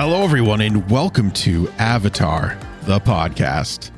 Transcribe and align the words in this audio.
Hello, 0.00 0.22
everyone, 0.22 0.60
and 0.60 0.88
welcome 0.88 1.32
to 1.32 1.68
Avatar, 1.80 2.56
the 2.82 3.00
podcast. 3.00 3.90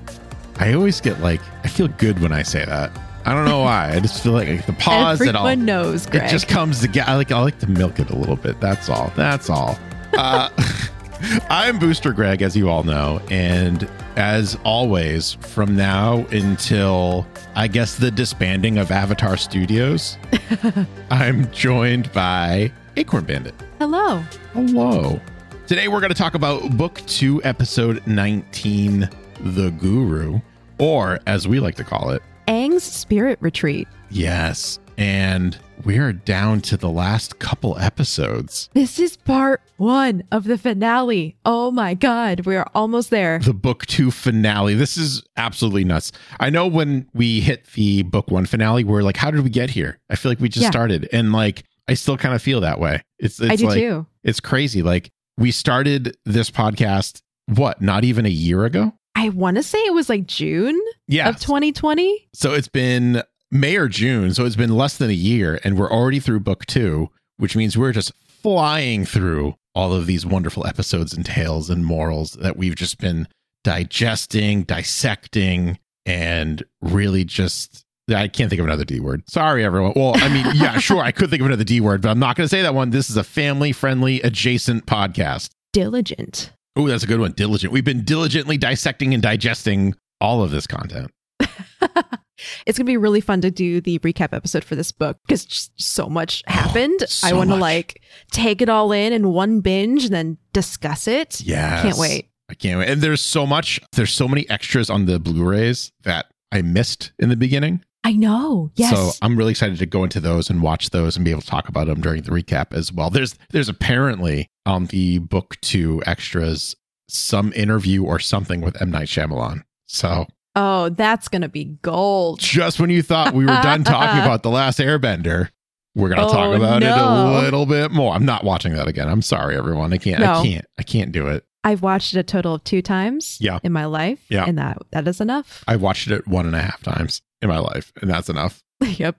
I 0.57 0.73
always 0.73 0.99
get 0.99 1.21
like, 1.21 1.43
I 1.62 1.69
feel 1.69 1.89
good 1.89 2.23
when 2.23 2.32
I 2.32 2.43
say 2.43 2.64
that. 2.64 2.91
I 3.27 3.35
don't 3.35 3.45
know 3.45 3.61
why. 3.64 3.93
I 3.93 4.00
just 4.00 4.23
feel 4.23 4.32
like 4.32 4.64
the 4.64 4.73
pause 4.73 5.21
and 5.21 5.36
all. 5.36 5.46
Everyone 5.46 5.67
knows, 5.67 6.07
Greg. 6.07 6.23
It 6.23 6.31
just 6.31 6.49
comes 6.49 6.81
together. 6.81 7.11
I 7.11 7.17
like, 7.17 7.31
I 7.31 7.43
like 7.43 7.59
to 7.59 7.67
milk 7.67 8.00
it 8.00 8.09
a 8.09 8.17
little 8.17 8.36
bit. 8.36 8.59
That's 8.63 8.89
all. 8.89 9.13
That's 9.14 9.50
all. 9.50 9.79
Uh, 10.14 10.49
I'm 11.50 11.79
Booster 11.79 12.14
Greg, 12.14 12.41
as 12.41 12.57
you 12.57 12.71
all 12.71 12.82
know. 12.82 13.21
And 13.30 13.86
as 14.17 14.57
always, 14.64 15.35
from 15.35 15.77
now 15.77 16.25
until 16.32 17.27
I 17.55 17.69
guess 17.69 17.96
the 17.96 18.11
disbanding 18.11 18.79
of 18.79 18.91
Avatar 18.91 19.36
Studios, 19.36 20.17
I'm 21.11 21.50
joined 21.53 22.11
by 22.14 22.72
Acorn 22.96 23.27
Bandit. 23.27 23.55
Hello. 23.79 24.25
Hello. 24.55 25.21
Today 25.70 25.86
we're 25.86 26.00
going 26.00 26.10
to 26.10 26.18
talk 26.18 26.34
about 26.34 26.76
Book 26.76 27.00
2, 27.06 27.44
Episode 27.44 28.04
19, 28.04 29.08
The 29.38 29.70
Guru, 29.70 30.40
or 30.80 31.20
as 31.29 31.46
we 31.46 31.60
like 31.60 31.76
to 31.76 31.84
call 31.84 32.10
it, 32.10 32.24
Aang's 32.48 32.83
Spirit 32.83 33.38
Retreat. 33.41 33.86
Yes. 34.10 34.80
And 34.98 35.56
we 35.84 35.98
are 35.98 36.12
down 36.12 36.60
to 36.62 36.77
the 36.77 36.88
last 36.88 37.38
couple 37.38 37.78
episodes. 37.78 38.69
This 38.72 38.98
is 38.98 39.16
part 39.16 39.62
one 39.77 40.24
of 40.33 40.42
the 40.42 40.58
finale. 40.58 41.36
Oh 41.46 41.70
my 41.70 41.94
God. 41.94 42.46
We 42.46 42.56
are 42.56 42.66
almost 42.74 43.10
there. 43.10 43.38
The 43.38 43.55
book 43.55 43.86
two 43.86 44.10
finale. 44.10 44.74
This 44.74 44.96
is 44.96 45.22
absolutely 45.36 45.84
nuts. 45.84 46.10
I 46.40 46.50
know 46.50 46.66
when 46.66 47.08
we 47.14 47.42
hit 47.42 47.66
the 47.74 48.02
book 48.02 48.28
one 48.28 48.46
finale, 48.46 48.82
we're 48.82 49.02
like, 49.05 49.16
how 49.16 49.30
did 49.30 49.42
we 49.44 49.50
get 49.50 49.70
here? 49.70 50.00
I 50.10 50.16
feel 50.16 50.32
like 50.32 50.40
we 50.40 50.48
just 50.48 50.64
Yeah. 50.64 50.70
started. 50.72 51.08
And 51.12 51.30
like, 51.32 51.62
I 51.86 51.94
still 51.94 52.16
kind 52.16 52.34
of 52.34 52.42
feel 52.42 52.60
that 52.62 52.80
way. 52.80 53.05
It's, 53.20 53.40
it's 53.40 53.52
I 53.52 53.55
do 53.55 53.66
like, 53.68 53.78
too. 53.78 54.06
it's 54.24 54.40
crazy. 54.40 54.82
Like, 54.82 55.12
we 55.41 55.50
started 55.50 56.16
this 56.24 56.50
podcast, 56.50 57.22
what, 57.46 57.83
not 57.83 58.05
even 58.05 58.27
a 58.27 58.30
year 58.30 58.64
ago? 58.64 58.92
I 59.16 59.30
want 59.30 59.56
to 59.56 59.62
say 59.62 59.78
it 59.80 59.92
was 59.94 60.08
like 60.08 60.27
June 60.27 60.80
Yeah. 61.08 61.28
of 61.28 61.41
2020. 61.41 62.28
So 62.33 62.55
it's 62.55 62.69
been 62.69 63.22
May 63.50 63.77
or 63.77 63.88
June. 63.88 64.33
So 64.34 64.44
it's 64.44 64.55
been 64.55 64.77
less 64.77 64.96
than 64.98 65.11
a 65.11 65.14
year, 65.14 65.58
and 65.64 65.77
we're 65.77 65.91
already 65.91 66.20
through 66.20 66.41
book 66.41 66.64
two, 66.66 67.11
which 67.38 67.56
means 67.56 67.77
we're 67.77 67.92
just 67.92 68.12
flying 68.28 69.05
through 69.05 69.56
all 69.74 69.92
of 69.92 70.06
these 70.06 70.24
wonderful 70.24 70.66
episodes 70.66 71.12
and 71.12 71.27
tales 71.27 71.68
and 71.70 71.84
morals 71.84 72.33
that 72.34 72.56
we've 72.56 72.77
just 72.77 72.98
been 72.98 73.27
digesting, 73.64 74.62
dissecting, 74.62 75.78
and 76.06 76.62
really 76.80 77.24
just. 77.24 77.84
I 78.11 78.28
can't 78.28 78.50
think 78.50 78.61
of 78.61 78.66
another 78.66 78.84
D 78.84 79.00
word. 79.00 79.22
Sorry, 79.28 79.64
everyone. 79.64 79.92
Well, 79.97 80.12
I 80.16 80.28
mean, 80.28 80.47
yeah, 80.55 80.78
sure, 80.78 81.03
I 81.03 81.12
could 81.12 81.30
think 81.30 81.41
of 81.41 81.47
another 81.47 81.64
D 81.64 81.80
word, 81.80 82.03
but 82.03 82.11
I'm 82.11 82.19
not 82.19 82.36
going 82.36 82.44
to 82.44 82.48
say 82.48 82.62
that 82.62 82.75
one. 82.75 82.91
This 82.91 83.11
is 83.11 83.17
a 83.17 83.25
family 83.25 83.72
friendly 83.72 84.20
adjacent 84.22 84.86
podcast. 84.86 85.50
Diligent. 85.72 86.52
Oh, 86.77 86.86
that's 86.86 87.05
a 87.05 87.06
good 87.06 87.20
one. 87.20 87.33
Diligent. 87.33 87.72
We've 87.72 87.84
been 87.84 88.05
diligently 88.05 88.56
dissecting 88.56 89.14
and 89.14 89.22
digesting 89.22 89.94
all 90.20 90.42
of 90.42 90.50
this 90.50 90.67
content. 90.67 91.11
It's 92.67 92.78
going 92.78 92.86
to 92.86 92.91
be 92.91 92.97
really 92.97 93.20
fun 93.20 93.41
to 93.42 93.50
do 93.50 93.80
the 93.80 93.98
recap 94.00 94.33
episode 94.33 94.64
for 94.64 94.74
this 94.74 94.92
book 94.92 95.19
because 95.27 95.70
so 95.77 96.08
much 96.08 96.42
oh, 96.48 96.52
happened. 96.52 97.00
so 97.08 97.28
I 97.28 97.33
want 97.33 97.50
to 97.50 97.56
like 97.56 98.02
take 98.30 98.62
it 98.62 98.69
all 98.69 98.92
in 98.92 99.12
in 99.12 99.33
one 99.33 99.61
binge 99.61 100.05
and 100.05 100.14
then 100.14 100.39
discuss 100.52 101.06
it. 101.06 101.41
Yeah. 101.41 101.83
Can't 101.83 101.98
wait. 101.98 102.28
I 102.48 102.55
can't 102.55 102.78
wait. 102.78 102.89
And 102.89 103.00
there's 103.00 103.22
so 103.22 103.47
much, 103.47 103.80
there's 103.92 104.12
so 104.12 104.27
many 104.27 104.48
extras 104.50 104.91
on 104.91 105.06
the 105.06 105.19
Blu-rays 105.19 105.92
that 106.02 106.27
I 106.50 106.62
missed 106.62 107.12
in 107.19 107.28
the 107.28 107.36
beginning. 107.36 107.84
I 108.02 108.12
know. 108.12 108.70
Yes. 108.77 108.90
So 108.94 109.11
I'm 109.22 109.36
really 109.36 109.50
excited 109.50 109.78
to 109.78 109.86
go 109.86 110.05
into 110.05 110.20
those 110.20 110.48
and 110.48 110.62
watch 110.62 110.90
those 110.90 111.16
and 111.16 111.24
be 111.24 111.30
able 111.30 111.42
to 111.42 111.46
talk 111.46 111.68
about 111.68 111.86
them 111.86 112.00
during 112.00 112.22
the 112.22 112.30
recap 112.30 112.72
as 112.72 112.92
well. 112.92 113.11
There's 113.11 113.36
there's 113.50 113.68
apparently 113.68 114.48
on 114.66 114.86
the 114.86 115.18
book 115.18 115.56
two 115.61 116.02
extras 116.06 116.74
some 117.08 117.52
interview 117.55 118.05
or 118.05 118.18
something 118.18 118.60
with 118.60 118.80
M 118.80 118.90
Night 118.90 119.08
Shyamalan. 119.08 119.64
So 119.86 120.27
oh, 120.56 120.89
that's 120.90 121.28
going 121.28 121.42
to 121.42 121.48
be 121.48 121.64
gold. 121.83 122.40
just 122.40 122.80
when 122.80 122.89
you 122.90 123.02
thought 123.02 123.34
we 123.34 123.44
were 123.44 123.60
done 123.62 123.84
talking 123.84 124.20
about 124.22 124.42
the 124.44 124.50
last 124.50 124.78
Airbender, 124.78 125.48
we're 125.94 126.08
gonna 126.08 126.22
talk 126.22 126.46
Oh, 126.48 126.52
about 126.55 126.83
it 126.83 126.89
a 126.89 127.40
little 127.42 127.66
bit 127.66 127.90
more. 127.90 128.15
I'm 128.15 128.25
not 128.25 128.44
watching 128.44 128.72
that 128.75 128.89
again. 128.89 129.09
I'm 129.09 129.22
sorry, 129.22 129.56
everyone. 129.56 129.93
I 129.93 129.99
can't. 129.99 130.21
No. 130.21 130.34
I 130.34 130.43
can't. 130.44 130.65
I 130.78 130.83
can't 130.84 131.12
do 131.12 131.27
it. 131.27 131.44
I've 131.65 131.83
watched 131.83 132.15
it 132.15 132.21
a 132.21 132.22
total 132.22 132.55
of 132.55 132.65
two 132.65 132.81
times 132.81 133.37
Yeah. 133.41 133.59
in 133.62 133.72
my 133.72 133.84
life. 133.84 134.25
Yeah. 134.31 134.44
And 134.47 134.56
that 134.56 134.78
that 134.93 135.06
is 135.06 135.21
enough. 135.21 135.62
I've 135.69 135.83
watched 135.83 136.09
it 136.10 136.27
one 136.27 136.47
and 136.47 136.55
a 136.56 136.60
half 136.62 136.83
times 136.83 137.21
in 137.43 137.49
my 137.49 137.59
life, 137.59 137.93
and 138.01 138.11
that's 138.11 138.28
enough. 138.28 138.62
yep. 138.81 139.17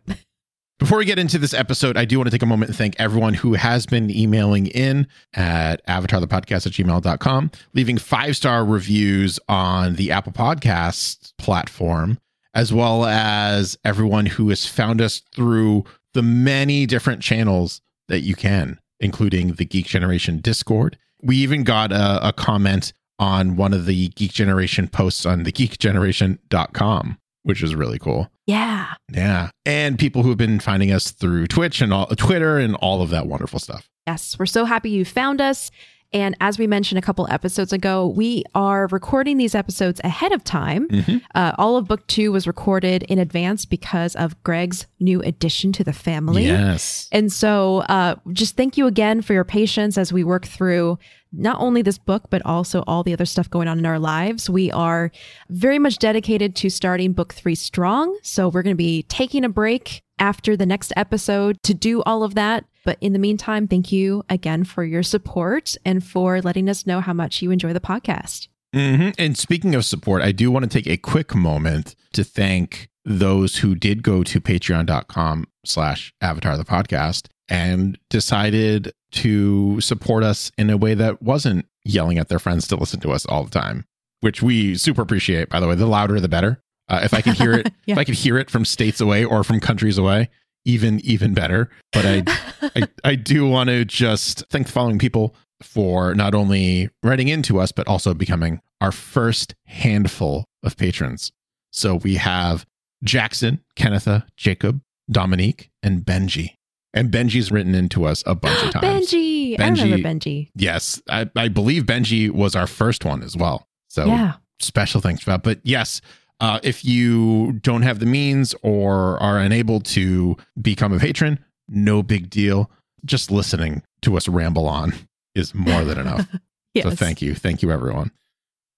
Before 0.79 0.97
we 0.97 1.05
get 1.05 1.19
into 1.19 1.37
this 1.37 1.53
episode, 1.53 1.95
I 1.95 2.05
do 2.05 2.17
want 2.17 2.25
to 2.27 2.31
take 2.31 2.41
a 2.41 2.47
moment 2.47 2.69
and 2.69 2.77
thank 2.77 2.95
everyone 2.97 3.35
who 3.35 3.53
has 3.53 3.85
been 3.85 4.09
emailing 4.09 4.65
in 4.65 5.07
at 5.35 5.85
avatarthepodcast 5.85 6.65
at 6.65 6.73
gmail.com, 6.73 7.51
leaving 7.75 7.99
five 7.99 8.35
star 8.35 8.65
reviews 8.65 9.39
on 9.47 9.95
the 9.95 10.11
Apple 10.11 10.31
Podcast 10.31 11.33
platform, 11.37 12.17
as 12.55 12.73
well 12.73 13.05
as 13.05 13.77
everyone 13.85 14.25
who 14.25 14.49
has 14.49 14.65
found 14.65 15.01
us 15.01 15.21
through 15.35 15.83
the 16.15 16.23
many 16.23 16.87
different 16.87 17.21
channels 17.21 17.81
that 18.07 18.21
you 18.21 18.35
can, 18.35 18.79
including 18.99 19.53
the 19.53 19.65
Geek 19.65 19.85
Generation 19.85 20.39
Discord. 20.39 20.97
We 21.21 21.37
even 21.37 21.63
got 21.63 21.91
a, 21.91 22.29
a 22.29 22.33
comment 22.33 22.91
on 23.19 23.55
one 23.55 23.73
of 23.73 23.85
the 23.85 24.07
Geek 24.09 24.33
Generation 24.33 24.87
posts 24.87 25.27
on 25.27 25.43
the 25.43 25.51
geekgeneration.com, 25.51 27.19
which 27.43 27.63
is 27.63 27.75
really 27.75 27.99
cool. 27.99 28.29
Yeah. 28.47 28.93
Yeah. 29.11 29.49
And 29.65 29.97
people 29.97 30.23
who 30.23 30.29
have 30.29 30.37
been 30.37 30.59
finding 30.59 30.91
us 30.91 31.11
through 31.11 31.47
Twitch 31.47 31.81
and 31.81 31.93
all 31.93 32.07
Twitter 32.07 32.57
and 32.57 32.75
all 32.75 33.01
of 33.01 33.09
that 33.11 33.27
wonderful 33.27 33.59
stuff. 33.59 33.89
Yes. 34.07 34.37
We're 34.37 34.45
so 34.45 34.65
happy 34.65 34.89
you 34.89 35.05
found 35.05 35.41
us. 35.41 35.71
And 36.13 36.35
as 36.41 36.59
we 36.59 36.67
mentioned 36.67 36.99
a 36.99 37.01
couple 37.01 37.25
episodes 37.31 37.71
ago, 37.71 38.05
we 38.07 38.43
are 38.53 38.87
recording 38.87 39.37
these 39.37 39.55
episodes 39.55 40.01
ahead 40.03 40.33
of 40.33 40.43
time. 40.43 40.89
Mhm. 40.89 41.21
Uh, 41.33 41.53
all 41.57 41.77
of 41.77 41.87
book 41.87 42.05
two 42.07 42.33
was 42.33 42.45
recorded 42.45 43.03
in 43.03 43.17
advance 43.17 43.65
because 43.65 44.13
of 44.17 44.41
Greg's 44.43 44.87
new 45.01 45.21
addition 45.21 45.71
to 45.73 45.83
the 45.83 45.93
family. 45.93 46.45
Yes. 46.45 47.09
And 47.11 47.31
so, 47.31 47.79
uh, 47.89 48.15
just 48.31 48.55
thank 48.55 48.77
you 48.77 48.87
again 48.87 49.21
for 49.21 49.33
your 49.33 49.43
patience 49.43 49.97
as 49.97 50.13
we 50.13 50.23
work 50.23 50.45
through 50.45 50.97
not 51.33 51.59
only 51.59 51.81
this 51.81 51.97
book, 51.97 52.29
but 52.29 52.45
also 52.45 52.83
all 52.87 53.03
the 53.03 53.13
other 53.13 53.25
stuff 53.25 53.49
going 53.49 53.67
on 53.67 53.79
in 53.79 53.85
our 53.85 53.99
lives. 53.99 54.49
We 54.49 54.71
are 54.71 55.11
very 55.49 55.79
much 55.79 55.97
dedicated 55.97 56.55
to 56.57 56.69
starting 56.69 57.13
book 57.13 57.33
three 57.33 57.55
strong. 57.55 58.17
So, 58.21 58.49
we're 58.49 58.63
going 58.63 58.75
to 58.75 58.83
be 58.83 59.03
taking 59.03 59.43
a 59.43 59.49
break 59.49 60.03
after 60.19 60.55
the 60.55 60.65
next 60.65 60.93
episode 60.95 61.61
to 61.63 61.73
do 61.73 62.03
all 62.03 62.23
of 62.23 62.35
that. 62.35 62.65
But 62.85 62.97
in 63.01 63.13
the 63.13 63.19
meantime, 63.19 63.67
thank 63.67 63.91
you 63.91 64.23
again 64.29 64.63
for 64.63 64.83
your 64.83 65.03
support 65.03 65.75
and 65.83 66.03
for 66.03 66.41
letting 66.41 66.69
us 66.69 66.87
know 66.87 67.01
how 67.01 67.13
much 67.13 67.41
you 67.41 67.51
enjoy 67.51 67.73
the 67.73 67.79
podcast. 67.79 68.47
hmm 68.73 69.09
And 69.17 69.37
speaking 69.37 69.75
of 69.75 69.83
support, 69.85 70.21
I 70.21 70.31
do 70.31 70.51
want 70.51 70.63
to 70.63 70.69
take 70.69 70.87
a 70.87 70.97
quick 70.97 71.35
moment 71.35 71.95
to 72.13 72.23
thank 72.23 72.90
those 73.05 73.57
who 73.57 73.75
did 73.75 74.03
go 74.03 74.23
to 74.23 74.39
patreon.com 74.39 75.45
slash 75.65 76.13
avatar 76.21 76.57
the 76.57 76.63
podcast 76.65 77.27
and 77.49 77.97
decided 78.09 78.91
to 79.11 79.81
support 79.81 80.23
us 80.23 80.51
in 80.57 80.69
a 80.69 80.77
way 80.77 80.93
that 80.93 81.21
wasn't 81.21 81.65
yelling 81.83 82.17
at 82.17 82.29
their 82.29 82.39
friends 82.39 82.67
to 82.67 82.75
listen 82.75 82.99
to 83.01 83.11
us 83.11 83.25
all 83.25 83.43
the 83.43 83.49
time, 83.49 83.85
which 84.21 84.41
we 84.41 84.75
super 84.75 85.01
appreciate, 85.01 85.49
by 85.49 85.59
the 85.59 85.67
way. 85.67 85.75
The 85.75 85.85
louder, 85.87 86.19
the 86.19 86.29
better. 86.29 86.61
Uh, 86.87 87.01
if 87.03 87.13
I 87.13 87.21
could 87.21 87.33
hear 87.33 87.53
it, 87.53 87.71
Yeah. 87.85 87.93
if 87.93 87.97
I 87.97 88.03
could 88.03 88.15
hear 88.15 88.37
it 88.37 88.49
from 88.49 88.65
states 88.65 89.01
away 89.01 89.23
or 89.25 89.43
from 89.43 89.59
countries 89.59 89.97
away, 89.97 90.29
even 90.65 90.99
even 91.01 91.33
better. 91.33 91.69
But 91.91 92.05
I 92.05 92.23
I, 92.75 92.87
I 93.03 93.15
do 93.15 93.47
want 93.47 93.69
to 93.69 93.83
just 93.85 94.43
thank 94.49 94.67
the 94.67 94.71
following 94.71 94.99
people 94.99 95.35
for 95.61 96.15
not 96.15 96.33
only 96.33 96.89
writing 97.03 97.27
into 97.27 97.59
us, 97.59 97.71
but 97.71 97.87
also 97.87 98.13
becoming 98.13 98.61
our 98.79 98.91
first 98.91 99.53
handful 99.65 100.45
of 100.63 100.77
patrons. 100.77 101.31
So 101.71 101.95
we 101.95 102.15
have 102.15 102.65
Jackson, 103.03 103.63
Kennetha, 103.77 104.25
Jacob, 104.37 104.81
Dominique, 105.09 105.69
and 105.83 106.01
Benji. 106.01 106.51
And 106.93 107.09
Benji's 107.11 107.51
written 107.51 107.73
into 107.73 108.05
us 108.05 108.23
a 108.25 108.35
bunch 108.35 108.61
of 108.63 108.71
times. 108.81 109.11
Benji. 109.11 109.59
I 109.59 109.63
Benji- 109.63 109.83
remember 109.83 110.09
Benji. 110.09 110.51
Yes, 110.55 111.01
I, 111.09 111.29
I 111.35 111.47
believe 111.47 111.83
Benji 111.83 112.29
was 112.29 112.55
our 112.55 112.67
first 112.67 113.05
one 113.05 113.23
as 113.23 113.35
well. 113.37 113.65
So 113.89 114.05
Yeah. 114.05 114.33
special 114.59 115.01
thanks 115.01 115.23
for 115.23 115.29
that. 115.31 115.43
But 115.43 115.59
yes, 115.63 116.01
uh, 116.39 116.59
if 116.63 116.83
you 116.83 117.53
don't 117.61 117.83
have 117.83 117.99
the 117.99 118.05
means 118.05 118.53
or 118.63 119.21
are 119.21 119.39
unable 119.39 119.79
to 119.81 120.35
become 120.61 120.91
a 120.93 120.99
patron, 120.99 121.39
no 121.69 122.03
big 122.03 122.29
deal. 122.29 122.69
Just 123.05 123.31
listening 123.31 123.83
to 124.01 124.17
us 124.17 124.27
ramble 124.27 124.67
on 124.67 124.93
is 125.33 125.55
more 125.55 125.83
than 125.83 125.97
enough. 125.97 126.27
Yes. 126.73 126.85
So 126.85 126.91
thank 126.91 127.21
you. 127.21 127.35
Thank 127.35 127.61
you, 127.61 127.69
everyone. 127.69 128.11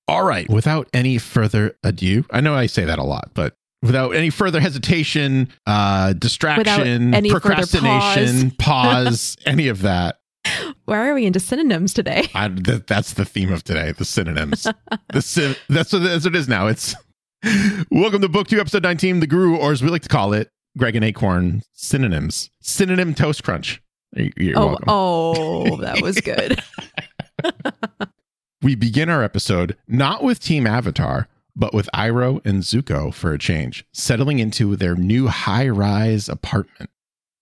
All 0.07 0.23
right. 0.23 0.49
Without 0.49 0.89
any 0.93 1.19
further 1.19 1.75
ado, 1.83 2.25
I 2.31 2.41
know 2.41 2.55
I 2.55 2.65
say 2.65 2.85
that 2.85 2.97
a 2.97 3.03
lot, 3.03 3.29
but 3.35 3.55
without 3.83 4.15
any 4.15 4.31
further 4.31 4.59
hesitation, 4.59 5.49
uh, 5.67 6.13
distraction, 6.13 7.13
any 7.13 7.29
procrastination, 7.29 8.49
pause, 8.57 9.37
any 9.45 9.67
of 9.67 9.83
that, 9.83 10.17
Why 10.85 11.07
are 11.07 11.13
we 11.13 11.25
into 11.25 11.39
synonyms 11.39 11.93
today? 11.93 12.29
I, 12.33 12.47
th- 12.49 12.83
that's 12.87 13.13
the 13.13 13.25
theme 13.25 13.51
of 13.51 13.63
today. 13.63 13.91
The 13.91 14.05
synonyms. 14.05 14.63
the 14.63 15.57
that's, 15.69 15.93
what, 15.93 16.03
that's 16.03 16.25
what 16.25 16.35
it 16.35 16.35
is 16.35 16.47
now. 16.47 16.67
It's 16.67 16.95
welcome 17.91 18.21
to 18.21 18.29
book 18.29 18.47
two, 18.47 18.59
episode 18.59 18.83
nineteen, 18.83 19.19
the 19.19 19.27
Guru, 19.27 19.57
or 19.57 19.71
as 19.71 19.83
we 19.83 19.89
like 19.89 20.01
to 20.03 20.09
call 20.09 20.33
it, 20.33 20.49
Greg 20.77 20.95
and 20.95 21.05
Acorn 21.05 21.61
synonyms. 21.73 22.49
Synonym 22.61 23.13
toast 23.13 23.43
crunch. 23.43 23.81
You're 24.15 24.57
oh, 24.57 24.67
welcome. 24.67 24.85
oh, 24.87 25.77
that 25.77 26.01
was 26.01 26.19
good. 26.21 26.61
We 28.63 28.75
begin 28.75 29.09
our 29.09 29.21
episode 29.21 29.75
not 29.89 30.23
with 30.23 30.39
Team 30.39 30.65
Avatar, 30.65 31.27
but 31.55 31.73
with 31.73 31.89
Iroh 31.93 32.45
and 32.45 32.63
Zuko 32.63 33.13
for 33.13 33.33
a 33.33 33.39
change, 33.39 33.85
settling 33.93 34.39
into 34.39 34.75
their 34.75 34.95
new 34.95 35.27
high 35.27 35.69
rise 35.69 36.29
apartment. 36.29 36.89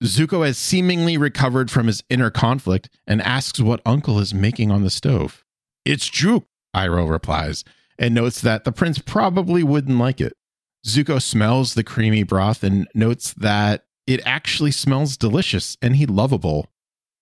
Zuko 0.03 0.45
has 0.45 0.57
seemingly 0.57 1.17
recovered 1.17 1.69
from 1.69 1.87
his 1.87 2.03
inner 2.09 2.31
conflict 2.31 2.89
and 3.05 3.21
asks 3.21 3.59
what 3.59 3.81
Uncle 3.85 4.19
is 4.19 4.33
making 4.33 4.71
on 4.71 4.81
the 4.81 4.89
stove. 4.89 5.43
It's 5.85 6.09
Juke, 6.09 6.45
Iroh 6.75 7.09
replies, 7.09 7.63
and 7.99 8.15
notes 8.15 8.41
that 8.41 8.63
the 8.63 8.71
prince 8.71 8.97
probably 8.97 9.63
wouldn't 9.63 9.99
like 9.99 10.19
it. 10.19 10.33
Zuko 10.85 11.21
smells 11.21 11.75
the 11.75 11.83
creamy 11.83 12.23
broth 12.23 12.63
and 12.63 12.87
notes 12.95 13.33
that 13.33 13.85
it 14.07 14.21
actually 14.25 14.71
smells 14.71 15.17
delicious 15.17 15.77
and 15.81 15.95
he 15.95 16.07
lovable. 16.07 16.70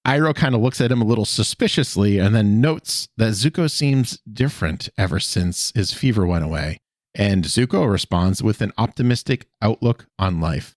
Iroh 0.10 0.34
kind 0.34 0.56
of 0.56 0.62
looks 0.62 0.82
at 0.82 0.92
him 0.92 1.04
a 1.04 1.06
little 1.06 1.24
suspiciously 1.24 2.18
and 2.18 2.34
then 2.34 2.60
notes 2.60 3.10
that 3.18 3.34
Zuko 3.34 3.70
seems 3.70 4.18
different 4.32 4.90
ever 4.98 5.20
since 5.20 5.72
his 5.76 5.94
fever 5.94 6.26
went 6.26 6.44
away. 6.44 6.80
And 7.14 7.44
Zuko 7.44 7.88
responds 7.88 8.42
with 8.42 8.62
an 8.62 8.74
optimistic 8.76 9.46
outlook 9.62 10.08
on 10.18 10.42
life. 10.42 10.76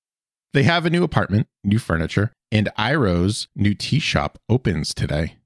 They 0.52 0.64
have 0.64 0.84
a 0.84 0.90
new 0.90 1.02
apartment, 1.02 1.46
new 1.64 1.78
furniture, 1.78 2.32
and 2.50 2.68
Iroh's 2.78 3.48
new 3.56 3.72
tea 3.72 4.00
shop 4.00 4.38
opens 4.50 4.92
today. 4.92 5.36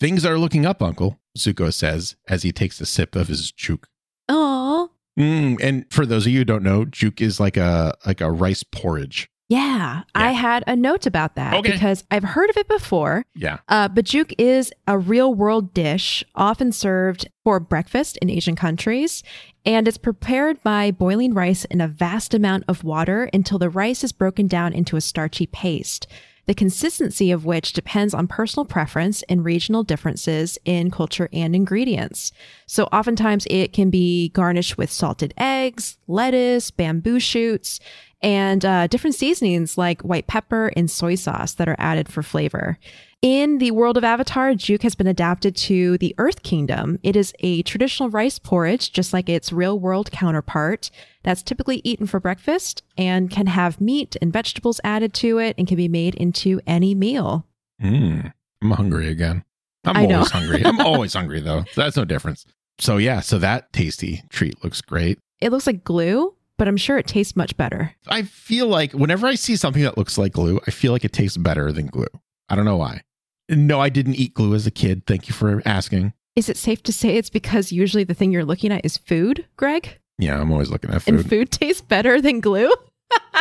Things 0.00 0.24
are 0.24 0.38
looking 0.38 0.64
up, 0.64 0.80
Uncle, 0.80 1.18
Zuko 1.36 1.70
says 1.70 2.16
as 2.26 2.44
he 2.44 2.50
takes 2.50 2.80
a 2.80 2.86
sip 2.86 3.14
of 3.14 3.28
his 3.28 3.52
juk. 3.52 3.84
Oh, 4.26 4.90
Mm, 5.18 5.62
and 5.62 5.84
for 5.90 6.06
those 6.06 6.26
of 6.26 6.32
you 6.32 6.38
who 6.38 6.44
don't 6.44 6.64
know, 6.64 6.84
juk 6.86 7.20
is 7.20 7.38
like 7.38 7.56
a 7.56 7.94
like 8.04 8.20
a 8.20 8.32
rice 8.32 8.64
porridge. 8.64 9.28
Yeah. 9.48 10.02
I 10.14 10.32
had 10.32 10.64
a 10.66 10.74
note 10.74 11.06
about 11.06 11.36
that 11.36 11.54
Okay. 11.54 11.72
because 11.72 12.04
I've 12.10 12.24
heard 12.24 12.50
of 12.50 12.56
it 12.56 12.68
before. 12.68 13.24
Yeah. 13.34 13.58
Uh, 13.68 13.88
Bajuk 13.88 14.32
is 14.38 14.72
a 14.86 14.98
real 14.98 15.34
world 15.34 15.74
dish 15.74 16.24
often 16.34 16.72
served 16.72 17.28
for 17.44 17.60
breakfast 17.60 18.16
in 18.18 18.30
Asian 18.30 18.56
countries, 18.56 19.22
and 19.66 19.86
it's 19.86 19.98
prepared 19.98 20.62
by 20.62 20.90
boiling 20.90 21.34
rice 21.34 21.64
in 21.66 21.80
a 21.80 21.88
vast 21.88 22.32
amount 22.34 22.64
of 22.68 22.84
water 22.84 23.28
until 23.32 23.58
the 23.58 23.70
rice 23.70 24.02
is 24.02 24.12
broken 24.12 24.46
down 24.46 24.72
into 24.72 24.96
a 24.96 25.00
starchy 25.00 25.46
paste. 25.46 26.06
The 26.46 26.54
consistency 26.54 27.30
of 27.30 27.46
which 27.46 27.72
depends 27.72 28.12
on 28.12 28.26
personal 28.26 28.66
preference 28.66 29.22
and 29.30 29.42
regional 29.44 29.82
differences 29.82 30.58
in 30.66 30.90
culture 30.90 31.30
and 31.32 31.56
ingredients. 31.56 32.32
So, 32.66 32.84
oftentimes 32.92 33.46
it 33.48 33.72
can 33.72 33.88
be 33.88 34.28
garnished 34.28 34.76
with 34.76 34.90
salted 34.90 35.32
eggs, 35.38 35.96
lettuce, 36.06 36.70
bamboo 36.70 37.18
shoots, 37.18 37.80
and 38.24 38.64
uh, 38.64 38.86
different 38.86 39.14
seasonings 39.14 39.76
like 39.76 40.00
white 40.00 40.26
pepper 40.26 40.72
and 40.74 40.90
soy 40.90 41.14
sauce 41.14 41.52
that 41.54 41.68
are 41.68 41.76
added 41.78 42.08
for 42.08 42.22
flavor. 42.22 42.78
In 43.20 43.58
the 43.58 43.70
world 43.70 43.98
of 43.98 44.04
Avatar, 44.04 44.54
Juke 44.54 44.82
has 44.82 44.94
been 44.94 45.06
adapted 45.06 45.54
to 45.56 45.98
the 45.98 46.14
Earth 46.16 46.42
Kingdom. 46.42 46.98
It 47.02 47.16
is 47.16 47.34
a 47.40 47.62
traditional 47.62 48.08
rice 48.08 48.38
porridge, 48.38 48.92
just 48.92 49.12
like 49.12 49.28
its 49.28 49.52
real 49.52 49.78
world 49.78 50.10
counterpart, 50.10 50.90
that's 51.22 51.42
typically 51.42 51.82
eaten 51.84 52.06
for 52.06 52.18
breakfast 52.18 52.82
and 52.96 53.30
can 53.30 53.46
have 53.46 53.80
meat 53.80 54.16
and 54.22 54.32
vegetables 54.32 54.80
added 54.84 55.12
to 55.14 55.38
it 55.38 55.54
and 55.58 55.68
can 55.68 55.76
be 55.76 55.88
made 55.88 56.14
into 56.14 56.60
any 56.66 56.94
meal. 56.94 57.46
Mm, 57.82 58.32
I'm 58.62 58.70
hungry 58.70 59.08
again. 59.08 59.44
I'm 59.84 59.96
I 59.96 60.00
always 60.02 60.32
know. 60.32 60.40
hungry. 60.40 60.64
I'm 60.64 60.80
always 60.86 61.12
hungry 61.12 61.40
though. 61.40 61.64
That's 61.76 61.96
no 61.96 62.06
difference. 62.06 62.46
So 62.78 62.96
yeah, 62.96 63.20
so 63.20 63.38
that 63.38 63.72
tasty 63.74 64.22
treat 64.30 64.62
looks 64.64 64.80
great. 64.80 65.18
It 65.40 65.50
looks 65.50 65.66
like 65.66 65.84
glue, 65.84 66.34
but 66.58 66.68
I'm 66.68 66.76
sure 66.76 66.98
it 66.98 67.06
tastes 67.06 67.36
much 67.36 67.56
better. 67.56 67.94
I 68.06 68.22
feel 68.22 68.66
like 68.66 68.92
whenever 68.92 69.26
I 69.26 69.34
see 69.34 69.56
something 69.56 69.82
that 69.82 69.98
looks 69.98 70.18
like 70.18 70.32
glue, 70.32 70.60
I 70.66 70.70
feel 70.70 70.92
like 70.92 71.04
it 71.04 71.12
tastes 71.12 71.36
better 71.36 71.72
than 71.72 71.86
glue. 71.86 72.06
I 72.48 72.56
don't 72.56 72.64
know 72.64 72.76
why. 72.76 73.02
No, 73.48 73.80
I 73.80 73.88
didn't 73.88 74.14
eat 74.14 74.34
glue 74.34 74.54
as 74.54 74.66
a 74.66 74.70
kid. 74.70 75.06
Thank 75.06 75.28
you 75.28 75.34
for 75.34 75.62
asking. 75.66 76.12
Is 76.36 76.48
it 76.48 76.56
safe 76.56 76.82
to 76.84 76.92
say 76.92 77.16
it's 77.16 77.30
because 77.30 77.72
usually 77.72 78.04
the 78.04 78.14
thing 78.14 78.32
you're 78.32 78.44
looking 78.44 78.72
at 78.72 78.84
is 78.84 78.96
food, 78.96 79.46
Greg? 79.56 79.98
Yeah, 80.18 80.40
I'm 80.40 80.50
always 80.50 80.70
looking 80.70 80.90
at 80.90 81.02
food. 81.02 81.14
And 81.14 81.28
food. 81.28 81.50
tastes 81.50 81.82
better 81.82 82.20
than 82.20 82.40
glue? 82.40 82.72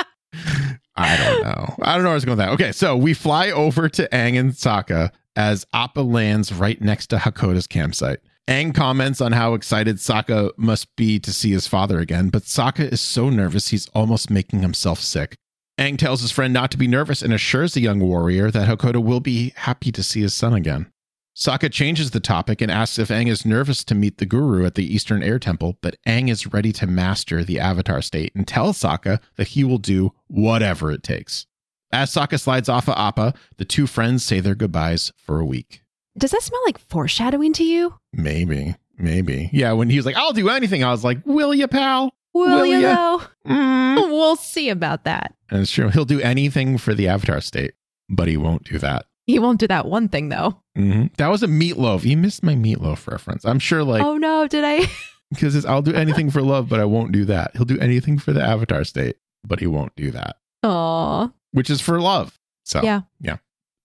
I 0.95 1.17
don't 1.17 1.43
know. 1.43 1.75
I 1.81 1.95
don't 1.95 2.03
know 2.03 2.09
where 2.09 2.11
I 2.11 2.13
was 2.13 2.25
going 2.25 2.37
with 2.37 2.45
that. 2.45 2.53
Okay, 2.53 2.71
so 2.71 2.95
we 2.95 3.13
fly 3.13 3.49
over 3.49 3.89
to 3.89 4.07
Aang 4.09 4.39
and 4.39 4.51
Sokka 4.51 5.11
as 5.35 5.65
Appa 5.73 6.01
lands 6.01 6.53
right 6.53 6.79
next 6.81 7.07
to 7.07 7.17
Hakoda's 7.17 7.65
campsite. 7.67 8.19
Aang 8.49 8.75
comments 8.75 9.21
on 9.21 9.31
how 9.31 9.53
excited 9.53 9.97
Sokka 9.97 10.51
must 10.57 10.93
be 10.97 11.17
to 11.17 11.31
see 11.31 11.51
his 11.51 11.65
father 11.65 11.99
again, 11.99 12.27
but 12.27 12.43
Sokka 12.43 12.91
is 12.91 12.99
so 12.99 13.29
nervous 13.29 13.69
he's 13.69 13.87
almost 13.89 14.29
making 14.29 14.59
himself 14.59 14.99
sick. 14.99 15.35
Aang 15.79 15.97
tells 15.97 16.21
his 16.21 16.31
friend 16.31 16.53
not 16.53 16.69
to 16.71 16.77
be 16.77 16.85
nervous 16.85 17.21
and 17.21 17.33
assures 17.33 17.73
the 17.73 17.79
young 17.79 18.01
warrior 18.01 18.51
that 18.51 18.67
Hakoda 18.67 19.01
will 19.01 19.21
be 19.21 19.53
happy 19.55 19.93
to 19.93 20.03
see 20.03 20.21
his 20.21 20.33
son 20.33 20.53
again. 20.53 20.91
Sokka 21.35 21.71
changes 21.71 22.11
the 22.11 22.19
topic 22.19 22.61
and 22.61 22.69
asks 22.69 22.99
if 22.99 23.07
Aang 23.07 23.27
is 23.27 23.45
nervous 23.45 23.83
to 23.85 23.95
meet 23.95 24.17
the 24.17 24.25
guru 24.25 24.65
at 24.65 24.75
the 24.75 24.93
Eastern 24.93 25.23
Air 25.23 25.39
Temple, 25.39 25.77
but 25.81 25.95
Aang 26.05 26.29
is 26.29 26.53
ready 26.53 26.73
to 26.73 26.85
master 26.85 27.45
the 27.45 27.61
Avatar 27.61 28.01
state 28.01 28.33
and 28.35 28.45
tells 28.45 28.77
Sokka 28.77 29.19
that 29.37 29.49
he 29.49 29.63
will 29.63 29.77
do 29.77 30.11
whatever 30.27 30.91
it 30.91 31.01
takes. 31.01 31.47
As 31.93 32.13
Sokka 32.13 32.39
slides 32.39 32.67
off 32.67 32.89
of 32.89 32.97
Appa, 32.97 33.35
the 33.55 33.65
two 33.65 33.87
friends 33.87 34.23
say 34.23 34.41
their 34.41 34.53
goodbyes 34.53 35.13
for 35.15 35.39
a 35.39 35.45
week. 35.45 35.82
Does 36.17 36.31
that 36.31 36.41
smell 36.43 36.61
like 36.65 36.77
foreshadowing 36.77 37.53
to 37.53 37.63
you? 37.63 37.95
Maybe, 38.13 38.75
maybe. 38.97 39.49
Yeah, 39.51 39.71
when 39.73 39.89
he 39.89 39.97
was 39.97 40.05
like, 40.05 40.15
I'll 40.15 40.33
do 40.33 40.49
anything, 40.49 40.83
I 40.83 40.91
was 40.91 41.03
like, 41.03 41.19
Will 41.25 41.53
you, 41.53 41.67
pal? 41.67 42.13
Will, 42.33 42.45
Will 42.61 42.65
you 42.65 42.81
though? 42.81 43.21
Mm. 43.47 43.83
We'll 44.13 44.35
see 44.35 44.69
about 44.69 45.03
that. 45.05 45.33
And 45.51 45.61
it's 45.61 45.71
true. 45.71 45.89
He'll 45.89 46.05
do 46.05 46.21
anything 46.21 46.77
for 46.77 46.93
the 46.93 47.07
Avatar 47.07 47.41
state, 47.41 47.73
but 48.09 48.27
he 48.27 48.37
won't 48.37 48.63
do 48.63 48.77
that. 48.79 49.05
He 49.27 49.37
won't 49.39 49.59
do 49.59 49.67
that 49.67 49.85
one 49.85 50.07
thing 50.09 50.29
though. 50.29 50.61
hmm 50.75 51.05
That 51.17 51.27
was 51.29 51.43
a 51.43 51.47
meatloaf. 51.47 52.03
You 52.03 52.15
missed 52.17 52.43
my 52.43 52.55
meatloaf 52.55 53.07
reference. 53.07 53.43
I'm 53.45 53.59
sure, 53.59 53.83
like, 53.83 54.03
oh 54.03 54.17
no, 54.17 54.47
did 54.47 54.63
I? 54.63 54.85
because 55.31 55.55
it's 55.55 55.65
I'll 55.65 55.81
do 55.81 55.93
anything 55.93 56.29
for 56.31 56.41
love, 56.41 56.69
but 56.69 56.79
I 56.79 56.85
won't 56.85 57.11
do 57.11 57.25
that. 57.25 57.51
He'll 57.55 57.65
do 57.65 57.79
anything 57.79 58.17
for 58.19 58.33
the 58.33 58.41
Avatar 58.43 58.83
state, 58.83 59.17
but 59.43 59.59
he 59.59 59.67
won't 59.67 59.95
do 59.95 60.11
that, 60.11 60.37
Aw. 60.63 61.29
which 61.51 61.69
is 61.69 61.81
for 61.81 61.99
love. 61.99 62.39
So 62.65 62.81
Yeah. 62.83 63.01
yeah. 63.19 63.37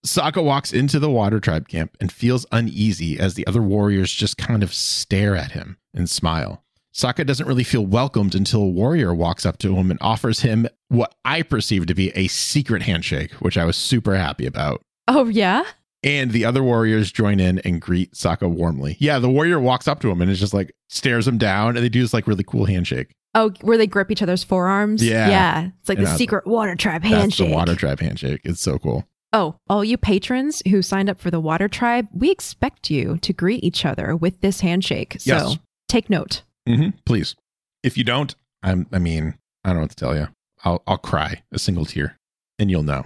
Sokka 0.05 0.43
walks 0.43 0.71
into 0.71 0.97
the 0.99 1.09
Water 1.09 1.39
Tribe 1.39 1.67
camp 1.67 1.97
and 1.99 2.11
feels 2.11 2.45
uneasy 2.51 3.19
as 3.19 3.33
the 3.33 3.45
other 3.47 3.61
warriors 3.61 4.11
just 4.13 4.37
kind 4.37 4.63
of 4.63 4.73
stare 4.73 5.35
at 5.35 5.51
him 5.51 5.77
and 5.93 6.09
smile. 6.09 6.63
Sokka 6.93 7.25
doesn't 7.25 7.47
really 7.47 7.63
feel 7.65 7.85
welcomed 7.85 8.33
until 8.33 8.61
a 8.61 8.69
warrior 8.69 9.13
walks 9.13 9.45
up 9.45 9.57
to 9.59 9.75
him 9.75 9.91
and 9.91 9.99
offers 10.01 10.39
him 10.39 10.67
what 10.87 11.15
I 11.25 11.41
perceive 11.41 11.85
to 11.87 11.93
be 11.93 12.09
a 12.15 12.27
secret 12.27 12.81
handshake, 12.83 13.33
which 13.33 13.57
I 13.57 13.65
was 13.65 13.75
super 13.75 14.15
happy 14.15 14.45
about. 14.45 14.81
Oh 15.07 15.25
yeah? 15.27 15.63
And 16.01 16.31
the 16.31 16.45
other 16.45 16.63
warriors 16.63 17.11
join 17.11 17.41
in 17.41 17.59
and 17.59 17.81
greet 17.81 18.13
Sokka 18.13 18.49
warmly. 18.49 18.95
Yeah, 18.99 19.19
the 19.19 19.29
warrior 19.29 19.59
walks 19.59 19.87
up 19.87 19.99
to 20.01 20.09
him 20.09 20.21
and 20.21 20.31
is 20.31 20.39
just 20.39 20.53
like 20.53 20.71
stares 20.87 21.27
him 21.27 21.37
down, 21.37 21.75
and 21.75 21.83
they 21.83 21.89
do 21.89 22.01
this 22.01 22.13
like 22.13 22.25
really 22.25 22.43
cool 22.45 22.65
handshake. 22.65 23.11
Oh, 23.35 23.51
where 23.61 23.77
they 23.77 23.85
grip 23.85 24.09
each 24.09 24.21
other's 24.23 24.43
forearms? 24.45 25.05
Yeah. 25.05 25.29
Yeah. 25.29 25.69
It's 25.81 25.89
like 25.89 25.97
And 25.99 26.07
the 26.07 26.11
I 26.11 26.15
secret 26.15 26.47
water 26.47 26.75
tribe 26.75 27.03
That's 27.03 27.13
handshake. 27.13 27.49
the 27.49 27.53
Water 27.53 27.75
Tribe 27.75 27.99
handshake. 27.99 28.41
It's 28.45 28.61
so 28.61 28.79
cool. 28.79 29.05
Oh, 29.31 29.55
all 29.69 29.83
you 29.85 29.97
patrons 29.97 30.61
who 30.69 30.81
signed 30.81 31.09
up 31.09 31.19
for 31.19 31.29
the 31.29 31.39
water 31.39 31.67
tribe, 31.67 32.07
we 32.13 32.31
expect 32.31 32.89
you 32.89 33.17
to 33.19 33.31
greet 33.33 33.63
each 33.63 33.85
other 33.85 34.15
with 34.15 34.41
this 34.41 34.61
handshake. 34.61 35.17
So 35.19 35.33
Yes. 35.35 35.57
take 35.87 36.09
note. 36.09 36.41
hmm 36.67 36.89
Please, 37.05 37.35
if 37.83 37.97
you 37.97 38.03
don't, 38.03 38.33
I'm. 38.63 38.87
I 38.91 38.99
mean, 38.99 39.35
I 39.63 39.69
don't 39.69 39.75
know 39.77 39.81
what 39.81 39.89
to 39.91 39.95
tell 39.95 40.15
you. 40.15 40.27
I'll 40.63 40.81
I'll 40.87 40.97
cry 40.97 41.43
a 41.53 41.59
single 41.59 41.85
tear, 41.85 42.17
and 42.57 42.69
you'll 42.71 42.83
know. 42.83 43.05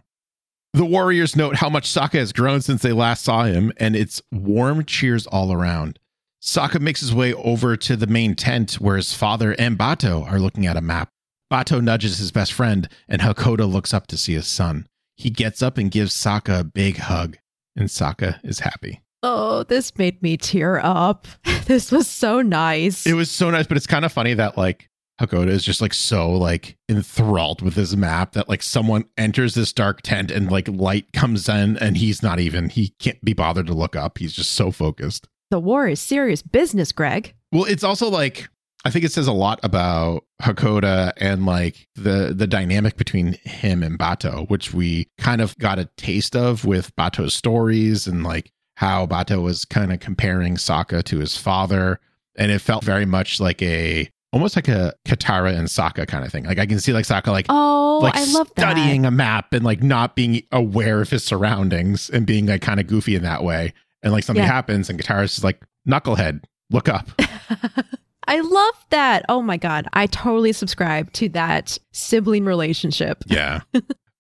The 0.74 0.86
warriors 0.86 1.36
note 1.36 1.58
how 1.58 1.70
much 1.70 1.88
Sokka 1.88 2.18
has 2.18 2.34
grown 2.34 2.62
since 2.62 2.82
they 2.82 2.94
last 2.94 3.24
saw 3.24 3.44
him, 3.44 3.72
and 3.78 3.96
it's 3.96 4.22
warm 4.32 4.86
cheers 4.86 5.28
all 5.28 5.54
around. 5.54 6.00
Sokka 6.42 6.80
makes 6.82 7.00
his 7.02 7.14
way 7.14 7.34
over 7.36 7.78
to 7.78 7.96
the 7.96 8.08
main 8.08 8.34
tent 8.36 8.74
where 8.76 8.96
his 8.96 9.14
father 9.14 9.52
and 9.60 9.78
Bato 9.78 10.26
are 10.26 10.40
looking 10.40 10.66
at 10.66 10.76
a 10.76 10.82
map. 10.82 11.10
Bato 11.52 11.80
nudges 11.82 12.18
his 12.18 12.32
best 12.32 12.52
friend, 12.54 12.90
and 13.08 13.22
Hakoda 13.22 13.72
looks 13.72 13.94
up 13.94 14.08
to 14.08 14.18
see 14.18 14.34
his 14.34 14.48
son. 14.48 14.88
He 15.16 15.30
gets 15.30 15.62
up 15.62 15.78
and 15.78 15.92
gives 15.92 16.14
Sokka 16.14 16.60
a 16.62 16.64
big 16.64 16.98
hug, 16.98 17.38
and 17.76 17.88
Sokka 17.90 18.40
is 18.44 18.60
happy. 18.60 19.02
Oh, 19.22 19.64
this 19.64 19.98
made 19.98 20.22
me 20.22 20.38
tear 20.38 20.80
up. 20.84 21.28
This 21.66 21.94
was 21.94 22.10
so 22.10 22.42
nice. 22.42 23.06
It 23.08 23.14
was 23.14 23.32
so 23.32 23.50
nice, 23.50 23.68
but 23.68 23.78
it's 23.78 23.88
kind 23.88 24.04
of 24.04 24.12
funny 24.12 24.34
that 24.34 24.58
like 24.58 24.90
Hakoda 25.22 25.48
is 25.48 25.64
just 25.64 25.80
like 25.80 25.94
so 25.94 26.30
like 26.32 26.76
enthralled 26.90 27.62
with 27.62 27.76
this 27.76 27.96
map 27.96 28.34
that 28.34 28.50
like 28.50 28.62
someone 28.62 29.06
enters 29.18 29.54
this 29.54 29.72
dark 29.72 30.02
tent 30.02 30.30
and 30.30 30.52
like 30.52 30.68
light 30.68 31.14
comes 31.14 31.48
in 31.48 31.78
and 31.78 31.96
he's 31.96 32.22
not 32.22 32.42
even 32.42 32.68
he 32.68 32.90
can't 33.00 33.24
be 33.24 33.32
bothered 33.32 33.68
to 33.68 33.74
look 33.74 33.96
up. 33.96 34.18
He's 34.18 34.34
just 34.34 34.52
so 34.52 34.72
focused. 34.72 35.30
the 35.52 35.60
war 35.60 35.88
is 35.88 36.02
serious 36.02 36.42
business, 36.42 36.92
Greg. 36.92 37.34
Well, 37.54 37.64
it's 37.64 37.84
also 37.86 38.10
like 38.10 38.50
I 38.86 38.90
think 38.90 39.06
it 39.06 39.12
says 39.14 39.28
a 39.28 39.32
lot 39.34 39.60
about 39.64 40.26
Hakoda 40.42 41.14
and 41.18 41.46
like 41.46 41.88
the 41.96 42.34
the 42.36 42.48
dynamic 42.48 42.98
between 42.98 43.34
him 43.44 43.82
and 43.84 43.98
Bato, 43.98 44.50
which 44.50 44.74
we 44.74 45.08
kind 45.18 45.42
of 45.42 45.58
got 45.58 45.80
a 45.80 45.86
taste 45.98 46.36
of 46.36 46.66
with 46.66 46.96
Bato's 46.96 47.34
stories 47.34 48.08
and 48.08 48.24
like 48.24 48.52
how 48.76 49.06
Bato 49.06 49.42
was 49.42 49.64
kind 49.66 49.94
of 49.94 50.00
comparing 50.00 50.56
Sokka 50.56 51.04
to 51.06 51.20
his 51.20 51.38
father, 51.38 52.00
and 52.36 52.52
it 52.52 52.60
felt 52.60 52.84
very 52.84 53.06
much 53.06 53.40
like 53.40 53.62
a 53.62 54.10
almost 54.34 54.56
like 54.58 54.68
a 54.68 54.94
Katara 55.08 55.56
and 55.58 55.68
Sokka 55.70 56.06
kind 56.08 56.26
of 56.26 56.32
thing. 56.32 56.44
Like 56.44 56.60
I 56.60 56.66
can 56.66 56.80
see 56.80 56.92
like 56.92 57.06
Sokka 57.06 57.28
like 57.28 57.46
Oh, 57.50 58.00
like 58.04 58.16
I 58.18 58.26
love 58.34 58.52
that. 58.56 58.62
studying 58.76 59.06
a 59.06 59.12
map 59.12 59.54
and 59.54 59.64
like 59.64 59.82
not 59.82 60.16
being 60.16 60.42
aware 60.52 61.00
of 61.02 61.10
his 61.10 61.24
surroundings 61.24 62.10
and 62.10 62.26
being 62.26 62.48
like 62.48 62.62
kind 62.62 62.80
of 62.82 62.88
goofy 62.88 63.16
in 63.16 63.24
that 63.24 63.44
way. 63.44 63.74
And 64.02 64.12
like 64.12 64.24
something 64.26 64.44
Yeah. 64.44 64.52
happens 64.52 64.90
and 64.90 65.00
Katara's 65.00 65.32
just 65.36 65.44
like 65.46 65.62
knucklehead, 65.88 66.44
Look 66.70 66.90
up. 66.90 67.08
I 68.28 68.40
love 68.40 68.86
that. 68.90 69.26
Oh 69.30 69.42
my 69.42 69.58
God. 69.58 69.88
I 69.94 70.08
totally 70.08 70.54
subscribe 70.54 71.12
to 71.14 71.30
that 71.30 71.78
sibling 71.92 72.46
relationship. 72.46 73.24
Yeah. 73.34 73.62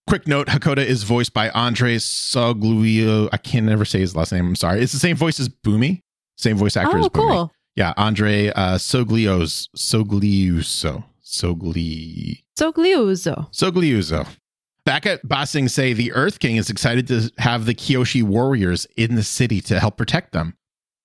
Quick 0.07 0.27
note 0.27 0.48
Hakoda 0.48 0.83
is 0.86 1.03
voiced 1.03 1.33
by 1.33 1.50
Andre 1.51 1.95
Soglio. 1.95 3.29
I 3.31 3.38
can 3.38 3.65
never 3.65 3.86
say 3.86 4.00
his 4.00 4.15
last 4.15 4.31
name. 4.33 4.48
I'm 4.48 4.55
sorry. 4.55 4.81
It's 4.81 4.91
the 4.91 5.00
same 5.00 5.15
voice 5.15 5.39
as 5.39 5.48
Bumi, 5.48 6.01
same 6.38 6.57
voice 6.57 6.75
actor 6.75 6.98
oh, 6.98 7.01
as 7.01 7.07
Bumi. 7.07 7.13
cool. 7.13 7.51
Yeah, 7.75 7.93
Andre 7.95 8.50
uh, 8.50 8.75
Soglios, 8.77 9.69
Sogliuso, 9.77 11.03
Sogli, 11.24 12.43
Sogliuzo. 12.60 13.51
Sogliuso. 13.53 14.27
Back 14.86 15.05
at 15.05 15.25
Ba 15.27 15.48
Sing 15.48 15.69
Se 15.69 15.93
the 15.93 16.12
Earth 16.12 16.39
King 16.39 16.57
is 16.57 16.69
excited 16.69 17.07
to 17.07 17.31
have 17.38 17.65
the 17.65 17.74
Kyoshi 17.74 18.22
warriors 18.24 18.86
in 18.98 19.15
the 19.15 19.24
city 19.24 19.62
to 19.62 19.79
help 19.79 19.95
protect 19.95 20.33
them. 20.33 20.55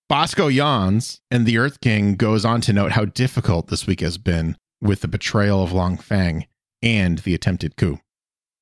Bosco 0.09 0.49
yawns, 0.49 1.21
and 1.31 1.45
the 1.45 1.59
Earth 1.59 1.83
King 1.83 2.15
goes 2.15 2.43
on 2.43 2.63
to 2.63 2.73
note 2.73 2.93
how 2.93 3.05
difficult 3.05 3.67
this 3.67 3.87
week 3.87 4.01
has 4.01 4.17
been 4.17 4.57
with 4.81 5.03
the 5.03 5.09
betrayal 5.09 5.63
of 5.63 5.73
Long 5.73 5.99
Fang 5.99 6.47
and 6.83 7.19
the 7.19 7.35
attempted 7.35 7.77
coup. 7.77 8.01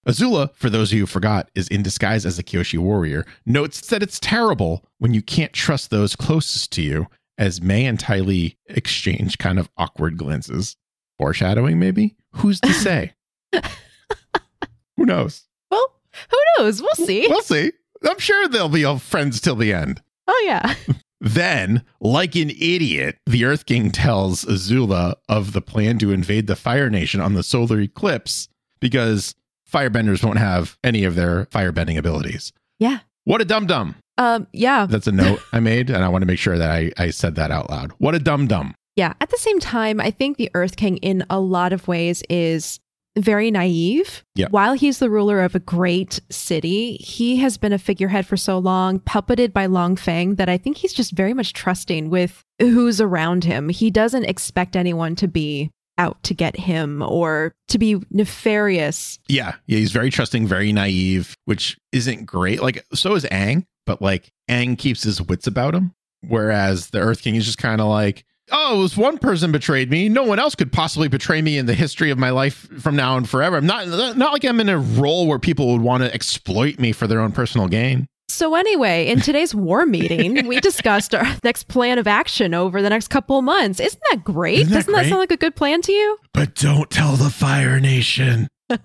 Azula, 0.09 0.53
for 0.57 0.69
those 0.69 0.91
of 0.91 0.95
you 0.95 1.03
who 1.03 1.07
forgot, 1.07 1.49
is 1.55 1.69
in 1.69 1.85
disguise 1.85 2.27
as 2.27 2.37
a 2.37 2.43
Kyoshi 2.43 2.79
warrior, 2.79 3.25
notes 3.45 3.81
that 3.89 4.03
it's 4.03 4.19
terrible 4.19 4.85
when 4.99 5.15
you 5.15 5.23
can't 5.23 5.53
trust 5.53 5.91
those 5.91 6.17
closest 6.17 6.73
to 6.73 6.83
you, 6.83 7.07
as 7.39 7.63
Mai 7.63 7.75
and 7.75 8.01
Ty 8.01 8.21
Lee 8.21 8.57
exchange 8.67 9.39
kind 9.39 9.61
of 9.61 9.69
awkward 9.77 10.17
glances. 10.17 10.75
Foreshadowing, 11.17 11.79
maybe? 11.79 12.17
Who's 12.33 12.61
to 12.61 12.73
say? 12.73 13.15
Who 14.97 15.07
knows? 15.07 15.45
Well, 15.71 15.95
who 16.29 16.39
knows? 16.59 16.83
We'll 16.83 17.07
see. 17.07 17.27
We'll 17.29 17.43
see. 17.43 17.71
I'm 18.05 18.19
sure 18.19 18.49
they'll 18.49 18.69
be 18.69 18.85
all 18.85 18.99
friends 18.99 19.41
till 19.41 19.57
the 19.57 19.73
end. 19.73 20.03
Oh, 20.27 20.45
yeah. 20.45 20.75
Then, 21.27 21.83
like 22.01 22.37
an 22.37 22.51
idiot, 22.51 23.19
the 23.27 23.45
Earth 23.45 23.67
King 23.67 23.91
tells 23.91 24.45
Azula 24.45 25.17
of 25.29 25.55
the 25.55 25.61
plan 25.61 25.99
to 25.99 26.13
invade 26.13 26.47
the 26.47 26.55
Fire 26.55 26.89
Nation 26.89 27.21
on 27.21 27.35
the 27.35 27.43
solar 27.43 27.81
eclipse 27.81 28.49
because 28.79 29.35
firebenders 29.69 30.23
won't 30.23 30.39
have 30.39 30.79
any 30.85 31.03
of 31.03 31.17
their 31.17 31.47
firebending 31.47 31.99
abilities. 31.99 32.53
Yeah. 32.79 33.01
What 33.25 33.41
a 33.41 33.45
dum 33.45 33.67
dum. 33.67 33.97
Um, 34.19 34.47
yeah. 34.53 34.87
That's 34.87 35.09
a 35.09 35.13
note 35.13 35.41
I 35.53 35.59
made, 35.59 35.91
and 35.91 36.05
I 36.05 36.09
want 36.09 36.23
to 36.23 36.27
make 36.27 36.39
sure 36.39 36.59
that 36.59 36.71
I, 36.71 36.93
I 36.97 37.11
said 37.11 37.35
that 37.35 37.51
out 37.51 37.71
loud. 37.71 37.91
What 37.99 38.15
a 38.15 38.21
dum 38.21 38.47
dum. 38.47 38.77
Yeah. 38.95 39.15
At 39.21 39.31
the 39.31 39.37
same 39.37 39.59
time, 39.59 40.01
I 40.01 40.13
think 40.13 40.37
the 40.37 40.51
Earth 40.55 40.77
King, 40.77 40.99
in 40.99 41.25
a 41.29 41.41
lot 41.41 41.73
of 41.73 41.89
ways, 41.89 42.23
is 42.31 42.79
very 43.17 43.51
naive. 43.51 44.25
Yeah. 44.35 44.49
While 44.51 44.75
he's 44.75 44.99
the 44.99 45.11
ruler 45.11 45.41
of 45.41 45.55
a 45.55 45.61
great 45.61 46.21
city, 46.31 46.97
he 46.97 47.37
has 47.37 47.57
been 47.57 47.73
a 47.73 47.79
figurehead 47.79 48.27
for 48.27 48.37
so 48.37 48.59
long, 48.59 49.01
puppeted 49.01 49.53
by 49.53 49.67
Long 49.67 49.97
Fang, 49.97 50.35
that 50.37 50.49
I 50.49 50.59
think 50.59 50.77
he's 50.77 50.93
just 50.93 51.13
very 51.13 51.35
much 51.35 51.53
trusting 51.53 52.11
with 52.11 52.43
who's 52.61 53.01
around 53.01 53.45
him. 53.45 53.69
He 53.69 53.91
doesn't 53.91 54.25
expect 54.25 54.77
anyone 54.77 55.17
to 55.17 55.29
be 55.29 55.71
out 55.99 56.23
to 56.25 56.35
get 56.35 56.57
him 56.57 57.03
or 57.03 57.55
to 57.69 57.79
be 57.79 57.97
nefarious. 58.11 59.19
Yeah. 59.29 59.55
Yeah. 59.67 59.79
He's 59.79 59.93
very 59.93 60.11
trusting, 60.11 60.47
very 60.47 60.73
naive, 60.73 61.35
which 61.47 61.79
isn't 61.93 62.27
great. 62.27 62.61
Like, 62.61 62.85
so 62.93 63.15
is 63.15 63.25
Aang, 63.25 63.65
but 63.87 64.03
like 64.03 64.31
Aang 64.51 64.77
keeps 64.77 65.05
his 65.05 65.23
wits 65.23 65.47
about 65.47 65.75
him. 65.75 65.95
Whereas 66.29 66.91
the 66.91 66.99
Earth 66.99 67.23
King 67.23 67.37
is 67.37 67.47
just 67.47 67.59
kind 67.59 67.81
of 67.81 67.87
like, 67.87 68.25
oh, 68.51 68.79
it 68.79 68.83
was 68.83 68.97
one 68.97 69.19
person 69.19 69.53
betrayed 69.53 69.91
me. 69.91 70.09
No 70.09 70.23
one 70.25 70.39
else 70.39 70.55
could 70.55 70.73
possibly 70.73 71.09
betray 71.09 71.43
me 71.43 71.59
in 71.59 71.67
the 71.67 71.75
history 71.75 72.11
of 72.11 72.19
my 72.19 72.31
life 72.31 72.69
from 72.81 72.97
now 72.97 73.17
and 73.17 73.29
forever. 73.29 73.57
I'm 73.57 73.67
not 73.67 73.87
not 74.17 74.33
like 74.33 74.45
I'm 74.45 74.61
in 74.61 74.69
a 74.69 74.79
role 74.79 75.27
where 75.27 75.39
people 75.39 75.73
would 75.73 75.83
want 75.83 76.03
to 76.03 76.13
exploit 76.13 76.79
me 76.79 76.93
for 76.93 77.07
their 77.07 77.21
own 77.21 77.33
personal 77.33 77.69
gain. 77.69 78.07
So, 78.29 78.55
anyway, 78.57 79.07
in 79.07 79.21
today's 79.21 79.55
war 79.55 79.87
meeting, 79.87 80.47
we 80.49 80.61
discussed 80.61 81.15
our 81.15 81.25
next 81.45 81.69
plan 81.69 81.99
of 81.99 82.07
action 82.07 82.55
over 82.55 82.83
the 82.83 82.91
next 82.91 83.09
couple 83.09 83.39
of 83.39 83.45
months. 83.45 83.79
Isn't 83.81 84.03
that 84.11 84.25
great? 84.25 84.59
Isn't 84.59 84.71
that 84.71 84.77
Doesn't 84.79 84.93
that 84.95 85.07
sound 85.07 85.21
like 85.21 85.31
a 85.31 85.37
good 85.37 85.55
plan 85.55 85.81
to 85.83 85.93
you? 85.93 86.19
But 86.35 86.55
don't 86.57 86.91
tell 86.91 87.13
the 87.13 87.31
Fire 87.31 87.81
Nation. 87.81 88.49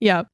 Yeah. 0.00 0.24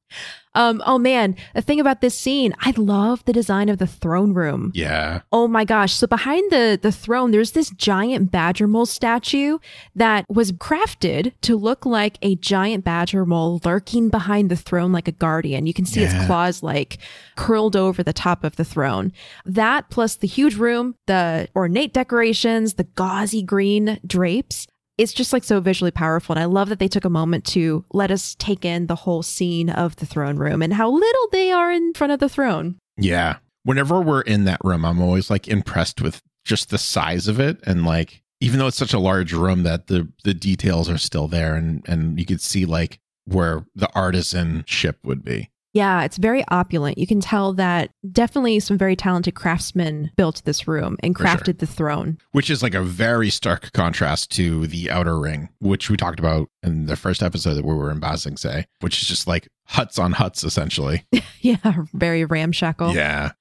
Um, 0.53 0.83
oh 0.85 0.97
man, 0.97 1.35
the 1.55 1.61
thing 1.61 1.79
about 1.79 2.01
this 2.01 2.13
scene, 2.17 2.53
I 2.59 2.73
love 2.75 3.23
the 3.25 3.31
design 3.33 3.69
of 3.69 3.77
the 3.77 3.87
throne 3.87 4.33
room. 4.33 4.71
Yeah. 4.73 5.21
Oh 5.31 5.47
my 5.47 5.63
gosh. 5.63 5.93
So 5.93 6.07
behind 6.07 6.51
the 6.51 6.77
the 6.81 6.91
throne, 6.91 7.31
there's 7.31 7.51
this 7.51 7.69
giant 7.69 8.31
badger 8.31 8.67
mole 8.67 8.85
statue 8.85 9.59
that 9.95 10.25
was 10.29 10.51
crafted 10.51 11.31
to 11.41 11.55
look 11.55 11.85
like 11.85 12.17
a 12.21 12.35
giant 12.35 12.83
badger 12.83 13.25
mole 13.25 13.61
lurking 13.63 14.09
behind 14.09 14.51
the 14.51 14.55
throne 14.57 14.91
like 14.91 15.07
a 15.07 15.13
guardian. 15.13 15.65
You 15.67 15.73
can 15.73 15.85
see 15.85 16.01
Yeah. 16.01 16.17
its 16.17 16.25
claws 16.25 16.61
like 16.61 16.97
curled 17.37 17.75
over 17.75 18.03
the 18.03 18.13
top 18.13 18.43
of 18.43 18.57
the 18.57 18.65
throne. 18.65 19.13
That 19.45 19.89
plus 19.89 20.17
the 20.17 20.27
huge 20.27 20.55
room, 20.55 20.95
the 21.07 21.47
ornate 21.55 21.93
decorations, 21.93 22.73
the 22.73 22.83
gauzy 22.83 23.41
green 23.41 23.99
drapes. 24.05 24.67
It's 25.01 25.13
just 25.13 25.33
like 25.33 25.43
so 25.43 25.59
visually 25.59 25.89
powerful. 25.89 26.33
And 26.33 26.41
I 26.41 26.45
love 26.45 26.69
that 26.69 26.77
they 26.77 26.87
took 26.87 27.05
a 27.05 27.09
moment 27.09 27.43
to 27.45 27.83
let 27.91 28.11
us 28.11 28.35
take 28.37 28.63
in 28.63 28.85
the 28.85 28.95
whole 28.95 29.23
scene 29.23 29.69
of 29.71 29.95
the 29.95 30.05
throne 30.05 30.37
room 30.37 30.61
and 30.61 30.73
how 30.73 30.91
little 30.91 31.27
they 31.31 31.51
are 31.51 31.71
in 31.71 31.93
front 31.95 32.13
of 32.13 32.19
the 32.19 32.29
throne. 32.29 32.77
Yeah. 32.97 33.37
Whenever 33.63 33.99
we're 33.99 34.21
in 34.21 34.43
that 34.43 34.61
room, 34.63 34.85
I'm 34.85 35.01
always 35.01 35.31
like 35.31 35.47
impressed 35.47 36.01
with 36.01 36.21
just 36.45 36.69
the 36.69 36.77
size 36.77 37.27
of 37.27 37.39
it 37.39 37.57
and 37.65 37.83
like 37.83 38.21
even 38.39 38.59
though 38.59 38.67
it's 38.67 38.77
such 38.77 38.93
a 38.93 38.99
large 38.99 39.33
room 39.33 39.63
that 39.63 39.87
the 39.87 40.07
the 40.23 40.33
details 40.33 40.89
are 40.89 40.97
still 40.97 41.27
there 41.27 41.55
and 41.55 41.83
and 41.87 42.19
you 42.19 42.25
could 42.25 42.41
see 42.41 42.65
like 42.65 42.99
where 43.25 43.65
the 43.75 43.89
artisan 43.95 44.63
ship 44.67 44.99
would 45.03 45.23
be. 45.23 45.49
Yeah, 45.73 46.03
it's 46.03 46.17
very 46.17 46.43
opulent. 46.49 46.97
You 46.97 47.07
can 47.07 47.21
tell 47.21 47.53
that 47.53 47.91
definitely 48.11 48.59
some 48.59 48.77
very 48.77 48.95
talented 48.95 49.35
craftsmen 49.35 50.11
built 50.17 50.41
this 50.43 50.67
room 50.67 50.97
and 51.01 51.15
For 51.15 51.25
sure. 51.25 51.37
crafted 51.37 51.59
the 51.59 51.65
throne. 51.67 52.17
Which 52.31 52.49
is 52.49 52.61
like 52.61 52.73
a 52.73 52.81
very 52.81 53.29
stark 53.29 53.71
contrast 53.71 54.31
to 54.31 54.67
the 54.67 54.91
outer 54.91 55.17
ring, 55.17 55.47
which 55.59 55.89
we 55.89 55.95
talked 55.95 56.19
about 56.19 56.49
in 56.61 56.87
the 56.87 56.97
first 56.97 57.23
episode 57.23 57.53
that 57.53 57.65
we 57.65 57.73
were 57.73 57.89
in 57.91 57.99
Ba 58.01 58.17
Sing 58.17 58.35
Se, 58.35 58.65
which 58.81 59.01
is 59.01 59.07
just 59.07 59.27
like 59.27 59.47
huts 59.67 59.97
on 59.97 60.13
huts 60.13 60.43
essentially. 60.43 61.05
Yeah, 61.43 61.57
very 61.93 62.23
ramshackle. 62.23 62.93
Yeah. 62.93 63.31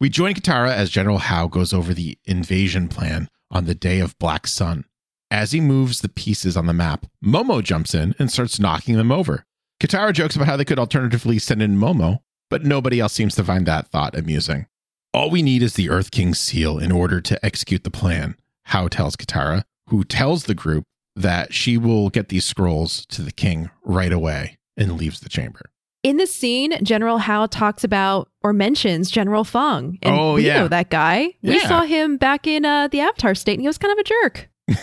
We 0.00 0.08
join 0.08 0.32
Katara 0.32 0.72
as 0.72 0.88
General 0.88 1.18
How 1.18 1.46
goes 1.46 1.74
over 1.74 1.92
the 1.92 2.16
invasion 2.24 2.88
plan 2.88 3.28
on 3.50 3.66
the 3.66 3.74
day 3.74 4.00
of 4.00 4.18
Black 4.18 4.46
Sun. 4.46 4.86
As 5.30 5.52
he 5.52 5.60
moves 5.60 6.00
the 6.00 6.08
pieces 6.08 6.56
on 6.56 6.64
the 6.64 6.72
map, 6.72 7.04
Momo 7.22 7.62
jumps 7.62 7.94
in 7.94 8.14
and 8.18 8.32
starts 8.32 8.58
knocking 8.58 8.96
them 8.96 9.12
over. 9.12 9.44
Katara 9.80 10.12
jokes 10.12 10.36
about 10.36 10.46
how 10.48 10.56
they 10.56 10.64
could 10.64 10.78
alternatively 10.78 11.38
send 11.38 11.62
in 11.62 11.76
Momo, 11.76 12.18
but 12.50 12.64
nobody 12.64 13.00
else 13.00 13.12
seems 13.14 13.34
to 13.36 13.44
find 13.44 13.64
that 13.66 13.88
thought 13.88 14.16
amusing. 14.16 14.66
All 15.14 15.30
we 15.30 15.42
need 15.42 15.62
is 15.62 15.74
the 15.74 15.90
Earth 15.90 16.10
King's 16.10 16.38
seal 16.38 16.78
in 16.78 16.92
order 16.92 17.20
to 17.22 17.44
execute 17.44 17.82
the 17.84 17.90
plan, 17.90 18.36
How 18.66 18.88
tells 18.88 19.16
Katara, 19.16 19.64
who 19.88 20.04
tells 20.04 20.44
the 20.44 20.54
group 20.54 20.84
that 21.16 21.52
she 21.52 21.76
will 21.76 22.10
get 22.10 22.28
these 22.28 22.44
scrolls 22.44 23.04
to 23.06 23.22
the 23.22 23.32
king 23.32 23.70
right 23.84 24.12
away 24.12 24.58
and 24.76 24.92
leaves 24.96 25.20
the 25.20 25.28
chamber. 25.28 25.70
In 26.02 26.16
this 26.16 26.34
scene, 26.34 26.72
General 26.84 27.18
How 27.18 27.46
talks 27.46 27.82
about 27.82 28.28
or 28.42 28.52
mentions 28.52 29.10
General 29.10 29.44
Fong. 29.44 29.98
And 30.02 30.14
Oh, 30.14 30.34
we 30.34 30.46
yeah. 30.46 30.58
know 30.60 30.68
that 30.68 30.90
guy. 30.90 31.34
We 31.42 31.56
Yeah. 31.60 31.66
saw 31.68 31.82
him 31.82 32.16
back 32.16 32.46
in 32.46 32.64
uh, 32.64 32.88
the 32.88 33.00
Avatar 33.00 33.34
state 33.34 33.54
and 33.54 33.62
he 33.62 33.66
was 33.66 33.76
kind 33.78 33.92
of 33.92 33.98
a 33.98 34.04
jerk. 34.04 34.48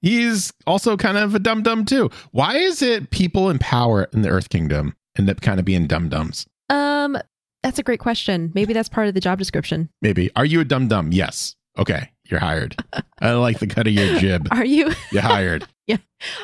He's 0.00 0.52
also 0.66 0.96
kind 0.96 1.16
of 1.18 1.34
a 1.34 1.38
dum 1.38 1.62
dum 1.62 1.84
too. 1.84 2.10
Why 2.30 2.56
is 2.56 2.82
it 2.82 3.10
people 3.10 3.50
in 3.50 3.58
power 3.58 4.04
in 4.12 4.22
the 4.22 4.28
Earth 4.28 4.48
Kingdom 4.48 4.94
end 5.18 5.28
up 5.28 5.40
kind 5.40 5.58
of 5.58 5.64
being 5.64 5.86
dum 5.86 6.08
dums? 6.08 6.46
Um, 6.70 7.18
that's 7.62 7.78
a 7.78 7.82
great 7.82 8.00
question. 8.00 8.52
Maybe 8.54 8.72
that's 8.72 8.88
part 8.88 9.08
of 9.08 9.14
the 9.14 9.20
job 9.20 9.38
description. 9.38 9.88
Maybe. 10.00 10.30
Are 10.36 10.44
you 10.44 10.60
a 10.60 10.64
dum 10.64 10.88
dum? 10.88 11.12
Yes. 11.12 11.56
Okay, 11.78 12.10
you're 12.24 12.40
hired. 12.40 12.76
I 13.20 13.32
like 13.32 13.58
the 13.58 13.66
cut 13.66 13.86
of 13.86 13.92
your 13.92 14.18
jib. 14.18 14.48
Are 14.50 14.64
you 14.64 14.92
You're 15.12 15.22
hired. 15.22 15.66
Yeah. 15.88 15.96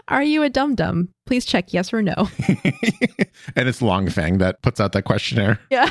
Are 0.09 0.23
you 0.23 0.43
a 0.43 0.49
dum 0.49 0.75
dum? 0.75 1.11
Please 1.27 1.45
check 1.45 1.75
yes 1.75 1.93
or 1.93 2.01
no. 2.01 2.15
and 2.49 3.69
it's 3.69 3.83
Long 3.83 4.09
Fang 4.09 4.39
that 4.39 4.63
puts 4.63 4.81
out 4.81 4.93
that 4.93 5.03
questionnaire. 5.03 5.61
Yeah. 5.71 5.91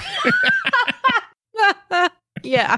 yeah. 2.41 2.77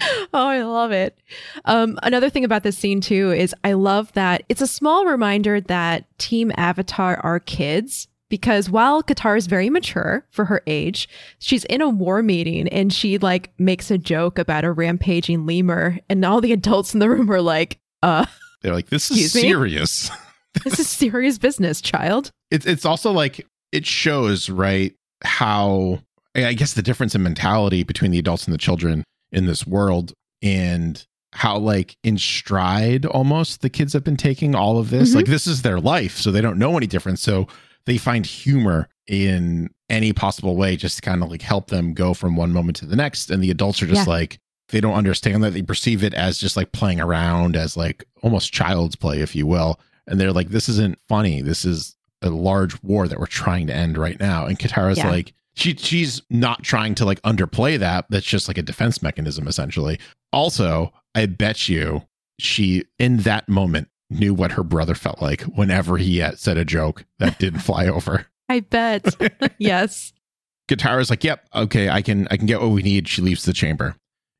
Oh, 0.34 0.46
I 0.48 0.62
love 0.62 0.92
it. 0.92 1.18
Um, 1.64 1.98
another 2.02 2.28
thing 2.28 2.44
about 2.44 2.62
this 2.62 2.76
scene 2.76 3.00
too 3.00 3.32
is 3.32 3.54
I 3.64 3.72
love 3.72 4.12
that 4.12 4.42
it's 4.48 4.60
a 4.60 4.66
small 4.66 5.06
reminder 5.06 5.60
that 5.62 6.04
Team 6.18 6.52
Avatar 6.56 7.18
are 7.22 7.40
kids 7.40 8.08
because 8.28 8.68
while 8.68 9.02
Katara 9.02 9.38
is 9.38 9.46
very 9.46 9.70
mature 9.70 10.26
for 10.30 10.44
her 10.46 10.62
age, 10.66 11.08
she's 11.38 11.64
in 11.66 11.80
a 11.80 11.88
war 11.88 12.22
meeting 12.22 12.68
and 12.68 12.92
she 12.92 13.18
like 13.18 13.52
makes 13.58 13.90
a 13.90 13.98
joke 13.98 14.38
about 14.38 14.64
a 14.64 14.72
rampaging 14.72 15.46
lemur, 15.46 15.98
and 16.08 16.24
all 16.24 16.40
the 16.40 16.52
adults 16.52 16.92
in 16.92 17.00
the 17.00 17.08
room 17.08 17.30
are 17.30 17.40
like, 17.40 17.78
"Uh, 18.02 18.26
They're 18.62 18.74
like, 18.74 18.88
this 18.88 19.10
is 19.10 19.32
serious. 19.32 20.10
this 20.64 20.78
is 20.78 20.88
serious 20.88 21.38
business, 21.38 21.80
child." 21.80 22.30
It's 22.50 22.66
it's 22.66 22.84
also 22.84 23.12
like 23.12 23.46
it 23.72 23.86
shows 23.86 24.50
right 24.50 24.94
how 25.22 26.00
I 26.34 26.52
guess 26.54 26.74
the 26.74 26.82
difference 26.82 27.14
in 27.14 27.22
mentality 27.22 27.82
between 27.84 28.10
the 28.10 28.18
adults 28.18 28.44
and 28.44 28.52
the 28.52 28.58
children 28.58 29.04
in 29.36 29.46
this 29.46 29.64
world 29.66 30.12
and 30.42 31.06
how 31.32 31.58
like 31.58 31.96
in 32.02 32.16
stride 32.18 33.04
almost 33.06 33.60
the 33.60 33.68
kids 33.70 33.92
have 33.92 34.02
been 34.02 34.16
taking 34.16 34.54
all 34.54 34.78
of 34.78 34.90
this 34.90 35.12
Mhm. 35.12 35.16
like 35.16 35.26
this 35.26 35.46
is 35.46 35.62
their 35.62 35.78
life 35.78 36.16
so 36.16 36.30
they 36.32 36.40
don't 36.40 36.58
know 36.58 36.76
any 36.76 36.86
different 36.86 37.18
so 37.18 37.46
they 37.84 37.98
find 37.98 38.24
humor 38.26 38.88
in 39.06 39.68
any 39.90 40.12
possible 40.12 40.56
way 40.56 40.76
just 40.76 40.96
to 40.96 41.02
kind 41.02 41.22
of 41.22 41.30
like 41.30 41.42
help 41.42 41.68
them 41.68 41.92
go 41.94 42.14
from 42.14 42.34
one 42.36 42.52
moment 42.52 42.76
to 42.78 42.86
the 42.86 42.96
next 42.96 43.30
and 43.30 43.42
the 43.42 43.50
adults 43.50 43.80
are 43.82 43.86
just 43.86 44.06
Yeah. 44.06 44.12
like 44.14 44.38
they 44.70 44.80
don't 44.80 44.94
understand 44.94 45.44
that. 45.44 45.52
They 45.54 45.62
perceive 45.62 46.02
it 46.02 46.12
as 46.14 46.38
just 46.38 46.56
like 46.56 46.72
playing 46.72 47.00
around, 47.00 47.54
as 47.54 47.76
like 47.76 48.04
almost 48.22 48.52
child's 48.52 48.96
play, 48.96 49.20
if 49.20 49.36
you 49.36 49.46
will. 49.46 49.78
And 50.08 50.20
they're 50.20 50.32
like, 50.32 50.48
this 50.48 50.68
isn't 50.68 50.98
funny. 51.08 51.40
This 51.40 51.64
is 51.64 51.94
a 52.20 52.30
large 52.30 52.82
war 52.82 53.06
that 53.06 53.20
we're 53.20 53.26
trying 53.26 53.68
to 53.68 53.72
end 53.76 53.96
right 53.96 54.18
now. 54.18 54.44
And 54.46 54.58
Katara's 54.58 54.98
Yeah. 54.98 55.08
like, 55.08 55.32
she 55.56 55.74
she's 55.74 56.22
not 56.30 56.62
trying 56.62 56.94
to 56.96 57.04
like 57.04 57.20
underplay 57.22 57.78
that. 57.78 58.06
That's 58.10 58.26
just 58.26 58.48
like 58.48 58.58
a 58.58 58.62
defense 58.62 59.02
mechanism, 59.02 59.48
essentially. 59.48 59.98
Also, 60.32 60.92
I 61.14 61.26
bet 61.26 61.68
you 61.68 62.02
she 62.38 62.84
in 62.98 63.18
that 63.18 63.48
moment 63.48 63.88
knew 64.10 64.34
what 64.34 64.52
her 64.52 64.62
brother 64.62 64.94
felt 64.94 65.20
like 65.20 65.42
whenever 65.42 65.96
he 65.96 66.22
said 66.36 66.58
a 66.58 66.64
joke 66.64 67.04
that 67.18 67.38
didn't 67.38 67.60
fly 67.60 67.86
over. 67.88 68.26
I 68.48 68.60
bet. 68.60 69.16
yes. 69.58 70.12
Katara's 70.68 71.10
like, 71.10 71.24
"Yep, 71.24 71.48
okay, 71.54 71.88
I 71.88 72.02
can 72.02 72.28
I 72.30 72.36
can 72.36 72.46
get 72.46 72.60
what 72.60 72.70
we 72.70 72.82
need." 72.82 73.08
She 73.08 73.22
leaves 73.22 73.44
the 73.44 73.52
chamber. 73.52 73.96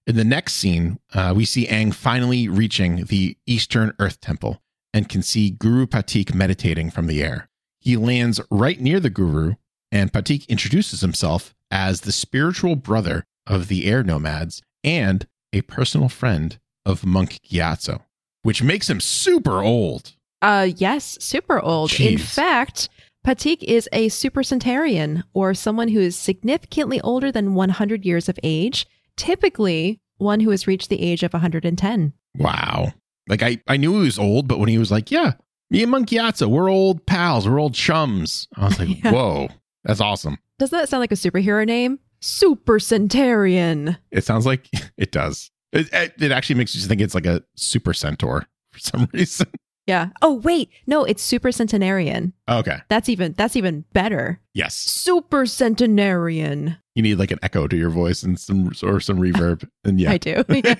In 0.06 0.16
the 0.16 0.24
next 0.24 0.54
scene, 0.54 1.00
uh, 1.14 1.32
we 1.34 1.44
see 1.44 1.66
Aang 1.66 1.92
finally 1.92 2.48
reaching 2.48 3.06
the 3.06 3.36
Eastern 3.46 3.92
Earth 3.98 4.20
Temple 4.20 4.62
and 4.92 5.08
can 5.08 5.22
see 5.22 5.50
Guru 5.50 5.86
Pathik 5.86 6.34
meditating 6.34 6.90
from 6.90 7.06
the 7.06 7.22
air. 7.22 7.48
He 7.80 7.96
lands 7.96 8.40
right 8.50 8.80
near 8.80 9.00
the 9.00 9.10
Guru, 9.10 9.54
and 9.92 10.12
Pathik 10.12 10.46
introduces 10.48 11.00
himself 11.00 11.54
as 11.70 12.02
the 12.02 12.12
spiritual 12.12 12.76
brother 12.76 13.24
of 13.46 13.68
the 13.68 13.86
air 13.86 14.02
nomads 14.02 14.62
and 14.84 15.26
a 15.52 15.62
personal 15.62 16.08
friend 16.08 16.58
of 16.84 17.04
Monk 17.06 17.40
Gyatso, 17.50 18.02
which 18.42 18.62
makes 18.62 18.88
him 18.90 19.00
super 19.00 19.62
old. 19.62 20.12
Uh 20.42 20.68
yes, 20.76 21.16
super 21.20 21.60
old. 21.60 21.98
In 21.98 22.18
fact, 22.18 22.88
Pathik 23.26 23.62
is 23.64 23.88
a 23.92 24.08
super 24.08 24.42
supercentenarian 24.42 25.22
or 25.34 25.54
someone 25.54 25.88
who 25.88 25.98
is 26.00 26.16
significantly 26.16 27.00
older 27.00 27.32
than 27.32 27.54
100 27.54 28.04
years 28.04 28.28
of 28.28 28.38
age, 28.44 28.86
typically 29.16 30.00
one 30.18 30.40
who 30.40 30.50
has 30.50 30.66
reached 30.66 30.88
the 30.88 31.02
age 31.02 31.22
of 31.22 31.32
110. 31.32 32.12
Wow. 32.38 32.92
Like 33.28 33.42
I, 33.42 33.60
I 33.66 33.76
knew 33.76 33.92
he 33.98 34.04
was 34.04 34.18
old, 34.18 34.46
but 34.46 34.58
when 34.60 34.68
he 34.68 34.78
was 34.78 34.90
like, 34.92 35.10
yeah, 35.10 35.32
me 35.70 35.82
and 35.82 35.90
Monk 35.90 36.08
Gyatso, 36.08 36.46
we're 36.48 36.70
old 36.70 37.04
pals, 37.06 37.48
we're 37.48 37.60
old 37.60 37.74
chums. 37.74 38.46
I 38.56 38.66
was 38.66 38.78
like, 38.78 38.88
Yeah. 39.04 39.10
whoa, 39.10 39.48
that's 39.86 40.00
awesome. 40.00 40.38
Doesn't 40.58 40.76
that 40.78 40.88
sound 40.88 41.00
like 41.00 41.12
a 41.12 41.16
superhero 41.16 41.66
name? 41.66 41.98
Super 42.20 42.78
Centurion. 42.78 43.96
It 44.10 44.24
sounds 44.24 44.44
like 44.46 44.68
it 44.96 45.12
does. 45.12 45.50
It, 45.72 45.88
it, 45.92 46.14
it 46.20 46.32
actually 46.32 46.56
makes 46.56 46.74
you 46.74 46.80
think 46.82 47.00
it's 47.00 47.14
like 47.14 47.26
a 47.26 47.42
super 47.56 47.94
centaur 47.94 48.46
for 48.72 48.78
some 48.78 49.08
reason. 49.12 49.46
Yeah. 49.86 50.08
Oh 50.20 50.34
wait, 50.34 50.70
no, 50.88 51.04
it's 51.04 51.22
Super 51.22 51.52
Centenarian. 51.52 52.32
okay. 52.48 52.78
That's 52.88 53.08
even 53.08 53.34
that's 53.34 53.54
even 53.54 53.84
better. 53.92 54.40
Yes. 54.52 54.74
Super 54.74 55.46
Centenarian. 55.46 56.76
You 56.96 57.02
need 57.02 57.16
like 57.20 57.30
an 57.30 57.38
echo 57.42 57.68
to 57.68 57.76
your 57.76 57.90
voice 57.90 58.24
and 58.24 58.38
some 58.40 58.72
or 58.82 58.98
some 59.00 59.18
reverb. 59.18 59.68
And 59.84 60.00
yeah. 60.00 60.10
I 60.10 60.18
do. 60.18 60.42
Yeah. 60.48 60.74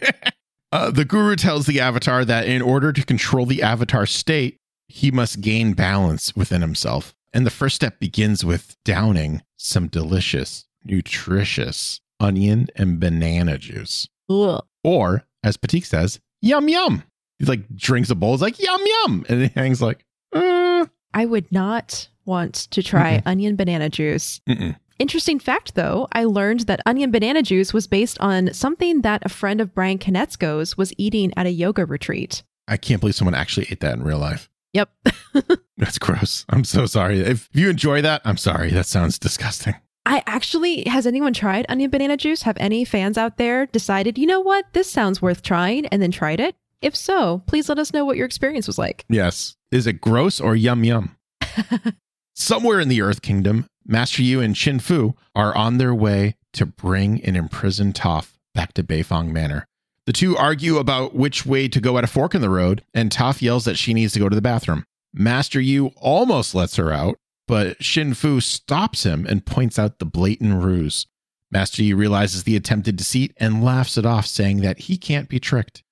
Uh, 0.73 0.91
the 0.91 1.05
guru 1.05 1.37
tells 1.37 1.67
the 1.67 1.79
avatar 1.79 2.25
that 2.25 2.49
in 2.49 2.61
order 2.61 2.93
to 2.93 3.05
control 3.05 3.47
the 3.47 3.63
avatar 3.63 4.05
state, 4.07 4.57
he 4.89 5.13
must 5.13 5.41
gain 5.41 5.75
balance 5.75 6.35
within 6.35 6.61
himself. 6.61 7.15
And 7.33 7.45
the 7.45 7.51
first 7.51 7.77
step 7.77 8.01
begins 8.01 8.45
with 8.45 8.77
downing 8.85 9.43
some 9.57 9.89
delicious, 9.89 10.67
nutritious 10.85 12.01
onion 12.21 12.69
and 12.77 12.99
banana 13.01 13.59
juice. 13.59 14.09
Ugh. 14.31 14.65
Or, 14.83 15.25
as 15.43 15.57
Pathik 15.57 15.85
says, 15.85 16.21
yum 16.41 16.69
yum. 16.69 17.03
He 17.39 17.45
like 17.45 17.75
drinks 17.75 18.11
a 18.11 18.15
bowl, 18.15 18.35
it's 18.35 18.43
like 18.43 18.59
yum 18.63 18.81
yum. 18.85 19.27
And 19.29 19.43
he 19.43 19.49
hangs 19.49 19.83
like, 19.83 20.05
uh, 20.35 20.87
I 21.13 21.27
would 21.27 21.51
not 21.53 22.09
want 22.25 22.55
to 22.55 22.83
try 22.83 23.23
onion 23.27 23.57
banana 23.57 23.89
juice. 23.89 24.41
mm-mm. 24.49 24.77
Interesting 24.99 25.39
fact, 25.39 25.75
though, 25.75 26.09
I 26.13 26.25
learned 26.25 26.61
that 26.61 26.81
onion 26.87 27.11
banana 27.11 27.43
juice 27.43 27.75
was 27.75 27.87
based 27.87 28.19
on 28.19 28.55
something 28.55 29.03
that 29.03 29.23
a 29.27 29.29
friend 29.29 29.61
of 29.61 29.75
Brian 29.75 29.99
Konietzko's 29.99 30.79
was 30.79 30.95
eating 30.97 31.35
at 31.37 31.45
a 31.45 31.51
yoga 31.51 31.85
retreat. 31.85 32.43
I 32.67 32.79
can't 32.79 33.01
believe 33.01 33.15
someone 33.15 33.35
actually 33.35 33.67
ate 33.71 33.81
that 33.81 33.95
in 33.95 34.03
real 34.03 34.19
life. 34.19 34.49
Yep. 34.77 34.91
That's 35.79 35.99
gross. 35.99 36.45
I'm 36.51 36.63
so 36.65 36.85
sorry. 36.85 37.21
If 37.21 37.49
you 37.55 37.71
enjoy 37.71 38.03
that, 38.03 38.21
I'm 38.27 38.37
sorry. 38.37 38.71
That 38.73 38.85
sounds 38.85 39.19
disgusting. 39.19 39.75
I 40.05 40.23
actually, 40.27 40.85
has 40.87 41.07
anyone 41.07 41.33
tried 41.33 41.65
onion 41.71 41.91
banana 41.91 42.19
juice? 42.19 42.43
Have 42.43 42.59
any 42.61 42.85
fans 42.85 43.17
out 43.17 43.39
there 43.39 43.65
decided, 43.65 44.19
you 44.19 44.27
know 44.27 44.41
what, 44.41 44.67
this 44.75 44.91
sounds 44.91 45.23
worth 45.23 45.41
trying 45.41 45.87
and 45.87 46.03
then 46.03 46.11
tried 46.11 46.41
it? 46.41 46.57
If 46.83 46.95
so, 46.95 47.43
please 47.47 47.71
let 47.71 47.79
us 47.79 47.95
know 47.95 48.05
what 48.05 48.19
your 48.19 48.27
experience 48.27 48.67
was 48.67 48.77
like. 48.77 49.07
Yes. 49.09 49.57
Is 49.73 49.87
it 49.87 50.03
gross 50.03 50.43
or 50.43 50.55
yum 50.55 50.85
yum? 50.85 51.17
Somewhere 52.35 52.79
in 52.79 52.89
the 52.89 53.01
Earth 53.01 53.23
Kingdom, 53.23 53.67
Master 53.87 54.23
Yu 54.23 54.43
and 54.43 54.55
Xin 54.55 54.83
Fu 54.83 55.15
are 55.35 55.57
on 55.57 55.79
their 55.79 55.95
way 55.95 56.37
to 56.53 56.67
bring 56.67 57.25
an 57.25 57.35
imprisoned 57.35 57.95
Toph 57.95 58.35
back 58.55 58.75
to 58.75 58.85
Beifong 58.85 59.33
Manor. 59.33 59.67
The 60.07 60.13
two 60.13 60.37
argue 60.37 60.79
about 60.79 61.15
which 61.15 61.45
way 61.45 61.67
to 61.67 61.81
go 61.81 61.99
at 61.99 62.05
a 62.05 62.09
fork 62.09 62.35
in 62.35 62.41
the 62.41 62.49
road, 62.49 62.85
and 62.95 63.11
Toph 63.11 63.43
yells 63.43 63.65
that 63.65 63.77
she 63.77 63.93
needs 63.93 64.13
to 64.13 64.21
go 64.21 64.29
to 64.29 64.37
the 64.37 64.41
bathroom. 64.43 64.85
Master 65.13 65.61
Yu 65.61 65.91
almost 65.97 66.55
lets 66.55 66.77
her 66.77 66.93
out, 66.93 67.17
but 67.49 67.79
Xin 67.81 68.15
Fu 68.15 68.41
stops 68.41 69.03
him 69.03 69.27
and 69.27 69.45
points 69.45 69.79
out 69.79 69.99
the 69.99 70.05
blatant 70.05 70.63
ruse. 70.63 71.07
Master 71.51 71.83
Yu 71.83 71.97
realizes 71.97 72.45
the 72.45 72.55
attempted 72.55 72.97
deceit 72.97 73.33
and 73.39 73.65
laughs 73.65 73.99
it 73.99 74.07
off, 74.07 74.27
saying 74.27 74.61
that 74.61 74.81
he 74.81 74.97
can't 74.97 75.29
be 75.29 75.41
tricked. 75.41 75.83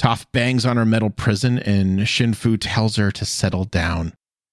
Toph 0.00 0.26
bangs 0.32 0.64
on 0.64 0.76
her 0.76 0.84
metal 0.84 1.10
prison, 1.10 1.58
and 1.58 2.00
Xin 2.00 2.36
Fu 2.36 2.56
tells 2.56 2.96
her 2.96 3.10
to 3.10 3.24
settle 3.24 3.64
down. 3.64 4.12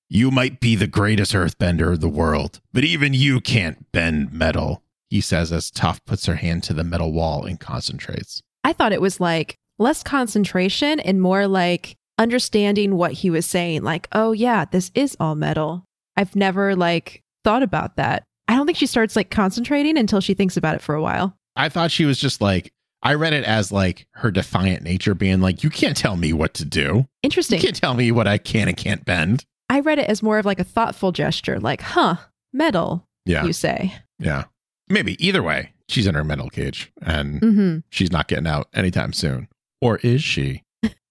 You 0.10 0.32
might 0.32 0.60
be 0.60 0.76
the 0.76 0.88
greatest 0.88 1.34
earthbender 1.34 1.92
of 1.92 2.02
the 2.02 2.10
world, 2.10 2.60
but 2.74 2.84
even 2.84 3.14
you 3.14 3.40
can't 3.40 3.92
bend 3.92 4.34
metal, 4.34 4.84
he 5.10 5.22
says 5.22 5.52
as 5.52 5.72
Toph 5.72 6.00
puts 6.06 6.26
her 6.26 6.36
hand 6.36 6.64
to 6.64 6.74
the 6.74 6.84
metal 6.84 7.12
wall 7.12 7.46
and 7.46 7.60
concentrates. 7.60 8.42
I 8.64 8.74
thought 8.74 8.94
it 8.94 9.02
was 9.02 9.20
like 9.20 9.58
less 9.80 10.04
concentration 10.04 11.00
and 11.00 11.22
more 11.22 11.48
like 11.48 11.96
understanding 12.18 12.96
what 12.96 13.12
he 13.14 13.30
was 13.30 13.46
saying. 13.46 13.84
Like, 13.84 14.08
oh, 14.12 14.32
yeah, 14.32 14.66
this 14.66 14.92
is 14.94 15.18
all 15.20 15.36
metal. 15.36 15.86
I've 16.16 16.36
never 16.36 16.76
like 16.76 17.24
thought 17.44 17.64
about 17.64 17.96
that. 17.96 18.24
I 18.48 18.56
don't 18.56 18.66
think 18.66 18.78
she 18.78 18.86
starts 18.88 19.16
like 19.16 19.32
concentrating 19.32 19.98
until 19.98 20.20
she 20.22 20.34
thinks 20.34 20.58
about 20.58 20.76
it 20.76 20.82
for 20.82 20.94
a 20.96 21.02
while. 21.02 21.36
I 21.56 21.70
thought 21.70 21.92
she 21.92 22.06
was 22.06 22.20
just 22.20 22.42
like, 22.42 22.72
I 23.04 23.16
read 23.16 23.34
it 23.34 23.44
as 23.46 23.72
like 23.72 24.06
her 24.12 24.30
defiant 24.30 24.84
nature 24.84 25.16
being 25.16 25.42
like, 25.42 25.64
you 25.64 25.70
can't 25.70 25.98
tell 25.98 26.16
me 26.18 26.34
what 26.34 26.54
to 26.56 26.66
do. 26.66 27.08
Interesting. 27.24 27.60
You 27.60 27.64
can't 27.66 27.76
tell 27.76 27.94
me 27.96 28.12
what 28.12 28.28
I 28.28 28.38
can 28.38 28.68
and 28.68 28.78
can't 28.78 29.04
bend. 29.06 29.46
I 29.70 29.80
read 29.80 30.00
it 30.00 30.10
as 30.10 30.22
more 30.22 30.38
of 30.38 30.46
like 30.46 30.60
a 30.60 30.64
thoughtful 30.66 31.12
gesture, 31.12 31.60
like, 31.60 31.82
huh, 31.82 32.16
metal, 32.54 33.08
Yeah. 33.26 33.46
you 33.46 33.54
say. 33.54 33.96
Yeah. 34.20 34.44
Maybe 34.90 35.16
either 35.26 35.42
way, 35.42 35.72
she's 35.92 36.08
in 36.08 36.16
her 36.16 36.24
metal 36.24 36.50
cage 36.50 36.92
and 37.02 37.42
Mm-hmm. 37.42 37.78
she's 37.90 38.12
not 38.12 38.28
getting 38.28 38.48
out 38.48 38.68
anytime 38.74 39.14
soon. 39.14 39.48
Or 39.82 39.98
is 39.98 40.24
she? 40.24 40.64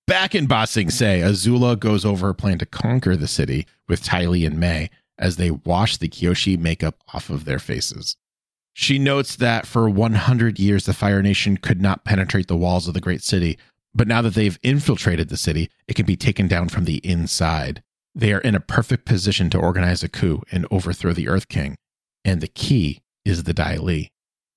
Back 0.07 0.35
in 0.35 0.47
Ba 0.47 0.66
Sing 0.66 0.90
Se, 0.90 1.21
Azula 1.21 1.79
goes 1.79 2.05
over 2.05 2.27
her 2.29 2.35
plan 2.35 2.59
to 2.59 2.66
conquer 2.66 3.14
the 3.16 3.29
city 3.29 3.66
with 3.88 4.03
Ty 4.03 4.27
Lee 4.27 4.45
and 4.45 4.59
Mai 4.59 4.90
as 5.19 5.37
they 5.37 5.51
wash 5.53 5.97
the 5.99 6.09
Kyoshi 6.09 6.59
makeup 6.59 6.97
off 7.14 7.31
of 7.31 7.45
their 7.45 7.59
faces. 7.61 8.16
She 8.73 8.99
notes 8.99 9.37
that 9.37 9.66
for 9.66 9.88
100 9.88 10.59
years, 10.59 10.87
the 10.87 10.93
Fire 10.95 11.23
Nation 11.23 11.57
could 11.57 11.81
not 11.81 12.05
penetrate 12.05 12.49
the 12.49 12.57
walls 12.57 12.88
of 12.88 12.95
the 12.95 13.01
great 13.01 13.23
city, 13.23 13.59
but 13.95 14.09
now 14.09 14.23
that 14.23 14.35
they've 14.35 14.59
infiltrated 14.62 15.29
the 15.29 15.37
city, 15.37 15.69
it 15.87 15.95
can 15.95 16.07
be 16.07 16.16
taken 16.16 16.49
down 16.49 16.69
from 16.69 16.85
the 16.85 16.97
inside. 16.99 17.83
They 18.14 18.33
are 18.33 18.40
in 18.40 18.55
a 18.55 18.61
perfect 18.61 19.05
position 19.05 19.51
to 19.51 19.59
organize 19.59 20.03
a 20.03 20.09
coup 20.09 20.43
and 20.51 20.66
overthrow 20.71 21.12
the 21.12 21.29
Earth 21.29 21.49
King. 21.49 21.77
And 22.25 22.40
the 22.40 22.49
key 22.49 23.03
is 23.25 23.43
the 23.45 23.53
Dai 23.53 23.77
Li. 23.77 24.11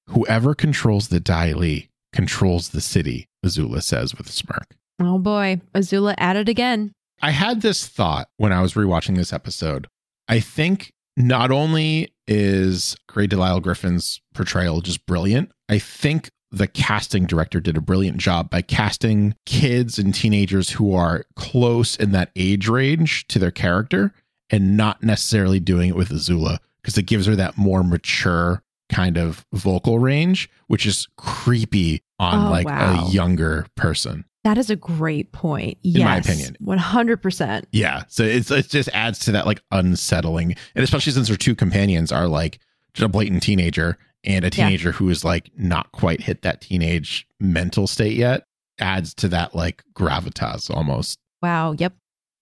Whoever 0.08 0.54
controls 0.54 1.08
the 1.08 1.20
Dai 1.20 1.54
Li 1.54 1.90
controls 2.12 2.70
the 2.70 2.82
city, 2.82 3.28
Azula 3.46 3.82
says 3.82 4.16
with 4.16 4.28
a 4.28 4.32
smirk. 4.32 4.76
Oh 5.02 5.18
boy, 5.18 5.62
Azula 5.74 6.16
at 6.18 6.36
it 6.36 6.50
again. 6.50 6.94
I 7.22 7.32
had 7.32 7.62
this 7.62 7.88
thought 7.88 8.28
when 8.38 8.52
I 8.52 8.62
was 8.62 8.74
rewatching 8.74 9.16
this 9.16 9.34
episode. 9.34 9.88
I 10.28 10.40
think 10.40 10.92
not 11.16 11.52
only 11.52 12.14
is 12.28 12.96
Grey 13.08 13.28
DeLisle 13.28 13.62
Griffin's 13.62 14.22
portrayal 14.34 14.82
just 14.82 15.06
brilliant, 15.06 15.52
I 15.70 15.80
think 15.80 16.30
the 16.52 16.68
casting 16.68 17.26
director 17.26 17.60
did 17.60 17.78
a 17.78 17.82
brilliant 17.82 18.18
job 18.18 18.50
by 18.50 18.62
casting 18.62 19.36
kids 19.46 19.98
and 19.98 20.14
teenagers 20.14 20.70
who 20.72 20.94
are 20.94 21.26
close 21.36 21.96
in 21.96 22.12
that 22.12 22.32
age 22.36 22.68
range 22.68 23.28
to 23.28 23.40
their 23.40 23.52
character 23.52 24.14
and 24.50 24.78
not 24.78 25.02
necessarily 25.02 25.60
doing 25.60 25.90
it 25.90 25.96
with 25.96 26.10
Azula 26.10 26.60
because 26.82 26.98
it 26.98 27.08
gives 27.08 27.26
her 27.26 27.36
that 27.36 27.58
more 27.58 27.84
mature 27.84 28.63
kind 28.90 29.18
of 29.18 29.46
vocal 29.54 30.00
range, 30.00 30.50
which 30.68 30.86
is 30.86 31.08
creepy 31.18 32.02
on 32.20 32.48
Oh, 32.48 32.52
like 32.52 32.66
wow. 32.68 33.06
a 33.08 33.10
younger 33.12 33.66
person. 33.76 34.26
That 34.44 34.58
is 34.58 34.70
a 34.70 34.76
great 34.76 35.32
point. 35.32 35.78
Yes, 35.84 36.00
in 36.02 36.06
my 36.06 36.18
opinion. 36.18 36.58
100%. 36.62 37.64
Yeah. 37.72 38.04
So 38.10 38.24
it's 38.24 38.52
it 38.52 38.70
just 38.70 38.90
adds 38.94 39.20
to 39.20 39.32
that 39.32 39.46
like 39.46 39.62
unsettling. 39.72 40.56
And 40.76 40.84
especially 40.84 41.14
since 41.14 41.28
her 41.30 41.36
two 41.38 41.56
companions 41.56 42.12
are 42.12 42.28
like 42.28 42.60
just 42.94 43.06
a 43.06 43.10
blatant 43.10 43.44
teenager 43.44 43.98
and 44.24 44.44
a 44.44 44.48
Yeah. 44.48 44.66
teenager 44.68 44.92
who 44.92 45.10
is 45.10 45.24
like 45.24 45.50
not 45.58 45.92
quite 45.94 46.22
hit 46.22 46.42
that 46.42 46.62
teenage 46.62 47.26
mental 47.40 47.88
state 47.88 48.18
yet, 48.18 48.44
adds 48.80 49.14
to 49.16 49.28
that 49.30 49.56
like 49.56 49.84
gravitas 49.94 50.70
almost. 50.70 51.20
Wow. 51.42 51.74
Yep. 51.78 51.94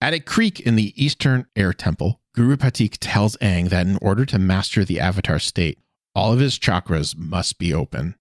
At 0.02 0.14
a 0.16 0.20
creek 0.20 0.60
in 0.60 0.76
the 0.76 0.94
Eastern 1.04 1.46
Air 1.56 1.74
Temple, 1.74 2.20
Guru 2.34 2.56
Pathik 2.56 2.98
tells 3.00 3.38
Aang 3.38 3.70
that 3.70 3.86
in 3.86 4.00
order 4.02 4.26
to 4.26 4.40
master 4.40 4.84
the 4.84 5.00
Avatar 5.00 5.38
state, 5.38 5.78
all 6.16 6.34
of 6.34 6.40
his 6.40 6.58
chakras 6.60 7.18
must 7.18 7.58
be 7.58 7.74
open. 7.74 8.16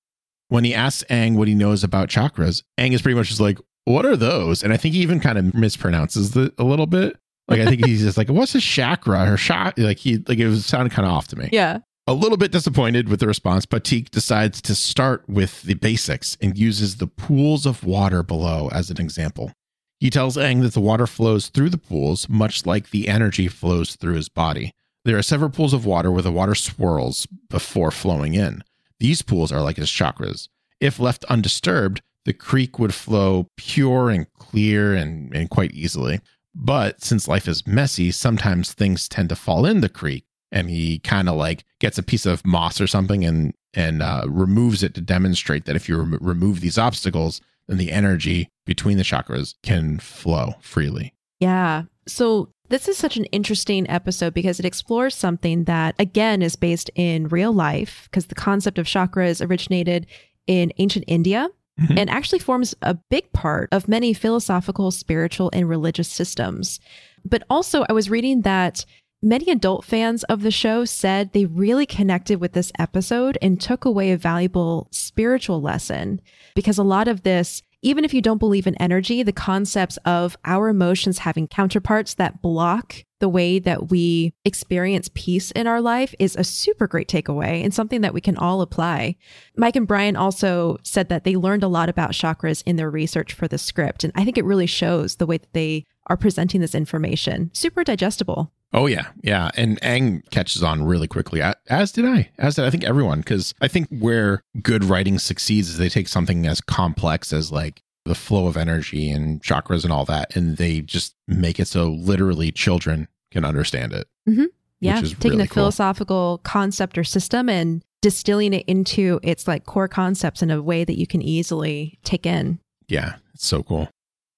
When 0.48 0.64
he 0.64 0.74
asks 0.74 1.04
Aang 1.10 1.36
what 1.36 1.48
he 1.48 1.54
knows 1.54 1.84
about 1.84 2.08
chakras, 2.08 2.62
Aang 2.78 2.92
is 2.92 3.02
pretty 3.02 3.16
much 3.16 3.28
just 3.28 3.40
like, 3.40 3.58
What 3.84 4.04
are 4.04 4.16
those? 4.16 4.62
And 4.62 4.72
I 4.72 4.76
think 4.76 4.94
he 4.94 5.00
even 5.02 5.20
kind 5.20 5.38
of 5.38 5.44
mispronounces 5.46 6.36
it 6.36 6.54
a 6.58 6.64
little 6.64 6.86
bit. 6.86 7.16
Like 7.48 7.60
I 7.60 7.66
think 7.66 7.84
he's 7.84 8.02
just 8.02 8.16
like, 8.18 8.28
What's 8.28 8.54
a 8.54 8.60
chakra 8.60 9.32
or 9.32 9.36
shot? 9.36 9.78
Like 9.78 9.98
he 9.98 10.18
like 10.26 10.38
it 10.38 10.48
was 10.48 10.66
sounded 10.66 10.92
kind 10.92 11.06
of 11.06 11.12
off 11.12 11.28
to 11.28 11.36
me. 11.36 11.48
Yeah. 11.52 11.78
A 12.06 12.14
little 12.14 12.38
bit 12.38 12.50
disappointed 12.50 13.08
with 13.08 13.20
the 13.20 13.28
response, 13.28 13.66
Pathik 13.66 14.10
decides 14.10 14.60
to 14.62 14.74
start 14.74 15.28
with 15.28 15.62
the 15.62 15.74
basics 15.74 16.36
and 16.40 16.58
uses 16.58 16.96
the 16.96 17.06
pools 17.06 17.66
of 17.66 17.84
water 17.84 18.24
below 18.24 18.68
as 18.72 18.90
an 18.90 19.00
example. 19.00 19.52
He 20.00 20.10
tells 20.10 20.36
Aang 20.36 20.62
that 20.62 20.72
the 20.72 20.80
water 20.80 21.06
flows 21.06 21.48
through 21.48 21.68
the 21.68 21.78
pools, 21.78 22.28
much 22.28 22.66
like 22.66 22.90
the 22.90 23.06
energy 23.06 23.46
flows 23.46 23.94
through 23.94 24.14
his 24.14 24.28
body. 24.30 24.72
There 25.04 25.16
are 25.16 25.22
several 25.22 25.50
pools 25.50 25.72
of 25.72 25.86
water 25.86 26.10
where 26.10 26.22
the 26.22 26.32
water 26.32 26.54
swirls 26.54 27.26
before 27.48 27.90
flowing 27.90 28.34
in. 28.34 28.62
These 28.98 29.22
pools 29.22 29.50
are 29.50 29.62
like 29.62 29.76
his 29.76 29.88
chakras. 29.88 30.48
If 30.78 30.98
left 30.98 31.24
undisturbed, 31.26 32.02
the 32.24 32.32
creek 32.32 32.78
would 32.78 32.94
flow 32.94 33.48
pure 33.56 34.10
and 34.10 34.30
clear 34.34 34.94
and, 34.94 35.34
and 35.34 35.48
quite 35.48 35.72
easily. 35.72 36.20
But 36.54 37.02
since 37.02 37.28
life 37.28 37.48
is 37.48 37.66
messy, 37.66 38.10
sometimes 38.10 38.72
things 38.72 39.08
tend 39.08 39.30
to 39.30 39.36
fall 39.36 39.64
in 39.64 39.80
the 39.80 39.88
creek 39.88 40.24
and 40.52 40.68
he 40.68 40.98
kind 40.98 41.28
of 41.28 41.36
like 41.36 41.64
gets 41.78 41.98
a 41.98 42.02
piece 42.02 42.26
of 42.26 42.44
moss 42.44 42.80
or 42.80 42.86
something 42.86 43.24
and 43.24 43.54
and 43.72 44.02
uh, 44.02 44.24
removes 44.26 44.82
it 44.82 44.94
to 44.94 45.00
demonstrate 45.00 45.64
that 45.64 45.76
if 45.76 45.88
you 45.88 45.96
rem- 45.96 46.18
remove 46.20 46.60
these 46.60 46.76
obstacles, 46.76 47.40
then 47.68 47.78
the 47.78 47.92
energy 47.92 48.48
between 48.66 48.96
the 48.96 49.04
chakras 49.04 49.54
can 49.62 50.00
flow 50.00 50.54
freely. 50.60 51.14
Yeah. 51.38 51.84
So 52.08 52.52
this 52.70 52.88
is 52.88 52.96
such 52.96 53.16
an 53.16 53.24
interesting 53.26 53.88
episode 53.90 54.32
because 54.32 54.58
it 54.58 54.64
explores 54.66 55.14
something 55.14 55.64
that 55.64 55.94
again 55.98 56.40
is 56.42 56.56
based 56.56 56.90
in 56.94 57.28
real 57.28 57.52
life 57.52 58.08
because 58.10 58.26
the 58.26 58.34
concept 58.34 58.78
of 58.78 58.86
chakras 58.86 59.44
originated 59.46 60.06
in 60.46 60.72
ancient 60.78 61.04
India 61.06 61.48
Mhm. 61.80 61.98
and 61.98 62.10
actually 62.10 62.38
forms 62.40 62.74
a 62.82 62.94
big 62.94 63.32
part 63.32 63.68
of 63.72 63.88
many 63.88 64.12
philosophical, 64.12 64.90
spiritual, 64.90 65.50
and 65.54 65.68
religious 65.68 66.08
systems. 66.08 66.78
But 67.24 67.42
also, 67.48 67.86
I 67.88 67.92
was 67.92 68.10
reading 68.10 68.42
that 68.42 68.84
many 69.22 69.50
adult 69.50 69.84
fans 69.84 70.22
of 70.24 70.42
the 70.42 70.50
show 70.50 70.84
said 70.84 71.32
they 71.32 71.44
really 71.46 71.86
connected 71.86 72.40
with 72.40 72.52
this 72.52 72.72
episode 72.78 73.38
and 73.40 73.60
took 73.60 73.84
away 73.84 74.10
a 74.10 74.16
valuable 74.18 74.88
spiritual 74.90 75.60
lesson 75.62 76.20
because 76.54 76.78
a 76.78 76.82
lot 76.82 77.08
of 77.08 77.22
this, 77.22 77.62
even 77.82 78.04
if 78.04 78.12
you 78.12 78.20
don't 78.20 78.38
believe 78.38 78.66
in 78.66 78.74
energy, 78.76 79.22
the 79.22 79.32
concepts 79.32 79.96
of 79.98 80.36
our 80.44 80.68
emotions 80.68 81.18
having 81.18 81.48
counterparts 81.48 82.14
that 82.14 82.42
block 82.42 83.04
the 83.20 83.28
way 83.28 83.58
that 83.58 83.90
we 83.90 84.32
experience 84.44 85.10
peace 85.14 85.50
in 85.52 85.66
our 85.66 85.80
life 85.80 86.14
is 86.18 86.36
a 86.36 86.44
super 86.44 86.86
great 86.86 87.06
takeaway 87.06 87.62
and 87.62 87.72
something 87.72 88.00
that 88.00 88.14
we 88.14 88.20
can 88.20 88.36
all 88.36 88.62
apply. 88.62 89.14
Mike 89.56 89.76
and 89.76 89.86
Brian 89.86 90.16
also 90.16 90.78
said 90.82 91.08
that 91.10 91.24
they 91.24 91.36
learned 91.36 91.62
a 91.62 91.68
lot 91.68 91.88
about 91.88 92.12
chakras 92.12 92.62
in 92.66 92.76
their 92.76 92.90
research 92.90 93.32
for 93.32 93.46
the 93.46 93.58
script. 93.58 94.04
And 94.04 94.12
I 94.16 94.24
think 94.24 94.38
it 94.38 94.44
really 94.44 94.66
shows 94.66 95.16
the 95.16 95.26
way 95.26 95.36
that 95.36 95.52
they 95.52 95.84
are 96.06 96.16
presenting 96.16 96.60
this 96.60 96.74
information. 96.74 97.50
Super 97.52 97.84
digestible. 97.84 98.50
Oh 98.72 98.86
yeah, 98.86 99.08
yeah, 99.22 99.50
and 99.56 99.80
Aang 99.80 100.28
catches 100.30 100.62
on 100.62 100.84
really 100.84 101.08
quickly. 101.08 101.42
As 101.68 101.92
did 101.92 102.04
I. 102.04 102.30
As 102.38 102.54
did 102.54 102.64
I 102.64 102.70
think 102.70 102.84
everyone. 102.84 103.18
Because 103.20 103.52
I 103.60 103.68
think 103.68 103.88
where 103.88 104.42
good 104.62 104.84
writing 104.84 105.18
succeeds 105.18 105.70
is 105.70 105.78
they 105.78 105.88
take 105.88 106.08
something 106.08 106.46
as 106.46 106.60
complex 106.60 107.32
as 107.32 107.50
like 107.50 107.82
the 108.04 108.14
flow 108.14 108.46
of 108.46 108.56
energy 108.56 109.10
and 109.10 109.42
chakras 109.42 109.82
and 109.82 109.92
all 109.92 110.04
that, 110.04 110.36
and 110.36 110.56
they 110.56 110.80
just 110.80 111.14
make 111.26 111.58
it 111.58 111.66
so 111.66 111.88
literally 111.90 112.52
children 112.52 113.08
can 113.32 113.44
understand 113.44 113.92
it. 113.92 114.06
Mm-hmm. 114.28 114.44
Yeah. 114.80 115.00
Taking 115.00 115.30
really 115.30 115.44
a 115.44 115.46
cool. 115.46 115.54
philosophical 115.54 116.40
concept 116.44 116.96
or 116.96 117.04
system 117.04 117.48
and 117.48 117.82
distilling 118.00 118.54
it 118.54 118.64
into 118.66 119.20
its 119.22 119.46
like 119.46 119.66
core 119.66 119.88
concepts 119.88 120.42
in 120.42 120.50
a 120.50 120.62
way 120.62 120.84
that 120.84 120.98
you 120.98 121.06
can 121.06 121.20
easily 121.20 121.98
take 122.02 122.24
in. 122.24 122.60
Yeah, 122.88 123.16
it's 123.34 123.46
so 123.46 123.62
cool. 123.62 123.90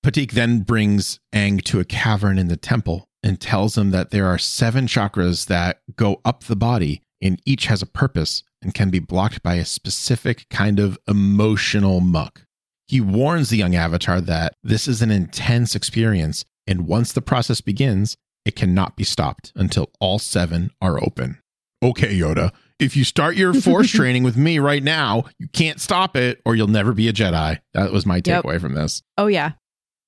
Pathik 0.04 0.32
then 0.32 0.60
brings 0.60 1.20
Aang 1.32 1.62
to 1.64 1.78
a 1.78 1.84
cavern 1.84 2.38
in 2.38 2.48
the 2.48 2.56
temple 2.56 3.06
and 3.22 3.40
tells 3.40 3.76
him 3.78 3.90
that 3.90 4.10
there 4.10 4.26
are 4.26 4.38
seven 4.38 4.86
chakras 4.86 5.46
that 5.46 5.80
go 5.96 6.20
up 6.24 6.44
the 6.44 6.56
body, 6.56 7.02
and 7.20 7.40
each 7.46 7.66
has 7.66 7.82
a 7.82 7.86
purpose 7.86 8.42
and 8.62 8.74
can 8.74 8.90
be 8.90 8.98
blocked 8.98 9.42
by 9.42 9.54
a 9.54 9.64
specific 9.64 10.46
kind 10.50 10.78
of 10.78 10.98
emotional 11.08 12.00
muck. 12.00 12.42
He 12.88 13.00
warns 13.00 13.48
the 13.50 13.56
young 13.56 13.74
avatar 13.74 14.20
that 14.20 14.54
this 14.62 14.86
is 14.86 15.02
an 15.02 15.10
intense 15.10 15.74
experience, 15.74 16.44
and 16.66 16.86
once 16.86 17.12
the 17.12 17.22
process 17.22 17.60
begins, 17.60 18.16
it 18.44 18.56
cannot 18.56 18.96
be 18.96 19.04
stopped 19.04 19.52
until 19.54 19.90
all 20.00 20.18
seven 20.18 20.72
are 20.80 21.02
open. 21.02 21.38
Okay, 21.82 22.16
Yoda, 22.18 22.52
if 22.78 22.96
you 22.96 23.04
start 23.04 23.36
your 23.36 23.54
force 23.54 23.90
training 23.92 24.22
with 24.24 24.36
me 24.36 24.58
right 24.58 24.82
now, 24.82 25.24
you 25.38 25.48
can't 25.48 25.80
stop 25.80 26.16
it 26.16 26.40
or 26.44 26.54
you'll 26.54 26.66
never 26.68 26.92
be 26.92 27.08
a 27.08 27.12
Jedi. 27.12 27.58
That 27.74 27.92
was 27.92 28.04
my 28.06 28.16
Yep. 28.24 28.44
takeaway 28.44 28.60
from 28.60 28.74
this. 28.74 29.02
Oh, 29.16 29.26
yeah. 29.26 29.52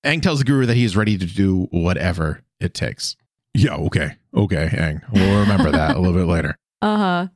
Aang 0.05 0.21
tells 0.23 0.41
the 0.41 0.45
guru 0.45 0.67
that 0.67 0.75
he 0.77 0.85
is 0.85 0.97
ready 0.97 1.17
to 1.17 1.27
do 1.27 1.67
whatever 1.71 2.43
it 2.61 2.75
takes. 2.75 3.17
Yeah, 3.55 3.75
okay. 3.77 4.17
Okay, 4.35 4.69
Aang. 4.73 5.01
We'll 5.13 5.41
remember 5.41 5.71
that 5.71 5.97
a 5.97 5.99
little 5.99 6.17
bit 6.19 6.27
later. 6.27 6.57
Uh-huh. 6.83 7.29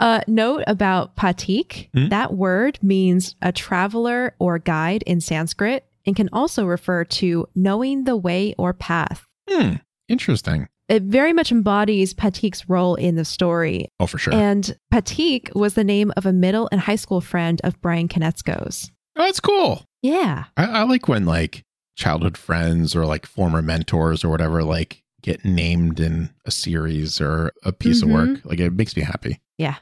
Uh 0.00 0.20
Note 0.26 0.64
about 0.66 1.14
pathik. 1.14 1.90
Hmm? 1.94 2.08
That 2.08 2.34
word 2.34 2.80
means 2.82 3.36
a 3.40 3.52
traveler 3.52 4.34
or 4.40 4.58
guide 4.58 5.04
in 5.06 5.20
Sanskrit 5.20 5.86
and 6.04 6.16
can 6.16 6.28
also 6.32 6.64
refer 6.66 7.04
to 7.04 7.46
knowing 7.54 8.02
the 8.02 8.16
way 8.16 8.52
or 8.58 8.72
path. 8.72 9.24
Hmm. 9.48 9.74
Interesting. 10.08 10.66
It 10.88 11.04
very 11.04 11.32
much 11.32 11.52
embodies 11.52 12.14
Pathik's 12.14 12.68
role 12.68 12.96
in 12.96 13.14
the 13.14 13.24
story. 13.24 13.86
Oh, 14.00 14.06
for 14.08 14.18
sure. 14.18 14.34
And 14.34 14.76
Pathik 14.92 15.54
was 15.54 15.74
the 15.74 15.84
name 15.84 16.12
of 16.16 16.26
a 16.26 16.32
middle 16.32 16.68
and 16.72 16.80
high 16.80 16.96
school 16.96 17.20
friend 17.20 17.60
of 17.62 17.80
Brian 17.80 18.08
Konietzko's. 18.08 18.90
oh, 19.14 19.22
that's 19.24 19.38
cool. 19.40 19.84
Yeah. 20.02 20.44
I, 20.56 20.64
I 20.64 20.82
like 20.82 21.06
when 21.06 21.26
like 21.26 21.62
childhood 21.96 22.36
friends 22.36 22.94
or 22.94 23.04
like 23.04 23.26
former 23.26 23.62
mentors 23.62 24.22
or 24.22 24.28
whatever 24.28 24.62
like 24.62 25.02
get 25.22 25.44
named 25.44 25.98
in 25.98 26.30
a 26.44 26.50
series 26.50 27.20
or 27.20 27.52
a 27.64 27.72
piece 27.72 28.02
of 28.02 28.08
work. 28.08 28.28
Mm-hmm. 28.28 28.48
Like 28.48 28.60
it 28.60 28.72
makes 28.72 28.96
me 28.96 29.02
happy. 29.02 29.40
Yeah. 29.58 29.76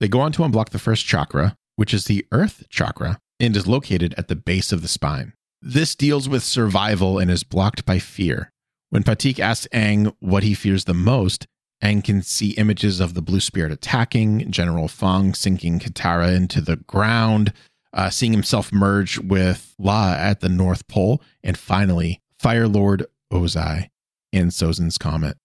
They 0.00 0.08
go 0.08 0.20
on 0.20 0.32
to 0.32 0.42
unblock 0.42 0.70
the 0.70 0.78
first 0.78 1.06
chakra, 1.06 1.56
which 1.76 1.94
is 1.94 2.04
the 2.04 2.26
earth 2.32 2.64
chakra, 2.68 3.18
and 3.38 3.56
is 3.56 3.66
located 3.66 4.14
at 4.18 4.28
the 4.28 4.36
base 4.36 4.72
of 4.72 4.82
the 4.82 4.88
spine. 4.88 5.32
This 5.62 5.94
deals 5.94 6.28
with 6.28 6.42
survival 6.42 7.18
and 7.18 7.30
is 7.30 7.44
blocked 7.44 7.86
by 7.86 7.98
fear. 7.98 8.50
When 8.90 9.02
Pathik 9.02 9.38
asks 9.38 9.68
Aang 9.72 10.14
what 10.20 10.42
he 10.42 10.54
fears 10.54 10.84
the 10.84 10.94
most, 10.94 11.46
Aang 11.82 12.04
can 12.04 12.22
see 12.22 12.50
images 12.52 13.00
of 13.00 13.14
the 13.14 13.22
blue 13.22 13.40
spirit 13.40 13.72
attacking, 13.72 14.50
General 14.50 14.88
Fong 14.88 15.32
sinking 15.32 15.78
Katara 15.78 16.34
into 16.34 16.60
the 16.60 16.76
ground, 16.76 17.52
uh, 17.92 18.10
seeing 18.10 18.32
himself 18.32 18.72
merge 18.72 19.18
with 19.18 19.74
La 19.78 20.12
at 20.12 20.40
the 20.40 20.48
North 20.48 20.86
Pole, 20.88 21.22
and 21.42 21.58
finally, 21.58 22.20
Fire 22.38 22.68
Lord 22.68 23.06
Ozai 23.32 23.88
in 24.32 24.48
Sozin's 24.48 24.98
Comet. 24.98 25.36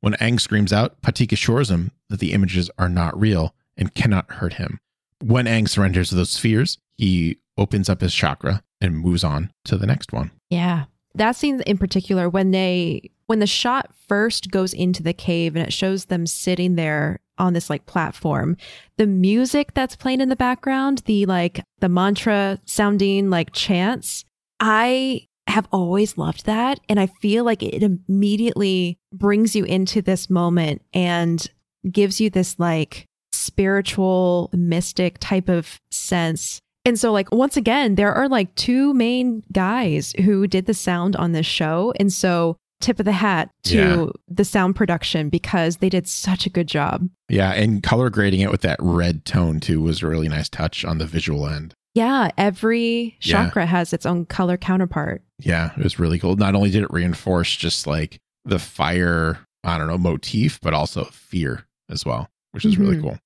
When 0.00 0.14
Aang 0.14 0.40
screams 0.40 0.72
out, 0.72 1.00
Pathik 1.00 1.32
assures 1.32 1.70
him 1.70 1.90
that 2.10 2.20
the 2.20 2.32
images 2.32 2.70
are 2.78 2.88
not 2.88 3.18
real 3.18 3.54
and 3.76 3.94
cannot 3.94 4.30
hurt 4.32 4.54
him. 4.54 4.78
When 5.22 5.46
Aang 5.46 5.68
surrenders 5.68 6.10
those 6.10 6.38
fears, 6.38 6.78
he 6.96 7.38
opens 7.56 7.88
up 7.88 8.00
his 8.00 8.14
chakra 8.14 8.62
and 8.80 8.98
moves 8.98 9.24
on 9.24 9.52
to 9.64 9.76
the 9.76 9.86
next 9.86 10.12
one. 10.12 10.30
Yeah. 10.50 10.84
That 11.14 11.36
scene 11.36 11.62
in 11.62 11.78
particular, 11.78 12.28
when 12.28 12.50
they 12.50 13.10
when 13.26 13.38
the 13.38 13.46
shot 13.46 13.94
first 14.06 14.50
goes 14.50 14.74
into 14.74 15.02
the 15.02 15.14
cave 15.14 15.56
and 15.56 15.64
it 15.64 15.72
shows 15.72 16.06
them 16.06 16.26
sitting 16.26 16.74
there 16.74 17.20
on 17.38 17.52
this 17.52 17.70
like 17.70 17.86
platform, 17.86 18.56
the 18.96 19.06
music 19.06 19.74
that's 19.74 19.96
playing 19.96 20.20
in 20.20 20.28
the 20.28 20.36
background, 20.36 21.02
the 21.06 21.26
like 21.26 21.62
the 21.80 21.88
mantra 21.88 22.58
sounding 22.64 23.30
like 23.30 23.52
chants, 23.52 24.24
I 24.60 25.26
have 25.46 25.68
always 25.72 26.16
loved 26.16 26.46
that. 26.46 26.80
And 26.88 26.98
I 26.98 27.06
feel 27.06 27.44
like 27.44 27.62
it 27.62 27.82
immediately 27.82 28.98
brings 29.12 29.54
you 29.54 29.64
into 29.64 30.02
this 30.02 30.30
moment 30.30 30.82
and 30.92 31.46
gives 31.90 32.20
you 32.20 32.30
this 32.30 32.58
like 32.58 33.06
spiritual, 33.32 34.50
mystic 34.52 35.18
type 35.18 35.48
of 35.48 35.80
sense. 35.90 36.60
And 36.86 36.98
so, 36.98 37.12
like, 37.12 37.32
once 37.32 37.56
again, 37.56 37.94
there 37.94 38.12
are 38.12 38.28
like 38.28 38.54
two 38.56 38.92
main 38.94 39.42
guys 39.52 40.12
who 40.24 40.46
did 40.46 40.66
the 40.66 40.74
sound 40.74 41.16
on 41.16 41.32
this 41.32 41.46
show. 41.46 41.94
And 41.98 42.12
so, 42.12 42.56
tip 42.84 42.98
of 42.98 43.04
the 43.04 43.12
hat 43.12 43.50
to 43.64 43.76
Yeah. 43.76 44.06
the 44.28 44.44
sound 44.44 44.76
production 44.76 45.28
because 45.30 45.78
they 45.78 45.88
did 45.88 46.06
such 46.06 46.46
a 46.46 46.50
good 46.50 46.66
job. 46.68 47.08
Yeah, 47.28 47.52
and 47.52 47.82
color 47.82 48.10
grading 48.10 48.40
it 48.40 48.50
with 48.50 48.60
that 48.60 48.76
red 48.80 49.24
tone 49.24 49.58
too 49.60 49.80
was 49.80 50.02
a 50.02 50.06
really 50.06 50.28
nice 50.28 50.48
touch 50.48 50.84
on 50.84 50.98
the 50.98 51.06
visual 51.06 51.48
end. 51.48 51.74
Yeah, 51.94 52.30
every 52.36 53.16
Yeah. 53.22 53.44
chakra 53.44 53.66
has 53.66 53.92
its 53.92 54.04
own 54.04 54.26
color 54.26 54.56
counterpart. 54.56 55.22
Yeah, 55.38 55.70
it 55.76 55.82
was 55.82 55.98
really 55.98 56.18
cool. 56.18 56.36
Not 56.36 56.54
only 56.54 56.70
did 56.70 56.82
it 56.82 56.92
reinforce 56.92 57.54
just 57.56 57.86
like 57.86 58.18
the 58.44 58.58
fire, 58.58 59.38
I 59.62 59.78
don't 59.78 59.86
know, 59.86 59.96
motif, 59.98 60.60
but 60.60 60.74
also 60.74 61.04
fear 61.04 61.64
as 61.88 62.04
well, 62.04 62.28
which 62.52 62.64
is 62.64 62.76
really 62.76 62.96
Mhm. 62.96 63.02
cool. 63.02 63.18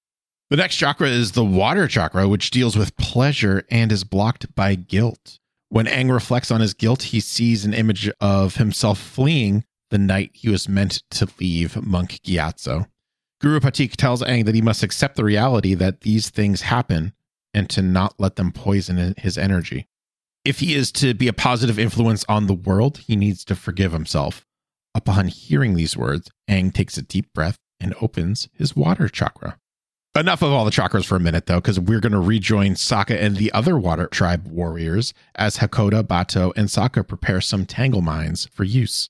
The 0.50 0.56
next 0.56 0.76
chakra 0.76 1.08
is 1.08 1.32
the 1.32 1.44
water 1.44 1.88
chakra, 1.88 2.28
which 2.28 2.50
deals 2.50 2.76
with 2.76 2.96
pleasure 2.96 3.64
and 3.70 3.90
is 3.90 4.04
blocked 4.04 4.54
by 4.54 4.76
guilt. 4.76 5.38
When 5.70 5.86
Aang 5.86 6.10
reflects 6.10 6.50
on 6.50 6.60
his 6.60 6.74
guilt, 6.74 7.04
he 7.04 7.20
sees 7.20 7.64
an 7.64 7.74
image 7.74 8.10
of 8.20 8.56
himself 8.56 8.98
fleeing 8.98 9.64
the 9.90 9.98
night 9.98 10.30
he 10.32 10.48
was 10.48 10.68
meant 10.68 11.02
to 11.10 11.28
leave 11.38 11.82
Monk 11.84 12.20
Gyatso. 12.22 12.86
Guru 13.40 13.60
Pathik 13.60 13.94
tells 13.96 14.22
Aang 14.22 14.44
that 14.46 14.54
he 14.54 14.62
must 14.62 14.82
accept 14.82 15.16
the 15.16 15.24
reality 15.24 15.74
that 15.74 16.00
these 16.00 16.30
things 16.30 16.62
happen 16.62 17.12
and 17.54 17.68
to 17.70 17.82
not 17.82 18.14
let 18.18 18.36
them 18.36 18.52
poison 18.52 19.14
his 19.18 19.38
energy. 19.38 19.86
If 20.44 20.60
he 20.60 20.74
is 20.74 20.90
to 20.92 21.14
be 21.14 21.28
a 21.28 21.32
positive 21.32 21.78
influence 21.78 22.24
on 22.28 22.46
the 22.46 22.54
world, 22.54 22.98
he 22.98 23.16
needs 23.16 23.44
to 23.44 23.54
forgive 23.54 23.92
himself. 23.92 24.46
Upon 24.94 25.28
hearing 25.28 25.74
these 25.74 25.96
words, 25.96 26.30
Aang 26.48 26.72
takes 26.72 26.96
a 26.96 27.02
deep 27.02 27.32
breath 27.34 27.58
and 27.78 27.94
opens 28.00 28.48
his 28.54 28.74
water 28.74 29.08
chakra. 29.08 29.58
Enough 30.18 30.42
of 30.42 30.52
all 30.52 30.64
the 30.64 30.72
chakras 30.72 31.04
for 31.04 31.14
a 31.14 31.20
minute, 31.20 31.46
though, 31.46 31.60
because 31.60 31.78
we're 31.78 32.00
going 32.00 32.12
to 32.12 32.18
rejoin 32.18 32.74
Sokka 32.74 33.16
and 33.16 33.36
the 33.36 33.52
other 33.52 33.78
water 33.78 34.08
tribe 34.08 34.48
warriors 34.48 35.14
as 35.36 35.58
Hakoda, 35.58 36.02
Bato, 36.02 36.52
and 36.56 36.66
Sokka 36.66 37.06
prepare 37.06 37.40
some 37.40 37.64
tangle 37.64 38.02
mines 38.02 38.46
for 38.46 38.64
use. 38.64 39.08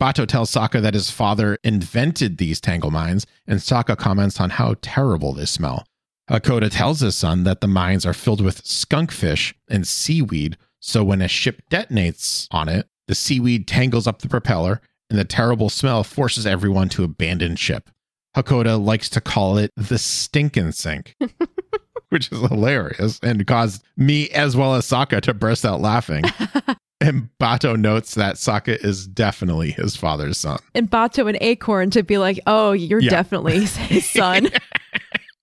Bato 0.00 0.26
tells 0.26 0.50
Sokka 0.50 0.82
that 0.82 0.94
his 0.94 1.08
father 1.08 1.56
invented 1.62 2.38
these 2.38 2.60
tangle 2.60 2.90
mines, 2.90 3.28
and 3.46 3.60
Sokka 3.60 3.96
comments 3.96 4.40
on 4.40 4.50
how 4.50 4.74
terrible 4.82 5.32
they 5.32 5.44
smell. 5.44 5.86
Hakoda 6.28 6.68
tells 6.68 6.98
his 6.98 7.14
son 7.14 7.44
that 7.44 7.60
the 7.60 7.68
mines 7.68 8.04
are 8.04 8.12
filled 8.12 8.40
with 8.40 8.64
skunkfish 8.64 9.54
and 9.68 9.86
seaweed, 9.86 10.56
so 10.80 11.04
when 11.04 11.22
a 11.22 11.28
ship 11.28 11.62
detonates 11.70 12.48
on 12.50 12.68
it, 12.68 12.88
the 13.06 13.14
seaweed 13.14 13.68
tangles 13.68 14.08
up 14.08 14.20
the 14.20 14.28
propeller, 14.28 14.80
and 15.08 15.16
the 15.16 15.24
terrible 15.24 15.70
smell 15.70 16.02
forces 16.02 16.44
everyone 16.44 16.88
to 16.88 17.04
abandon 17.04 17.54
ship. 17.54 17.88
Hakoda 18.36 18.82
likes 18.82 19.08
to 19.10 19.20
call 19.20 19.58
it 19.58 19.70
the 19.76 19.98
stinkin' 19.98 20.72
sink, 20.72 21.16
which 22.10 22.30
is 22.32 22.40
hilarious 22.40 23.18
and 23.22 23.46
caused 23.46 23.82
me 23.96 24.28
as 24.30 24.56
well 24.56 24.74
as 24.74 24.86
Sokka 24.86 25.20
to 25.22 25.34
burst 25.34 25.64
out 25.64 25.80
laughing. 25.80 26.24
and 27.00 27.28
Bato 27.40 27.76
notes 27.78 28.14
that 28.14 28.36
Sokka 28.36 28.82
is 28.84 29.06
definitely 29.06 29.72
his 29.72 29.96
father's 29.96 30.38
son. 30.38 30.58
And 30.74 30.88
Bato 30.90 31.28
and 31.28 31.38
Acorn 31.40 31.90
to 31.90 32.02
be 32.02 32.18
like, 32.18 32.38
oh, 32.46 32.72
you're 32.72 33.00
Yeah. 33.00 33.10
definitely 33.10 33.64
his 33.64 34.08
son. 34.10 34.48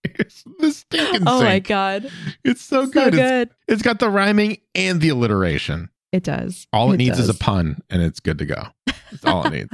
it's 0.03 0.43
the 0.59 0.71
stinking 0.71 1.23
oh 1.27 1.41
my. 1.43 1.59
God. 1.59 2.09
It's 2.43 2.61
so 2.61 2.85
So 2.85 2.91
good. 2.91 3.13
It's, 3.15 3.53
it's 3.67 3.81
got 3.81 3.99
the 3.99 4.09
rhyming 4.09 4.57
and 4.75 5.01
the 5.01 5.09
alliteration. 5.09 5.89
It 6.13 6.23
does. 6.23 6.67
All 6.71 6.93
it, 6.93 6.97
needs 6.97 7.19
is 7.19 7.27
a 7.29 7.33
pun 7.33 7.81
and 7.89 8.01
it's 8.01 8.19
good 8.21 8.37
to 8.39 8.45
go. 8.45 8.63
That's 8.85 9.25
all 9.25 9.45
it 9.45 9.51
needs. 9.51 9.69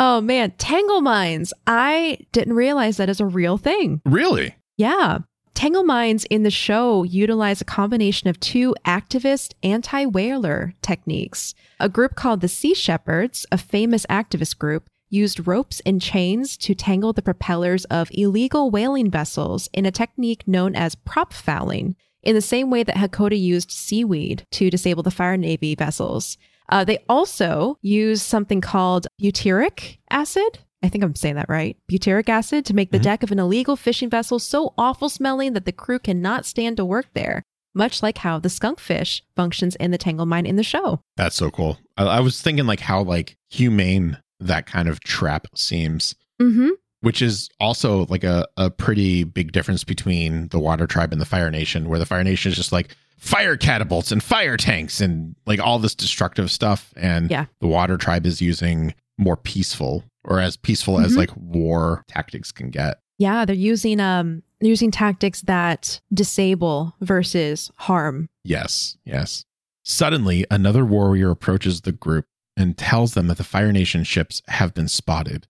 Oh 0.00 0.20
man, 0.20 0.52
Tangle 0.58 1.00
Mines. 1.00 1.52
I 1.66 2.18
didn't 2.30 2.54
realize 2.54 2.98
that 2.98 3.08
is 3.08 3.18
a 3.18 3.26
real 3.26 3.58
thing. 3.58 4.00
Really? 4.06 4.54
Yeah. 4.76 5.18
Tangle 5.54 5.82
Mines 5.82 6.24
in 6.26 6.44
the 6.44 6.52
show 6.52 7.02
utilize 7.02 7.60
a 7.60 7.64
combination 7.64 8.28
of 8.28 8.38
two 8.38 8.76
activist 8.84 9.54
anti 9.64 10.06
whaler 10.06 10.72
techniques. 10.82 11.52
A 11.80 11.88
group 11.88 12.14
called 12.14 12.42
the 12.42 12.48
Sea 12.48 12.74
Shepherds, 12.74 13.44
a 13.50 13.58
famous 13.58 14.06
activist 14.06 14.56
group, 14.58 14.88
used 15.10 15.48
ropes 15.48 15.82
and 15.84 16.00
chains 16.00 16.56
to 16.58 16.76
tangle 16.76 17.12
the 17.12 17.20
propellers 17.20 17.84
of 17.86 18.08
illegal 18.12 18.70
whaling 18.70 19.10
vessels 19.10 19.68
in 19.72 19.84
a 19.84 19.90
technique 19.90 20.46
known 20.46 20.76
as 20.76 20.94
prop 20.94 21.32
fouling, 21.32 21.96
in 22.22 22.36
the 22.36 22.40
same 22.40 22.70
way 22.70 22.84
that 22.84 22.94
Hakoda 22.94 23.36
used 23.36 23.72
seaweed 23.72 24.44
to 24.52 24.70
disable 24.70 25.02
the 25.02 25.10
Fire 25.10 25.36
Navy 25.36 25.74
vessels. 25.74 26.38
Uh, 26.68 26.84
they 26.84 26.98
also 27.08 27.78
use 27.82 28.22
something 28.22 28.60
called 28.60 29.06
butyric 29.20 29.98
acid. 30.10 30.58
I 30.82 30.88
think 30.88 31.02
I'm 31.02 31.14
saying 31.14 31.34
that 31.36 31.48
right. 31.48 31.76
Butyric 31.90 32.28
acid 32.28 32.64
to 32.66 32.74
make 32.74 32.92
the 32.92 32.98
Mhm. 32.98 33.02
deck 33.02 33.22
of 33.22 33.32
an 33.32 33.38
illegal 33.38 33.74
fishing 33.76 34.10
vessel 34.10 34.38
so 34.38 34.74
awful 34.78 35.08
smelling 35.08 35.54
that 35.54 35.64
the 35.64 35.72
crew 35.72 35.98
cannot 35.98 36.46
stand 36.46 36.76
to 36.76 36.84
work 36.84 37.06
there, 37.14 37.42
much 37.74 38.02
like 38.02 38.18
how 38.18 38.38
the 38.38 38.48
skunkfish 38.48 39.22
functions 39.34 39.74
in 39.76 39.90
the 39.90 39.98
Tangle 39.98 40.26
Mine 40.26 40.46
in 40.46 40.56
the 40.56 40.62
show. 40.62 41.00
That's 41.16 41.36
so 41.36 41.50
cool. 41.50 41.78
I, 41.96 42.04
I 42.04 42.20
was 42.20 42.40
thinking 42.40 42.66
like 42.66 42.80
how 42.80 43.02
like 43.02 43.36
humane 43.50 44.18
that 44.40 44.66
kind 44.66 44.88
of 44.88 45.00
trap 45.00 45.46
seems, 45.56 46.14
Mm-hmm. 46.40 46.68
which 47.00 47.20
is 47.22 47.48
also 47.58 48.06
like 48.06 48.22
a, 48.22 48.46
a 48.56 48.70
pretty 48.70 49.24
big 49.24 49.50
difference 49.50 49.82
between 49.82 50.46
the 50.48 50.60
Water 50.60 50.86
Tribe 50.86 51.12
and 51.12 51.20
the 51.20 51.24
Fire 51.26 51.50
Nation, 51.50 51.88
where 51.88 51.98
the 51.98 52.06
Fire 52.06 52.22
Nation 52.22 52.52
is 52.52 52.56
just 52.56 52.70
like 52.70 52.94
fire 53.18 53.56
catapults 53.56 54.10
and 54.12 54.22
fire 54.22 54.56
tanks 54.56 55.00
and 55.00 55.34
like 55.46 55.60
all 55.60 55.78
this 55.78 55.94
destructive 55.94 56.50
stuff. 56.50 56.92
And 56.96 57.30
Yeah. 57.30 57.46
the 57.60 57.66
Water 57.66 57.96
Tribe 57.96 58.24
is 58.26 58.40
using 58.40 58.94
more 59.18 59.36
peaceful 59.36 60.04
or 60.24 60.40
as 60.40 60.56
peaceful 60.56 60.98
as 61.00 61.12
Mhm. 61.12 61.16
like 61.16 61.30
war 61.36 62.04
tactics 62.08 62.52
can 62.52 62.70
get. 62.70 63.00
Yeah, 63.18 63.44
they're 63.44 63.54
using 63.56 64.00
um 64.00 64.42
they're 64.60 64.70
using 64.70 64.90
tactics 64.90 65.42
that 65.42 66.00
disable 66.12 66.94
versus 67.00 67.70
harm. 67.76 68.28
Yes, 68.44 68.96
yes. 69.04 69.44
Suddenly, 69.84 70.44
another 70.50 70.84
warrior 70.84 71.30
approaches 71.30 71.80
the 71.82 71.92
group 71.92 72.24
and 72.56 72.76
tells 72.76 73.14
them 73.14 73.28
that 73.28 73.38
the 73.38 73.44
Fire 73.44 73.72
Nation 73.72 74.02
ships 74.04 74.42
have 74.48 74.74
been 74.74 74.88
spotted. 74.88 75.46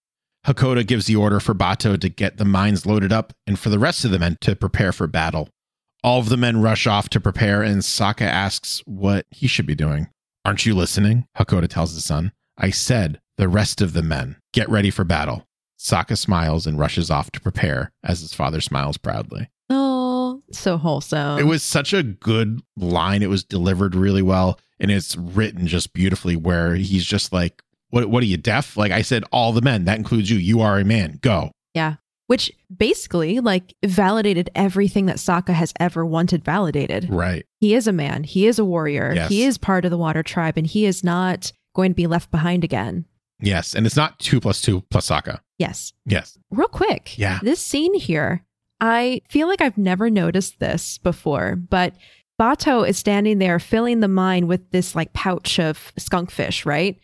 Hakoda 0.47 0.87
gives 0.87 1.07
the 1.07 1.17
order 1.17 1.41
for 1.41 1.55
Bato 1.55 1.99
to 2.01 2.09
get 2.09 2.37
the 2.37 2.45
mines 2.45 2.87
loaded 2.87 3.13
up 3.13 3.33
and 3.47 3.59
for 3.59 3.71
the 3.71 3.79
rest 3.79 4.05
of 4.05 4.11
the 4.11 4.19
men 4.19 4.37
to 4.43 4.55
prepare 4.55 4.93
for 4.93 5.07
battle. 5.07 5.49
All 6.05 6.21
of 6.21 6.29
the 6.29 6.37
men 6.37 6.63
rush 6.63 6.87
off 6.87 7.09
to 7.11 7.21
prepare, 7.21 7.63
and 7.63 7.83
Sokka 7.83 8.23
asks 8.23 8.83
what 8.87 9.27
he 9.31 9.47
should 9.47 9.67
be 9.67 9.75
doing. 9.75 10.09
Aren't 10.45 10.65
you 10.65 10.75
listening? 10.75 11.27
Hakoda 11.37 11.69
tells 11.69 11.93
his 11.93 12.05
son. 12.05 12.33
I 12.57 12.71
said, 12.71 13.21
the 13.37 13.49
rest 13.49 13.81
of 13.81 13.93
the 13.93 14.03
men, 14.03 14.37
get 14.53 14.69
ready 14.69 14.91
for 14.91 15.05
battle. 15.05 15.45
Sokka 15.79 16.17
smiles 16.17 16.67
and 16.67 16.79
rushes 16.79 17.11
off 17.11 17.31
to 17.33 17.41
prepare 17.41 17.93
as 18.03 18.21
his 18.21 18.33
father 18.35 18.61
smiles 18.61 18.97
proudly. 18.97 19.49
Oh, 19.71 20.43
so 20.53 20.77
wholesome. 20.77 21.39
It 21.39 21.47
was 21.47 21.63
such 21.63 21.93
a 21.93 22.03
good 22.03 22.61
line. 22.77 23.23
It 23.23 23.29
was 23.31 23.45
delivered 23.45 23.95
really 23.95 24.23
well, 24.23 24.59
and 24.81 24.91
it's 24.91 25.17
written 25.17 25.67
just 25.67 25.93
beautifully. 25.93 26.35
Where 26.37 26.75
he's 26.75 27.05
just 27.05 27.33
like, 27.33 27.63
"What? 27.91 28.09
What 28.09 28.23
are 28.23 28.27
you 28.27 28.39
deaf?" 28.39 28.77
Like 28.77 28.91
I 28.91 29.03
said, 29.03 29.25
all 29.31 29.53
the 29.53 29.61
men. 29.61 29.85
That 29.85 29.99
includes 29.99 30.31
you. 30.31 30.39
You 30.39 30.61
are 30.61 30.79
a 30.79 30.85
man. 30.85 31.19
Go. 31.21 31.53
Which 32.29 32.53
basically 32.75 33.41
like 33.41 33.75
validated 33.85 34.51
everything 34.55 35.07
that 35.07 35.17
Sokka 35.17 35.53
has 35.55 35.75
ever 35.81 36.07
wanted 36.07 36.45
validated. 36.45 37.09
Right. 37.11 37.45
He 37.59 37.75
is 37.75 37.89
a 37.89 37.93
man. 37.93 38.23
He 38.23 38.47
is 38.47 38.59
a 38.59 38.65
warrior. 38.65 39.13
Yes. 39.15 39.31
He 39.31 39.45
is 39.45 39.59
part 39.59 39.85
of 39.85 39.91
the 39.91 39.99
water 39.99 40.23
tribe 40.23 40.57
and 40.57 40.67
he 40.67 40.85
is 40.85 41.03
not 41.03 41.51
going 41.75 41.91
to 41.91 41.97
be 41.97 42.07
left 42.07 42.31
behind 42.31 42.65
again. 42.65 43.07
Yes, 43.41 43.75
and 43.75 43.87
it's 43.87 43.97
not 43.97 44.19
two 44.19 44.41
plus 44.41 44.61
two 44.61 44.83
plus 44.91 45.09
Sokka. 45.09 45.41
Yes. 45.59 45.93
Yes. 46.05 46.39
Real 46.51 46.69
quick. 46.69 47.17
Yeah. 47.19 47.39
This 47.43 47.61
scene 47.61 47.95
here, 47.95 48.45
I 48.81 49.23
feel 49.29 49.49
like 49.49 49.61
I've 49.61 49.79
never 49.79 50.11
noticed 50.11 50.61
this 50.61 50.99
before, 50.99 51.57
but 51.57 51.95
Bato 52.41 52.87
is 52.89 52.99
standing 52.99 53.39
there 53.39 53.59
filling 53.59 54.01
the 54.01 54.09
mine 54.09 54.47
with 54.47 54.71
this 54.71 54.95
like 54.95 55.13
pouch 55.13 55.59
of 55.59 55.93
skunkfish, 55.99 56.67
right? 56.67 56.99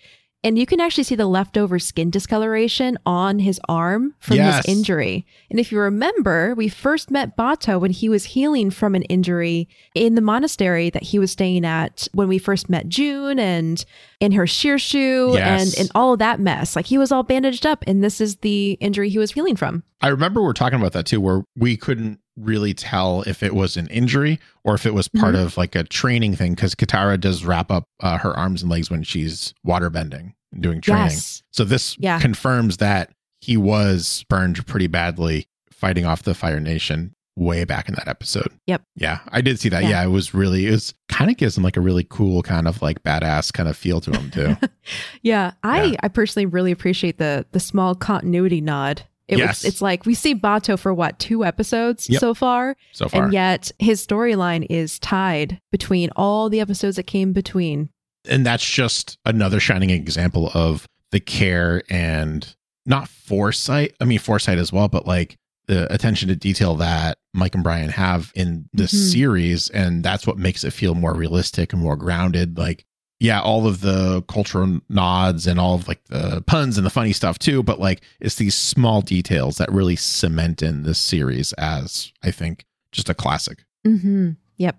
And 0.45 0.59
you 0.59 0.67
can 0.67 0.79
actually 0.79 1.05
see 1.05 1.15
the 1.15 1.27
leftover 1.27 1.79
skin 1.79 2.11
discoloration 2.11 2.99
on 3.07 3.39
his 3.39 3.59
arm 3.67 4.15
from 4.21 4.37
Yes. 4.37 4.67
his 4.67 4.77
injury. 4.77 5.25
And 5.51 5.59
if 5.59 5.73
you 5.73 5.81
remember, 5.81 6.55
we 6.55 6.69
first 6.69 7.11
met 7.11 7.35
Bato 7.37 7.81
when 7.81 7.91
he 7.91 8.11
was 8.11 8.25
healing 8.25 8.71
from 8.71 8.95
an 8.95 9.03
injury 9.05 9.69
in 9.95 10.15
the 10.17 10.21
monastery 10.21 10.91
that 10.91 11.03
he 11.05 11.19
was 11.19 11.31
staying 11.31 11.65
at 11.65 12.07
when 12.13 12.29
we 12.29 12.37
first 12.39 12.69
met 12.69 12.89
June 12.91 13.39
and 13.39 13.83
in 14.21 14.33
her 14.33 14.45
shirshu 14.45 15.35
Yes. 15.35 15.75
and, 15.75 15.81
and 15.81 15.91
all 15.95 16.13
of 16.13 16.19
that 16.19 16.41
mess. 16.41 16.77
Like 16.77 16.87
he 16.87 16.99
was 16.99 17.11
all 17.11 17.23
bandaged 17.23 17.65
up, 17.65 17.83
and 17.87 18.05
this 18.05 18.21
is 18.21 18.37
the 18.37 18.73
injury 18.81 19.09
he 19.09 19.19
was 19.19 19.33
healing 19.33 19.57
from. 19.57 19.83
I 20.03 20.09
remember 20.09 20.43
we 20.43 20.49
are 20.51 20.53
talking 20.53 20.79
about 20.79 20.93
that 20.93 21.07
too, 21.07 21.23
where 21.23 21.43
we 21.57 21.79
couldn't 21.79 22.21
really 22.37 22.75
tell 22.75 23.23
if 23.23 23.43
it 23.43 23.55
was 23.55 23.77
an 23.77 23.87
injury 23.89 24.41
or 24.65 24.75
if 24.75 24.87
it 24.87 24.95
was 24.95 25.09
part 25.09 25.35
of 25.35 25.57
like 25.57 25.75
a 25.75 25.85
training 25.85 26.35
thing 26.37 26.55
because 26.55 26.75
Katara 26.75 27.21
does 27.21 27.45
wrap 27.45 27.71
up 27.71 27.85
uh, 28.01 28.19
her 28.19 28.37
arms 28.37 28.63
and 28.63 28.71
legs 28.71 28.91
when 28.91 29.03
she's 29.03 29.55
waterbending 29.67 30.33
and 30.53 30.63
doing 30.63 30.81
training. 30.81 31.05
Yes. 31.05 31.43
So 31.53 31.65
this 31.65 31.97
Yeah. 31.99 32.19
confirms 32.19 32.79
that 32.79 33.11
he 33.41 33.57
was 33.57 34.25
burned 34.29 34.67
pretty 34.67 34.87
badly 34.89 35.47
fighting 35.71 36.07
off 36.07 36.23
the 36.23 36.35
Fire 36.35 36.61
Nation 36.61 37.15
way 37.37 37.65
back 37.65 37.89
in 37.89 37.95
that 37.97 38.07
episode. 38.09 38.49
Yep. 38.69 38.83
Yeah, 38.97 39.19
I 39.29 39.41
did 39.41 39.59
see 39.59 39.69
that. 39.69 39.83
Yeah. 39.83 39.89
Yeah, 39.91 40.05
it 40.05 40.09
was 40.11 40.35
really 40.35 40.67
it 40.67 40.71
was 40.71 40.95
kind 41.09 41.31
of 41.31 41.37
gives 41.37 41.57
him 41.57 41.65
like 41.65 41.77
a 41.77 41.81
really 41.81 42.07
cool 42.09 42.43
kind 42.43 42.67
of 42.69 42.81
like 42.81 43.03
badass 43.03 43.53
kind 43.53 43.69
of 43.69 43.77
feel 43.77 44.01
to 44.03 44.11
him 44.13 44.31
too. 44.31 44.57
Yeah, 45.23 45.53
I 45.63 45.85
Yeah. 45.85 45.97
I 46.03 46.09
personally 46.09 46.47
really 46.47 46.71
appreciate 46.73 47.19
the 47.19 47.45
the 47.53 47.61
small 47.61 47.95
continuity 47.95 48.61
nod. 48.61 49.03
It 49.29 49.39
Yes. 49.39 49.63
was 49.63 49.73
it's 49.73 49.83
like 49.83 50.05
we 50.07 50.15
see 50.15 50.35
Bato 50.35 50.79
for 50.79 50.93
what 50.93 51.19
two 51.19 51.45
episodes 51.45 52.09
Yep. 52.11 52.21
so 52.21 52.35
far, 52.35 52.77
So 52.93 53.09
far. 53.09 53.25
and 53.25 53.33
yet 53.33 53.71
his 53.79 54.07
storyline 54.07 54.67
is 54.69 54.99
tied 54.99 55.61
between 55.73 56.11
all 56.15 56.49
the 56.51 56.61
episodes 56.61 56.97
that 56.97 57.07
came 57.07 57.33
between. 57.33 57.89
and 58.27 58.47
that's 58.47 58.65
just 58.65 59.19
another 59.27 59.61
shining 59.61 59.91
example 59.91 60.51
of 60.55 60.87
the 61.11 61.21
care 61.21 61.83
and 61.91 62.55
not 62.87 63.07
foresight. 63.09 63.95
I 64.01 64.05
mean 64.07 64.19
foresight 64.19 64.57
as 64.59 64.73
well, 64.73 64.89
but 64.89 65.07
like 65.07 65.37
the 65.67 65.93
attention 65.93 66.29
to 66.29 66.37
detail 66.37 66.75
that 66.77 67.19
Mike 67.35 67.55
and 67.55 67.63
Brian 67.65 67.91
have 67.91 68.33
in 68.35 68.67
this 68.73 68.93
Mhm. 68.93 69.13
series, 69.13 69.69
and 69.71 70.03
that's 70.03 70.27
what 70.27 70.39
makes 70.39 70.65
it 70.65 70.73
feel 70.73 70.95
more 70.95 71.15
realistic 71.15 71.73
and 71.75 71.81
more 71.83 71.97
grounded. 71.97 72.57
Like, 72.59 72.85
yeah, 73.25 73.41
all 73.41 73.67
of 73.67 73.81
the 73.81 74.21
cultural 74.29 74.81
nods 74.91 75.47
and 75.47 75.59
all 75.59 75.75
of 75.75 75.89
like 75.89 76.05
the 76.05 76.43
puns 76.47 76.77
and 76.77 76.85
the 76.85 76.91
funny 76.91 77.15
stuff 77.15 77.39
too, 77.39 77.63
but 77.63 77.81
like 77.81 78.03
it's 78.21 78.35
these 78.35 78.55
small 78.55 79.01
details 79.01 79.57
that 79.57 79.73
really 79.73 79.97
cement 79.97 80.63
in 80.63 80.83
this 80.83 80.99
series 80.99 81.55
as 81.55 82.13
I 82.23 82.31
think 82.31 82.67
just 82.93 83.09
a 83.09 83.15
classic. 83.15 83.65
Mm-hmm. 83.87 84.33
Yep. 84.59 84.77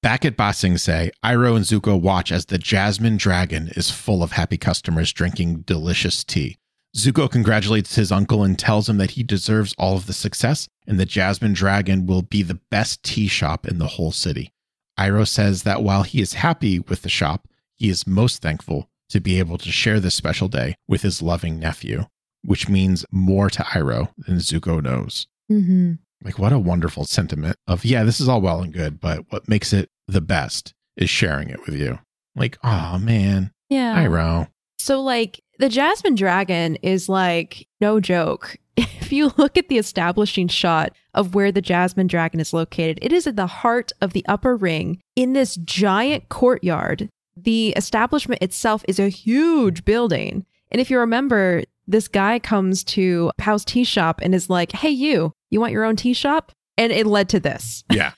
Back 0.00 0.24
at 0.24 0.36
Ba 0.36 0.52
Sing 0.52 0.78
Se, 0.78 1.10
Iroh 1.24 1.56
and 1.56 1.64
Zuko 1.64 2.00
watch 2.00 2.30
as 2.30 2.46
the 2.46 2.56
Jasmine 2.56 3.16
Dragon 3.16 3.72
is 3.74 3.90
full 3.90 4.22
of 4.22 4.32
happy 4.32 4.56
customers 4.56 5.12
drinking 5.12 5.62
delicious 5.62 6.22
tea. 6.22 6.56
Zuko 6.96 7.28
congratulates 7.28 7.96
his 7.96 8.12
uncle 8.12 8.44
and 8.44 8.56
tells 8.56 8.88
him 8.88 8.98
that 8.98 9.12
he 9.12 9.24
deserves 9.24 9.74
all 9.76 9.96
of 9.96 10.06
the 10.06 10.12
success 10.12 10.68
and 10.86 11.00
the 11.00 11.04
Jasmine 11.04 11.52
Dragon 11.52 12.06
will 12.06 12.22
be 12.22 12.44
the 12.44 12.60
best 12.70 13.02
tea 13.02 13.26
shop 13.26 13.66
in 13.66 13.78
the 13.78 13.88
whole 13.88 14.12
city. 14.12 14.52
Iroh 14.96 15.26
says 15.26 15.64
that 15.64 15.82
while 15.82 16.04
he 16.04 16.20
is 16.20 16.34
happy 16.34 16.78
with 16.78 17.02
the 17.02 17.08
shop, 17.08 17.47
he 17.78 17.88
is 17.88 18.06
most 18.06 18.42
thankful 18.42 18.88
to 19.10 19.20
be 19.20 19.38
able 19.38 19.58
to 19.58 19.72
share 19.72 20.00
this 20.00 20.14
special 20.14 20.48
day 20.48 20.76
with 20.86 21.02
his 21.02 21.22
loving 21.22 21.58
nephew, 21.58 22.04
which 22.42 22.68
means 22.68 23.04
more 23.10 23.48
to 23.50 23.62
Iroh 23.62 24.10
than 24.18 24.36
Zuko 24.36 24.82
knows. 24.82 25.26
Mm-hmm. 25.50 25.94
Like, 26.24 26.38
what 26.38 26.52
a 26.52 26.58
wonderful 26.58 27.04
sentiment 27.04 27.56
of, 27.66 27.84
yeah, 27.84 28.04
this 28.04 28.20
is 28.20 28.28
all 28.28 28.40
well 28.40 28.60
and 28.60 28.72
good, 28.72 29.00
but 29.00 29.24
what 29.30 29.48
makes 29.48 29.72
it 29.72 29.88
the 30.08 30.20
best 30.20 30.74
is 30.96 31.08
sharing 31.08 31.48
it 31.48 31.64
with 31.64 31.76
you. 31.76 31.98
Like, 32.34 32.58
oh 32.62 32.98
man, 32.98 33.52
Yeah. 33.68 34.04
Iroh. 34.04 34.48
So, 34.78 35.00
like, 35.00 35.40
the 35.58 35.68
Jasmine 35.68 36.14
Dragon 36.14 36.76
is 36.76 37.08
like 37.08 37.66
no 37.80 38.00
joke. 38.00 38.56
If 39.00 39.12
you 39.12 39.32
look 39.38 39.56
at 39.56 39.68
the 39.68 39.78
establishing 39.78 40.48
shot 40.48 40.92
of 41.14 41.34
where 41.34 41.50
the 41.50 41.62
Jasmine 41.62 42.08
Dragon 42.08 42.40
is 42.40 42.52
located, 42.52 42.98
it 43.00 43.10
is 43.10 43.26
at 43.26 43.36
the 43.36 43.46
heart 43.46 43.90
of 44.02 44.12
the 44.12 44.22
upper 44.28 44.54
ring 44.54 45.00
in 45.16 45.32
this 45.32 45.56
giant 45.56 46.28
courtyard. 46.28 47.08
The 47.44 47.70
establishment 47.70 48.42
itself 48.42 48.84
is 48.88 48.98
a 48.98 49.08
huge 49.08 49.84
building. 49.84 50.44
And 50.70 50.80
if 50.80 50.90
you 50.90 50.98
remember, 50.98 51.62
this 51.86 52.08
guy 52.08 52.38
comes 52.38 52.84
to 52.84 53.32
Pao's 53.38 53.64
tea 53.64 53.84
shop 53.84 54.20
and 54.22 54.34
is 54.34 54.50
like, 54.50 54.72
Hey, 54.72 54.90
you, 54.90 55.32
you 55.50 55.60
want 55.60 55.72
your 55.72 55.84
own 55.84 55.96
tea 55.96 56.12
shop? 56.12 56.52
And 56.76 56.92
it 56.92 57.06
led 57.06 57.28
to 57.30 57.40
this. 57.40 57.84
Yeah. 57.92 58.12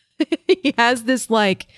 he 0.48 0.74
has 0.76 1.04
this 1.04 1.30
like 1.30 1.68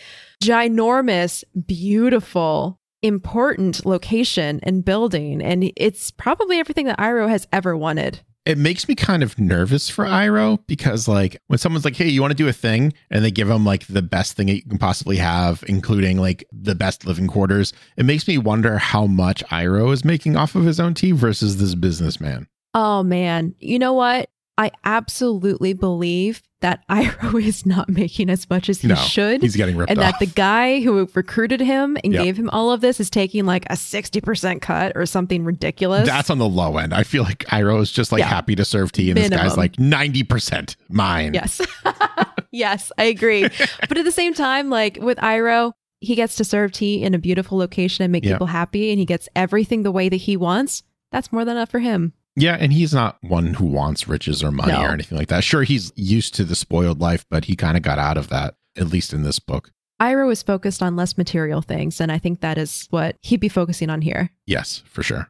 ginormous, 0.43 1.45
beautiful, 1.67 2.81
important 3.03 3.87
location 3.87 4.61
and 4.63 4.85
building. 4.85 5.41
And 5.43 5.73
it's 5.77 6.11
probably 6.11 6.59
everything 6.59 6.87
that 6.87 6.99
Iroh 6.99 7.29
has 7.29 7.47
ever 7.53 7.77
wanted. 7.77 8.21
It 8.45 8.59
makes 8.59 8.89
me 8.89 8.97
kind 8.97 9.23
of 9.23 9.39
nervous 9.39 9.89
for 9.89 10.05
Iroh 10.05 10.59
because 10.67 11.07
like 11.07 11.41
when 11.47 11.59
someone's 11.59 11.85
like, 11.85 11.97
"Hey, 11.97 12.09
you 12.09 12.21
want 12.21 12.33
to 12.33 12.37
do 12.37 12.49
a 12.49 12.53
thing?" 12.53 12.93
and 13.11 13.25
they 13.25 13.31
give 13.31 13.49
them 13.49 13.65
like 13.65 13.87
the 13.87 14.03
best 14.03 14.37
thing 14.37 14.49
that 14.49 14.55
you 14.55 14.63
can 14.63 14.79
possibly 14.79 15.17
have, 15.17 15.63
including 15.69 16.19
like 16.19 16.45
the 16.51 16.75
best 16.75 17.07
living 17.07 17.29
quarters, 17.29 17.73
it 17.97 18.05
makes 18.05 18.27
me 18.27 18.39
wonder 18.39 18.79
how 18.79 19.07
much 19.07 19.45
Iroh 19.47 19.93
is 19.93 20.05
making 20.05 20.37
off 20.37 20.57
of 20.57 20.65
his 20.65 20.81
own 20.81 20.95
tea 20.95 21.13
versus 21.13 21.59
this 21.59 21.77
businessman. 21.77 22.49
Oh 22.75 23.03
man, 23.03 23.55
you 23.61 23.79
know 23.79 23.93
what? 23.93 24.29
I 24.59 24.73
absolutely 24.85 25.73
believe 25.73 26.43
that 26.63 26.87
Iroh 26.89 27.43
is 27.45 27.65
not 27.67 27.89
making 27.89 28.31
as 28.31 28.49
much 28.49 28.69
as 28.69 28.81
he 28.81 28.89
No, 28.89 28.95
should. 28.97 29.43
He's 29.43 29.55
getting 29.55 29.77
ripped 29.77 29.91
and 29.91 30.01
off. 30.01 30.19
that 30.19 30.19
the 30.19 30.27
guy 30.33 30.81
who 30.81 31.09
recruited 31.15 31.61
him 31.61 31.97
and 32.03 32.13
Yep. 32.13 32.25
gave 32.25 32.37
him 32.39 32.49
all 32.51 32.73
of 32.73 32.81
this 32.81 32.99
is 32.99 33.11
taking 33.11 33.45
like 33.45 33.65
a 33.71 33.75
60% 33.75 34.61
cut 34.63 34.93
or 34.95 35.05
something 35.07 35.45
ridiculous. 35.45 36.07
That's 36.09 36.31
on 36.31 36.39
the 36.39 36.49
low 36.49 36.79
end. 36.79 36.95
I 36.95 37.03
feel 37.03 37.23
like 37.23 37.41
Iroh 37.47 37.81
is 37.83 37.93
just 37.93 38.11
like 38.13 38.21
Yeah. 38.21 38.29
happy 38.29 38.57
to 38.57 38.65
serve 38.65 38.91
tea, 38.93 39.11
and 39.11 39.17
this 39.19 39.29
guy's 39.29 39.57
like 39.57 39.79
ninety 39.79 40.23
percent 40.23 40.77
mine. 40.89 41.35
Yes. 41.35 41.61
yes, 42.51 42.93
I 42.99 43.05
agree. 43.05 43.43
but 43.89 43.99
at 43.99 44.05
the 44.05 44.13
same 44.13 44.35
time, 44.35 44.71
like 44.71 44.99
with 45.01 45.19
Iroh, 45.19 45.73
he 46.01 46.15
gets 46.15 46.37
to 46.37 46.45
serve 46.45 46.73
tea 46.73 47.03
in 47.03 47.15
a 47.15 47.19
beautiful 47.19 47.59
location 47.59 48.03
and 48.05 48.13
make 48.13 48.25
Yeah. 48.25 48.33
people 48.33 48.49
happy, 48.49 48.91
and 48.91 48.99
he 48.99 49.05
gets 49.05 49.29
everything 49.37 49.83
the 49.83 49.93
way 49.93 50.09
that 50.09 50.17
he 50.17 50.37
wants. 50.37 50.83
That's 51.11 51.31
more 51.33 51.45
than 51.45 51.57
enough 51.57 51.71
for 51.71 51.79
him. 51.81 52.13
Yeah, 52.37 52.57
and 52.59 52.73
he's 52.73 52.95
not 52.95 53.19
one 53.21 53.55
who 53.55 53.67
wants 53.67 54.09
riches 54.09 54.43
or 54.43 54.51
money 54.51 54.73
No. 54.73 54.83
or 54.83 54.93
anything 54.93 55.19
like 55.19 55.29
that. 55.29 55.45
Sure, 55.45 55.63
he's 55.65 55.93
used 55.97 56.35
to 56.35 56.45
the 56.45 56.55
spoiled 56.57 57.01
life, 57.01 57.27
but 57.31 57.45
he 57.47 57.57
kind 57.57 57.77
of 57.77 57.83
got 57.83 57.99
out 57.99 58.17
of 58.17 58.29
that, 58.31 58.55
at 58.77 58.87
least 58.89 59.13
in 59.13 59.23
this 59.23 59.39
book. 59.39 59.71
Iroh 60.01 60.33
is 60.33 60.43
focused 60.43 60.83
on 60.83 60.97
less 60.97 61.17
material 61.19 61.63
things, 61.63 62.01
and 62.01 62.11
I 62.11 62.19
think 62.19 62.41
that 62.41 62.59
is 62.59 62.87
what 62.91 63.17
he'd 63.21 63.41
be 63.41 63.49
focusing 63.49 63.91
on 63.91 64.01
here. 64.01 64.31
Yes, 64.47 64.83
for 64.87 65.03
sure. 65.03 65.29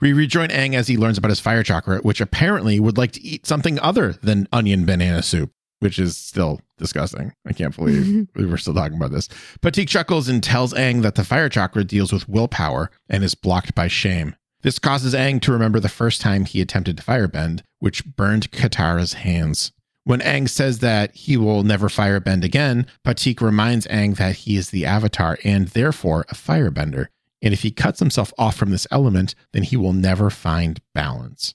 We 0.00 0.12
rejoin 0.12 0.48
Aang 0.48 0.74
as 0.74 0.88
he 0.88 0.96
learns 0.96 1.16
about 1.16 1.30
his 1.30 1.40
fire 1.40 1.62
chakra, 1.62 1.98
which 2.00 2.20
apparently 2.20 2.78
would 2.80 2.98
like 2.98 3.12
to 3.12 3.22
eat 3.22 3.46
something 3.46 3.78
other 3.80 4.12
than 4.12 4.46
onion 4.52 4.84
banana 4.84 5.22
soup, 5.22 5.50
which 5.78 5.98
is 5.98 6.16
still 6.16 6.60
disgusting. 6.76 7.32
I 7.46 7.52
can't 7.52 7.74
believe 7.74 8.28
we 8.34 8.46
were 8.46 8.58
still 8.58 8.74
talking 8.74 8.96
about 8.96 9.12
this. 9.12 9.28
Pathik 9.60 9.88
chuckles 9.88 10.28
and 10.28 10.42
tells 10.42 10.74
Aang 10.74 11.02
that 11.02 11.14
the 11.14 11.24
fire 11.24 11.48
chakra 11.48 11.84
deals 11.84 12.12
with 12.12 12.28
willpower 12.28 12.90
and 13.08 13.24
is 13.24 13.34
blocked 13.34 13.74
by 13.74 13.88
shame. 13.88 14.34
This 14.62 14.78
causes 14.78 15.14
Aang 15.14 15.40
to 15.42 15.52
remember 15.52 15.80
the 15.80 15.88
first 15.88 16.20
time 16.20 16.44
he 16.44 16.60
attempted 16.60 16.96
to 16.96 17.02
firebend, 17.02 17.62
which 17.80 18.04
burned 18.04 18.52
Katara's 18.52 19.14
hands. 19.14 19.72
When 20.04 20.20
Aang 20.20 20.48
says 20.48 20.80
that 20.80 21.14
he 21.14 21.36
will 21.36 21.62
never 21.62 21.88
firebend 21.88 22.44
again, 22.44 22.86
Pathik 23.04 23.40
reminds 23.40 23.86
Aang 23.86 24.16
that 24.16 24.36
he 24.36 24.56
is 24.56 24.70
the 24.70 24.84
Avatar 24.84 25.38
and 25.44 25.68
therefore 25.68 26.24
a 26.28 26.34
firebender. 26.34 27.06
And 27.40 27.52
if 27.52 27.62
he 27.62 27.70
cuts 27.70 27.98
himself 27.98 28.32
off 28.38 28.56
from 28.56 28.70
this 28.70 28.86
element, 28.90 29.34
then 29.52 29.64
he 29.64 29.76
will 29.76 29.92
never 29.92 30.30
find 30.30 30.80
balance. 30.94 31.54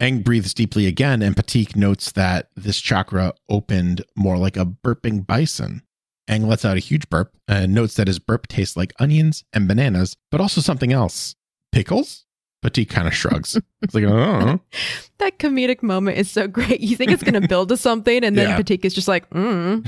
Aang 0.00 0.24
breathes 0.24 0.54
deeply 0.54 0.86
again, 0.86 1.22
and 1.22 1.36
Pathik 1.36 1.76
notes 1.76 2.12
that 2.12 2.50
this 2.56 2.80
chakra 2.80 3.32
opened 3.48 4.04
more 4.16 4.38
like 4.38 4.56
a 4.56 4.66
burping 4.66 5.26
bison. 5.26 5.82
Aang 6.28 6.46
lets 6.46 6.64
out 6.64 6.76
a 6.76 6.80
huge 6.80 7.08
burp 7.08 7.36
and 7.46 7.74
notes 7.74 7.94
that 7.94 8.06
his 8.06 8.18
burp 8.18 8.46
tastes 8.48 8.76
like 8.76 8.92
onions 8.98 9.44
and 9.52 9.68
bananas, 9.68 10.16
but 10.30 10.40
also 10.40 10.60
something 10.60 10.92
else. 10.92 11.34
Pickles? 11.70 12.23
Pathik 12.64 12.88
kind 12.88 13.06
of 13.06 13.14
shrugs. 13.14 13.60
It's 13.82 13.94
like, 13.94 14.04
oh, 14.04 14.58
That 15.18 15.38
comedic 15.38 15.82
moment 15.82 16.18
is 16.18 16.30
so 16.30 16.48
great. 16.48 16.80
You 16.80 16.96
think 16.96 17.10
it's 17.12 17.22
going 17.22 17.40
to 17.40 17.46
build 17.46 17.68
to 17.68 17.76
something, 17.76 18.24
and 18.24 18.36
then 18.36 18.48
Yeah. 18.48 18.58
Pathik 18.58 18.84
is 18.84 18.94
just 18.94 19.06
like, 19.08 19.28
mm. 19.30 19.84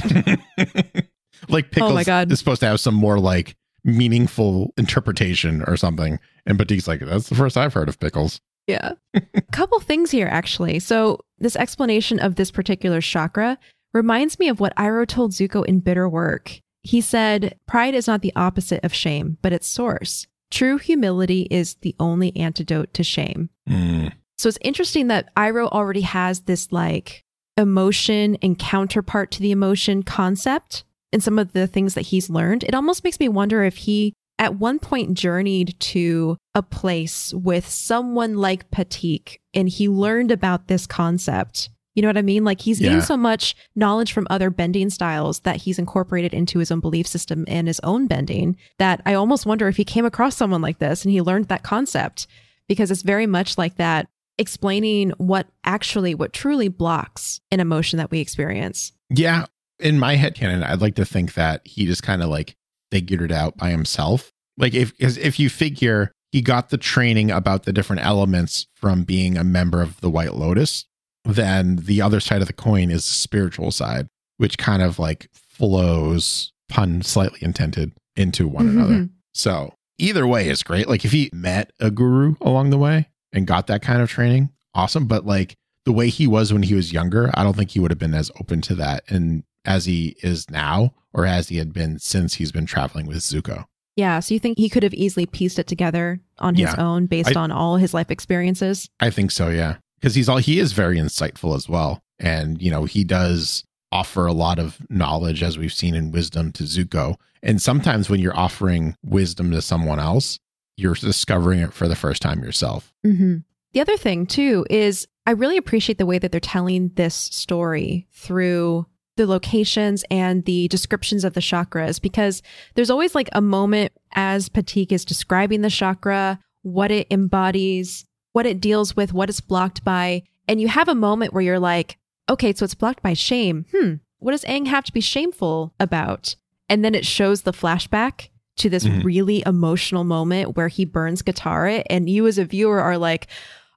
like 1.48 1.70
pickles 1.70 1.92
Oh 1.92 1.94
my 1.94 2.04
God. 2.04 2.30
is 2.30 2.38
supposed 2.38 2.60
to 2.60 2.66
have 2.66 2.80
some 2.80 2.94
more 2.94 3.18
like 3.18 3.56
meaningful 3.84 4.72
interpretation 4.76 5.62
or 5.66 5.76
something. 5.76 6.18
And 6.44 6.58
Pathik's 6.58 6.86
like, 6.88 7.00
that's 7.00 7.28
the 7.28 7.34
first 7.34 7.56
I've 7.56 7.74
heard 7.74 7.88
of 7.88 7.98
pickles. 7.98 8.40
Yeah. 8.66 8.92
A 9.14 9.40
couple 9.52 9.78
things 9.80 10.10
here, 10.10 10.28
actually. 10.30 10.78
So, 10.80 11.20
this 11.38 11.56
explanation 11.56 12.18
of 12.18 12.34
this 12.34 12.50
particular 12.50 13.00
chakra 13.00 13.58
reminds 13.94 14.38
me 14.38 14.48
of 14.48 14.58
what 14.60 14.74
Iroh 14.76 15.06
told 15.06 15.32
Zuko 15.32 15.64
in 15.64 15.80
Bitter 15.80 16.08
Work. 16.08 16.60
He 16.82 17.00
said, 17.00 17.56
Pride 17.66 17.94
is 17.94 18.06
not 18.06 18.22
the 18.22 18.32
opposite 18.36 18.82
of 18.84 18.92
shame, 18.94 19.38
but 19.42 19.52
its 19.52 19.66
source. 19.68 20.26
True 20.50 20.78
humility 20.78 21.48
is 21.50 21.74
the 21.82 21.94
only 21.98 22.36
antidote 22.36 22.94
to 22.94 23.02
shame. 23.02 23.50
Mm, 23.68 24.12
So, 24.38 24.48
it's 24.48 24.58
interesting 24.60 25.08
that 25.08 25.34
Iroh 25.34 25.68
already 25.68 26.02
has 26.02 26.40
this 26.40 26.70
like 26.72 27.22
emotion 27.56 28.36
and 28.42 28.58
counterpart 28.58 29.30
to 29.32 29.40
the 29.40 29.50
emotion 29.50 30.02
concept 30.02 30.84
in 31.12 31.20
some 31.20 31.38
of 31.38 31.52
the 31.52 31.66
things 31.66 31.94
that 31.94 32.02
he's 32.02 32.28
learned. 32.28 32.64
It 32.64 32.74
almost 32.74 33.02
makes 33.04 33.18
me 33.18 33.28
wonder 33.28 33.64
if 33.64 33.76
he 33.78 34.12
at 34.38 34.56
one 34.56 34.78
point 34.78 35.14
journeyed 35.14 35.74
to 35.80 36.36
a 36.54 36.62
place 36.62 37.32
with 37.32 37.66
someone 37.66 38.36
like 38.36 38.70
Pathik 38.70 39.38
and 39.54 39.68
he 39.68 39.88
learned 39.88 40.30
about 40.30 40.68
this 40.68 40.86
concept. 40.86 41.70
You 41.96 42.02
know 42.02 42.08
what 42.08 42.16
I 42.18 42.22
mean? 42.22 42.44
Like 42.44 42.60
he's 42.60 42.80
Yeah. 42.80 42.90
gained 42.90 43.04
so 43.04 43.16
much 43.16 43.56
knowledge 43.74 44.12
from 44.12 44.26
other 44.30 44.50
bending 44.50 44.90
styles 44.90 45.40
that 45.40 45.56
he's 45.56 45.78
incorporated 45.78 46.32
into 46.32 46.60
his 46.60 46.70
own 46.70 46.78
belief 46.80 47.06
system 47.08 47.44
and 47.48 47.66
his 47.66 47.80
own 47.82 48.06
bending 48.06 48.56
that 48.78 49.00
I 49.04 49.14
almost 49.14 49.46
wonder 49.46 49.66
if 49.66 49.76
he 49.78 49.84
came 49.84 50.04
across 50.04 50.36
someone 50.36 50.60
like 50.62 50.78
this 50.78 51.04
and 51.04 51.10
he 51.10 51.20
learned 51.22 51.48
that 51.48 51.62
concept 51.64 52.26
because 52.68 52.90
it's 52.92 53.02
very 53.02 53.26
much 53.26 53.56
like 53.58 53.76
that 53.76 54.08
explaining 54.38 55.10
what 55.16 55.48
actually 55.64 56.14
what 56.14 56.32
truly 56.32 56.68
blocks 56.68 57.40
an 57.50 57.58
emotion 57.58 57.96
that 57.96 58.10
we 58.10 58.20
experience. 58.20 58.92
yeah. 59.10 59.46
In 59.78 59.98
my 59.98 60.14
head 60.16 60.34
canon, 60.34 60.62
I'd 60.62 60.80
like 60.80 60.94
to 60.94 61.04
think 61.04 61.34
that 61.34 61.60
he 61.66 61.84
just 61.84 62.02
kind 62.02 62.22
of 62.22 62.30
like 62.30 62.56
figured 62.90 63.20
it 63.20 63.30
out 63.30 63.58
by 63.58 63.68
himself. 63.70 64.32
Like 64.56 64.72
if 64.72 64.94
if 64.98 65.38
you 65.38 65.50
figure 65.50 66.12
he 66.32 66.40
got 66.40 66.70
the 66.70 66.78
training 66.78 67.30
about 67.30 67.64
the 67.64 67.74
different 67.74 68.02
elements 68.02 68.66
from 68.74 69.04
being 69.04 69.36
a 69.36 69.44
member 69.44 69.82
of 69.82 70.00
the 70.00 70.08
White 70.08 70.34
Lotus, 70.34 70.86
then 71.26 71.76
the 71.76 72.00
other 72.02 72.20
side 72.20 72.40
of 72.40 72.46
the 72.46 72.52
coin 72.52 72.90
is 72.90 73.04
the 73.04 73.12
spiritual 73.12 73.70
side, 73.70 74.08
which 74.36 74.58
kind 74.58 74.82
of 74.82 74.98
like 74.98 75.28
flows, 75.34 76.52
pun 76.68 77.02
slightly 77.02 77.38
intended, 77.42 77.92
into 78.16 78.48
one 78.48 78.66
mm-hmm, 78.66 78.78
another. 78.78 78.94
Mm-hmm. 78.94 79.12
So 79.34 79.74
either 79.98 80.26
way 80.26 80.48
is 80.48 80.62
great. 80.62 80.88
Like 80.88 81.04
if 81.04 81.12
he 81.12 81.30
met 81.32 81.72
a 81.80 81.90
guru 81.90 82.34
along 82.40 82.70
the 82.70 82.78
way 82.78 83.08
and 83.32 83.46
got 83.46 83.66
that 83.66 83.82
kind 83.82 84.00
of 84.00 84.10
training, 84.10 84.50
awesome. 84.74 85.06
But 85.06 85.26
like 85.26 85.56
the 85.84 85.92
way 85.92 86.08
he 86.08 86.26
was 86.26 86.52
when 86.52 86.62
he 86.62 86.74
was 86.74 86.92
younger, 86.92 87.30
I 87.34 87.42
don't 87.42 87.56
think 87.56 87.70
he 87.70 87.80
would 87.80 87.90
have 87.90 87.98
been 87.98 88.14
as 88.14 88.30
open 88.40 88.60
to 88.62 88.74
that 88.76 89.04
and 89.08 89.44
as 89.64 89.84
he 89.84 90.16
is 90.22 90.48
now, 90.50 90.94
or 91.12 91.26
as 91.26 91.48
he 91.48 91.56
had 91.56 91.72
been 91.72 91.98
since 91.98 92.34
he's 92.34 92.52
been 92.52 92.66
traveling 92.66 93.06
with 93.06 93.18
Zuko. 93.18 93.64
Yeah, 93.96 94.20
so 94.20 94.34
you 94.34 94.38
think 94.40 94.58
he 94.58 94.68
could 94.68 94.82
have 94.82 94.94
easily 94.94 95.26
pieced 95.26 95.58
it 95.58 95.66
together 95.66 96.20
on 96.38 96.54
his 96.54 96.64
Yeah. 96.64 96.74
own 96.76 97.06
based 97.06 97.36
I- 97.36 97.40
on 97.40 97.50
all 97.50 97.78
his 97.78 97.94
life 97.94 98.10
experiences? 98.10 98.88
I 99.00 99.10
think 99.10 99.30
so, 99.30 99.48
yeah. 99.48 99.76
Because 100.06 100.14
he's 100.14 100.28
all 100.28 100.36
he 100.36 100.60
is 100.60 100.70
very 100.70 100.98
insightful 100.98 101.56
as 101.56 101.68
well. 101.68 102.00
And, 102.20 102.62
you 102.62 102.70
know, 102.70 102.84
he 102.84 103.02
does 103.02 103.64
offer 103.90 104.24
a 104.24 104.32
lot 104.32 104.60
of 104.60 104.78
knowledge 104.88 105.42
as 105.42 105.58
we've 105.58 105.72
seen 105.72 105.96
in 105.96 106.12
wisdom 106.12 106.52
to 106.52 106.62
Zuko. 106.62 107.16
And 107.42 107.60
sometimes 107.60 108.08
when 108.08 108.20
you're 108.20 108.38
offering 108.38 108.94
wisdom 109.04 109.50
to 109.50 109.60
someone 109.60 109.98
else, 109.98 110.38
you're 110.76 110.94
discovering 110.94 111.58
it 111.58 111.72
for 111.72 111.88
the 111.88 111.96
first 111.96 112.22
time 112.22 112.44
yourself. 112.44 112.94
Mm-hmm. 113.04 113.38
The 113.72 113.80
other 113.80 113.96
thing, 113.96 114.26
too, 114.26 114.64
is 114.70 115.08
I 115.26 115.32
really 115.32 115.56
appreciate 115.56 115.98
the 115.98 116.06
way 116.06 116.20
that 116.20 116.30
they're 116.30 116.38
telling 116.38 116.90
this 116.90 117.16
story 117.16 118.06
through 118.12 118.86
the 119.16 119.26
locations 119.26 120.04
and 120.08 120.44
the 120.44 120.68
descriptions 120.68 121.24
of 121.24 121.32
the 121.32 121.40
chakras 121.40 122.00
because 122.00 122.42
there's 122.76 122.90
always 122.90 123.16
like 123.16 123.30
a 123.32 123.40
moment 123.40 123.90
as 124.12 124.48
Pathik 124.48 124.92
is 124.92 125.04
describing 125.04 125.62
the 125.62 125.68
chakra, 125.68 126.38
what 126.62 126.92
it 126.92 127.08
embodies, 127.10 128.05
what 128.36 128.44
it 128.44 128.60
deals 128.60 128.94
with, 128.94 129.14
what 129.14 129.30
it's 129.30 129.40
blocked 129.40 129.82
by. 129.82 130.22
And 130.46 130.60
you 130.60 130.68
have 130.68 130.88
a 130.88 130.94
moment 130.94 131.32
where 131.32 131.40
you're 131.42 131.58
like, 131.58 131.96
okay, 132.28 132.52
so 132.52 132.64
it's 132.66 132.74
blocked 132.74 133.02
by 133.02 133.14
shame. 133.14 133.64
Hmm, 133.74 133.94
what 134.18 134.32
does 134.32 134.44
Aang 134.44 134.66
have 134.66 134.84
to 134.84 134.92
be 134.92 135.00
shameful 135.00 135.72
about? 135.80 136.36
And 136.68 136.84
then 136.84 136.94
it 136.94 137.06
shows 137.06 137.42
the 137.42 137.52
flashback 137.52 138.28
to 138.56 138.68
this 138.68 138.84
Mhm. 138.84 139.04
really 139.04 139.42
emotional 139.46 140.04
moment 140.04 140.54
where 140.54 140.68
he 140.68 140.84
burns 140.84 141.22
Katara. 141.22 141.82
And 141.88 142.10
you 142.10 142.26
as 142.26 142.36
a 142.36 142.44
viewer 142.44 142.78
are 142.82 142.98
like, 142.98 143.26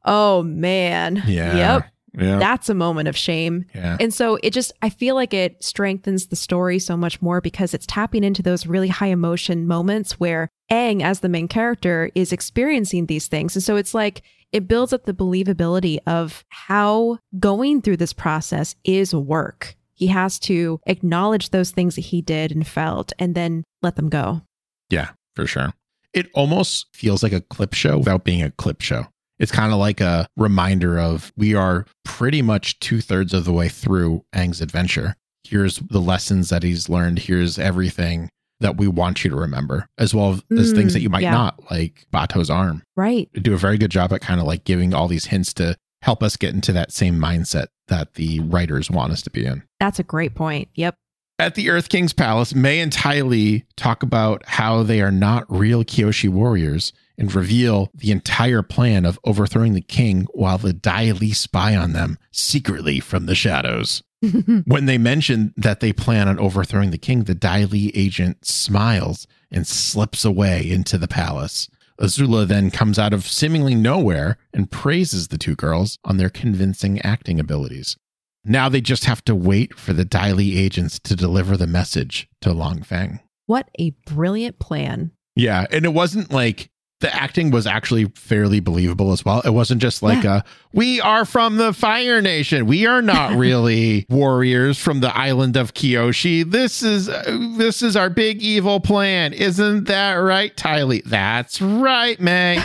oh 0.03 0.43
man, 0.43 1.23
Yeah. 1.25 1.55
yep, 1.55 1.85
Yeah. 2.17 2.39
that's 2.39 2.69
a 2.69 2.73
moment 2.73 3.07
of 3.07 3.17
shame. 3.17 3.65
yeah. 3.73 3.97
And 3.99 4.13
so 4.13 4.37
it 4.43 4.51
just, 4.51 4.71
I 4.81 4.89
feel 4.89 5.15
like 5.15 5.33
it 5.33 5.63
strengthens 5.63 6.27
the 6.27 6.35
story 6.35 6.79
so 6.79 6.97
much 6.97 7.21
more 7.21 7.41
because 7.41 7.73
it's 7.73 7.85
tapping 7.85 8.23
into 8.23 8.41
those 8.41 8.65
really 8.65 8.87
high 8.87 9.07
emotion 9.07 9.67
moments 9.67 10.19
where 10.19 10.49
Aang, 10.71 11.01
as 11.01 11.19
the 11.19 11.29
main 11.29 11.47
character, 11.47 12.09
is 12.15 12.31
experiencing 12.31 13.05
these 13.05 13.27
things. 13.27 13.55
And 13.55 13.63
so 13.63 13.75
it's 13.75 13.93
like, 13.93 14.21
it 14.51 14.67
builds 14.67 14.93
up 14.93 15.05
the 15.05 15.13
believability 15.13 15.99
of 16.07 16.43
how 16.49 17.19
going 17.39 17.81
through 17.81 17.97
this 17.97 18.13
process 18.13 18.75
is 18.83 19.13
work. 19.13 19.75
He 19.93 20.07
has 20.07 20.39
to 20.39 20.79
acknowledge 20.87 21.49
those 21.49 21.71
things 21.71 21.95
that 21.95 22.05
he 22.05 22.21
did 22.21 22.51
and 22.51 22.65
felt 22.65 23.13
and 23.19 23.35
then 23.35 23.63
let 23.81 23.95
them 23.95 24.09
go. 24.09 24.41
Yeah, 24.89 25.09
for 25.35 25.45
sure. 25.45 25.73
It 26.13 26.29
almost 26.33 26.87
feels 26.93 27.21
like 27.21 27.33
a 27.33 27.41
clip 27.41 27.73
show 27.73 27.97
without 27.99 28.23
being 28.23 28.41
a 28.41 28.49
clip 28.51 28.81
show. 28.81 29.05
It's 29.39 29.51
kind 29.51 29.71
of 29.71 29.79
like 29.79 30.01
a 30.01 30.27
reminder 30.35 30.99
of 30.99 31.31
we 31.37 31.55
are 31.55 31.85
pretty 32.03 32.41
much 32.41 32.79
two 32.79 33.01
thirds 33.01 33.33
of 33.33 33.45
the 33.45 33.53
way 33.53 33.69
through 33.69 34.23
Aang's 34.35 34.61
adventure. 34.61 35.15
Here's 35.43 35.77
the 35.77 36.01
lessons 36.01 36.49
that 36.49 36.63
he's 36.63 36.89
learned. 36.89 37.19
Here's 37.19 37.57
everything 37.57 38.29
that 38.59 38.75
we 38.75 38.87
want 38.89 39.23
you 39.23 39.29
to 39.29 39.35
remember, 39.37 39.87
as 39.97 40.13
well 40.13 40.33
as 40.33 40.41
Mm, 40.51 40.75
things 40.75 40.93
that 40.93 40.99
you 41.01 41.09
might 41.09 41.23
yeah. 41.23 41.31
not, 41.31 41.71
like 41.71 42.05
Bato's 42.11 42.49
arm. 42.49 42.83
Right. 42.97 43.29
They 43.33 43.39
do 43.39 43.53
a 43.53 43.57
very 43.57 43.77
good 43.77 43.91
job 43.91 44.11
at 44.11 44.19
kind 44.19 44.41
of 44.41 44.45
like 44.45 44.65
giving 44.65 44.93
all 44.93 45.07
these 45.07 45.25
hints 45.27 45.53
to 45.53 45.77
help 46.01 46.21
us 46.21 46.35
get 46.35 46.53
into 46.53 46.73
that 46.73 46.91
same 46.91 47.17
mindset 47.17 47.67
that 47.87 48.15
the 48.15 48.41
writers 48.41 48.91
want 48.91 49.13
us 49.13 49.21
to 49.21 49.29
be 49.29 49.45
in. 49.45 49.63
That's 49.79 49.99
a 49.99 50.03
great 50.03 50.35
point. 50.35 50.67
Yep. 50.75 50.95
At 51.39 51.55
the 51.55 51.69
Earth 51.69 51.87
King's 51.87 52.11
palace, 52.11 52.53
Mai 52.53 52.71
and 52.71 52.91
Ty 52.91 53.21
Lee 53.21 53.63
talk 53.77 54.03
about 54.03 54.43
how 54.45 54.83
they 54.83 55.01
are 55.01 55.11
not 55.11 55.45
real 55.49 55.85
Kyoshi 55.85 56.27
warriors 56.27 56.91
and 57.19 57.35
reveal 57.35 57.91
the 57.93 58.11
entire 58.11 58.63
plan 58.63 59.05
of 59.05 59.19
overthrowing 59.25 59.73
the 59.73 59.81
king 59.81 60.25
while 60.33 60.57
the 60.57 60.73
Dai 60.73 61.11
Li 61.11 61.33
spy 61.33 61.75
on 61.75 61.93
them 61.93 62.17
secretly 62.31 62.99
from 62.99 63.25
the 63.25 63.35
shadows. 63.35 64.01
when 64.65 64.85
they 64.85 64.97
mention 64.97 65.53
that 65.55 65.81
they 65.81 65.93
plan 65.93 66.27
on 66.27 66.39
overthrowing 66.39 66.91
the 66.91 66.97
king, 66.97 67.25
the 67.25 67.35
Dai 67.35 67.65
Li 67.65 67.91
agent 67.93 68.45
smiles 68.45 69.27
and 69.51 69.67
slips 69.67 70.25
away 70.25 70.69
into 70.69 70.97
the 70.97 71.07
palace. 71.07 71.69
Azula 71.99 72.47
then 72.47 72.71
comes 72.71 72.97
out 72.97 73.13
of 73.13 73.27
seemingly 73.27 73.75
nowhere 73.75 74.37
and 74.53 74.71
praises 74.71 75.27
the 75.27 75.37
two 75.37 75.55
girls 75.55 75.97
on 76.05 76.17
their 76.17 76.29
convincing 76.29 77.01
acting 77.01 77.39
abilities. 77.39 77.97
Now 78.45 78.69
they 78.69 78.79
just 78.79 79.03
have 79.05 79.23
to 79.25 79.35
wait 79.35 79.77
for 79.77 79.91
the 79.91 80.05
Dai 80.05 80.31
Li 80.31 80.57
agents 80.57 80.97
to 80.99 81.15
deliver 81.15 81.57
the 81.57 81.67
message 81.67 82.29
to 82.41 82.53
Long 82.53 82.81
Feng. 82.81 83.19
what 83.45 83.69
a 83.77 83.91
brilliant 84.05 84.59
plan. 84.59 85.11
Yeah, 85.35 85.65
and 85.71 85.85
it 85.85 85.93
wasn't 85.93 86.31
like 86.31 86.68
the 87.01 87.13
acting 87.15 87.49
was 87.49 87.65
actually 87.65 88.05
fairly 88.15 88.59
believable 88.59 89.11
as 89.13 89.23
well. 89.23 89.39
It 89.41 89.51
wasn't 89.51 89.81
just 89.81 90.03
like 90.03 90.23
Yeah. 90.23 90.37
a 90.39 90.43
we 90.73 90.99
are 91.01 91.23
from 91.25 91.55
the 91.57 91.71
Fire 91.73 92.21
Nation. 92.21 92.65
We 92.65 92.85
are 92.85 93.01
not 93.01 93.35
really 93.37 94.05
warriors 94.09 94.77
from 94.77 94.99
the 94.99 95.15
island 95.17 95.55
of 95.55 95.73
Kyoshi. 95.73 96.49
This 96.49 96.83
is 96.83 97.07
uh, 97.09 97.37
this 97.57 97.81
is 97.81 97.95
our 97.95 98.09
big 98.09 98.41
evil 98.41 98.79
plan. 98.79 99.33
Isn't 99.33 99.85
that 99.85 100.13
right, 100.15 100.55
Ty 100.57 100.83
Lee? 100.83 101.01
That's 101.05 101.61
right, 101.61 102.19
Mai. 102.19 102.63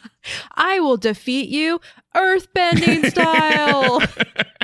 I 0.54 0.78
will 0.80 0.96
defeat 0.98 1.48
you 1.48 1.80
earthbending 2.14 3.10
style. 3.10 4.02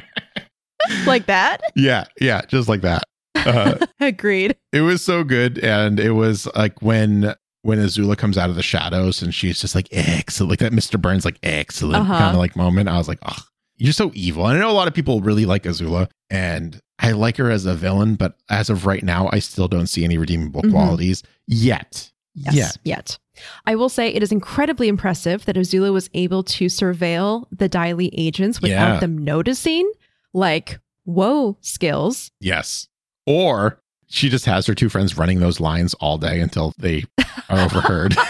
like 1.06 1.26
that? 1.26 1.62
yeah, 1.74 2.04
yeah, 2.20 2.42
just 2.48 2.68
like 2.68 2.82
that. 2.82 3.04
Uh, 3.34 3.78
Agreed. 4.00 4.56
it 4.72 4.80
was 4.80 5.02
so 5.04 5.22
good 5.24 5.58
and 5.58 6.00
it 6.00 6.12
was 6.12 6.46
like 6.56 6.80
when 6.82 7.34
when 7.66 7.78
azula 7.78 8.16
comes 8.16 8.38
out 8.38 8.48
of 8.50 8.56
the 8.56 8.62
shadows 8.62 9.20
and 9.22 9.34
she's 9.34 9.60
just 9.60 9.74
like 9.74 9.88
excellent 9.92 10.50
like 10.50 10.58
that 10.60 10.72
mr 10.72 11.00
burns 11.00 11.24
like 11.24 11.38
excellent 11.42 11.96
Uh-huh. 12.02 12.18
kind 12.18 12.34
of 12.34 12.38
like 12.38 12.56
moment 12.56 12.88
i 12.88 12.96
was 12.96 13.08
like 13.08 13.18
oh 13.26 13.38
you're 13.76 13.92
so 13.92 14.10
evil 14.14 14.46
and 14.46 14.56
i 14.56 14.60
know 14.60 14.70
a 14.70 14.72
lot 14.72 14.88
of 14.88 14.94
people 14.94 15.20
really 15.20 15.44
like 15.46 15.64
azula 15.64 16.08
and 16.30 16.80
i 16.98 17.12
like 17.12 17.36
her 17.36 17.50
as 17.50 17.66
a 17.66 17.74
villain 17.74 18.14
but 18.14 18.36
as 18.48 18.70
of 18.70 18.86
right 18.86 19.02
now 19.02 19.28
i 19.32 19.38
still 19.38 19.68
don't 19.68 19.88
see 19.88 20.04
any 20.04 20.16
redeemable 20.18 20.62
Mhm. 20.62 20.70
qualities 20.70 21.22
yet 21.46 22.10
Yes, 22.38 22.54
yet 22.54 22.76
yet. 22.84 23.18
I 23.64 23.76
will 23.76 23.88
say 23.88 24.08
it 24.08 24.22
is 24.22 24.30
incredibly 24.30 24.88
impressive 24.88 25.46
that 25.46 25.56
Azula 25.56 25.90
was 25.90 26.10
able 26.12 26.42
to 26.42 26.66
surveil 26.66 27.46
the 27.50 27.66
Dai 27.66 27.92
Li 27.92 28.10
agents 28.12 28.60
without 28.60 28.94
Yeah. 28.94 29.00
them 29.00 29.16
noticing. 29.16 29.90
Like, 30.34 30.78
whoa, 31.04 31.56
skills. 31.62 32.30
yes 32.38 32.88
or 33.24 33.80
she 34.08 34.28
just 34.28 34.44
has 34.46 34.66
her 34.66 34.74
two 34.74 34.88
friends 34.88 35.16
running 35.18 35.40
those 35.40 35.60
lines 35.60 35.94
all 35.94 36.18
day 36.18 36.40
until 36.40 36.72
they 36.78 37.04
are 37.48 37.60
overheard 37.60 38.14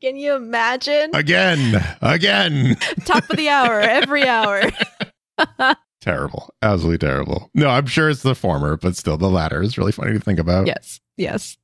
Can 0.00 0.16
you 0.16 0.34
imagine? 0.34 1.10
again 1.14 1.82
again 2.02 2.76
Top 3.06 3.28
of 3.30 3.36
the 3.36 3.48
hour, 3.48 3.80
every 3.80 4.26
hour. 4.26 4.62
terrible 6.00 6.50
absolutely 6.60 6.98
terrible 6.98 7.48
no 7.54 7.66
i'm 7.70 7.86
sure 7.86 8.10
it's 8.10 8.20
the 8.22 8.34
former 8.34 8.76
but 8.76 8.94
still 8.94 9.16
the 9.16 9.26
latter 9.30 9.62
is 9.62 9.78
really 9.78 9.90
funny 9.90 10.12
to 10.12 10.20
think 10.20 10.38
about 10.38 10.66
yes, 10.66 11.00
yes. 11.16 11.56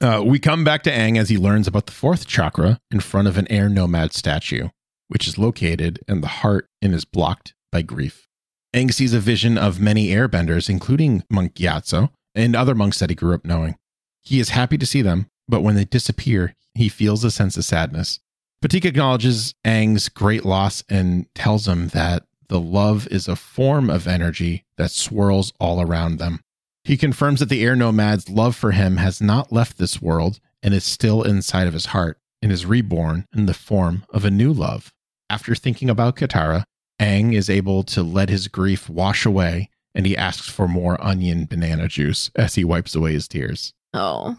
Uh, 0.00 0.20
we 0.24 0.38
come 0.40 0.64
back 0.64 0.82
to 0.82 0.90
Aang 0.90 1.16
as 1.18 1.28
he 1.28 1.36
learns 1.36 1.68
about 1.68 1.86
the 1.86 1.92
fourth 1.92 2.26
chakra 2.26 2.80
in 2.90 2.98
front 2.98 3.28
of 3.28 3.38
an 3.38 3.46
air 3.52 3.68
nomad 3.68 4.12
statue, 4.12 4.68
which 5.06 5.28
is 5.28 5.38
located 5.38 6.00
in 6.08 6.22
the 6.22 6.26
heart 6.26 6.66
and 6.80 6.92
is 6.92 7.04
blocked 7.04 7.54
by 7.70 7.82
grief. 7.82 8.26
Aang 8.74 8.92
sees 8.92 9.12
a 9.12 9.20
vision 9.20 9.58
of 9.58 9.80
many 9.80 10.08
airbenders, 10.08 10.70
including 10.70 11.22
Monk 11.30 11.54
Gyatso 11.54 12.10
and 12.34 12.56
other 12.56 12.74
monks 12.74 12.98
that 12.98 13.10
he 13.10 13.16
grew 13.16 13.34
up 13.34 13.44
knowing. 13.44 13.76
He 14.22 14.40
is 14.40 14.50
happy 14.50 14.78
to 14.78 14.86
see 14.86 15.02
them, 15.02 15.26
but 15.46 15.62
when 15.62 15.74
they 15.74 15.84
disappear, 15.84 16.54
he 16.74 16.88
feels 16.88 17.22
a 17.22 17.30
sense 17.30 17.56
of 17.56 17.64
sadness. 17.64 18.20
Pathik 18.62 18.84
acknowledges 18.84 19.54
Aang's 19.64 20.08
great 20.08 20.44
loss 20.44 20.82
and 20.88 21.26
tells 21.34 21.68
him 21.68 21.88
that 21.88 22.24
the 22.48 22.60
love 22.60 23.08
is 23.08 23.28
a 23.28 23.36
form 23.36 23.90
of 23.90 24.06
energy 24.06 24.64
that 24.76 24.90
swirls 24.90 25.52
all 25.58 25.80
around 25.80 26.18
them. 26.18 26.40
He 26.84 26.96
confirms 26.96 27.40
that 27.40 27.48
the 27.48 27.64
air 27.64 27.76
nomad's 27.76 28.28
love 28.28 28.56
for 28.56 28.72
him 28.72 28.96
has 28.96 29.20
not 29.20 29.52
left 29.52 29.78
this 29.78 30.00
world 30.00 30.40
and 30.62 30.72
is 30.72 30.84
still 30.84 31.22
inside 31.22 31.66
of 31.66 31.74
his 31.74 31.86
heart 31.86 32.18
and 32.40 32.50
is 32.50 32.66
reborn 32.66 33.26
in 33.34 33.46
the 33.46 33.54
form 33.54 34.04
of 34.10 34.24
a 34.24 34.30
new 34.30 34.52
love. 34.52 34.92
After 35.28 35.54
thinking 35.54 35.90
about 35.90 36.16
Katara, 36.16 36.64
Aang 37.00 37.34
is 37.34 37.50
able 37.50 37.82
to 37.84 38.02
let 38.02 38.28
his 38.28 38.48
grief 38.48 38.88
wash 38.88 39.26
away 39.26 39.70
and 39.94 40.06
he 40.06 40.16
asks 40.16 40.48
for 40.48 40.66
more 40.68 41.02
onion 41.04 41.44
banana 41.46 41.88
juice 41.88 42.30
as 42.36 42.54
he 42.54 42.64
wipes 42.64 42.94
away 42.94 43.12
his 43.12 43.28
tears. 43.28 43.74
Oh. 43.92 44.36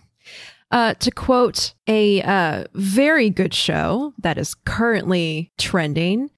Uh, 0.72 0.96
to 0.96 1.12
quote 1.12 1.74
a 1.88 2.22
uh, 2.24 2.64
very 2.74 3.30
good 3.30 3.54
show 3.54 4.14
that 4.18 4.38
is 4.40 4.56
currently 4.66 5.52
trending, 5.60 6.32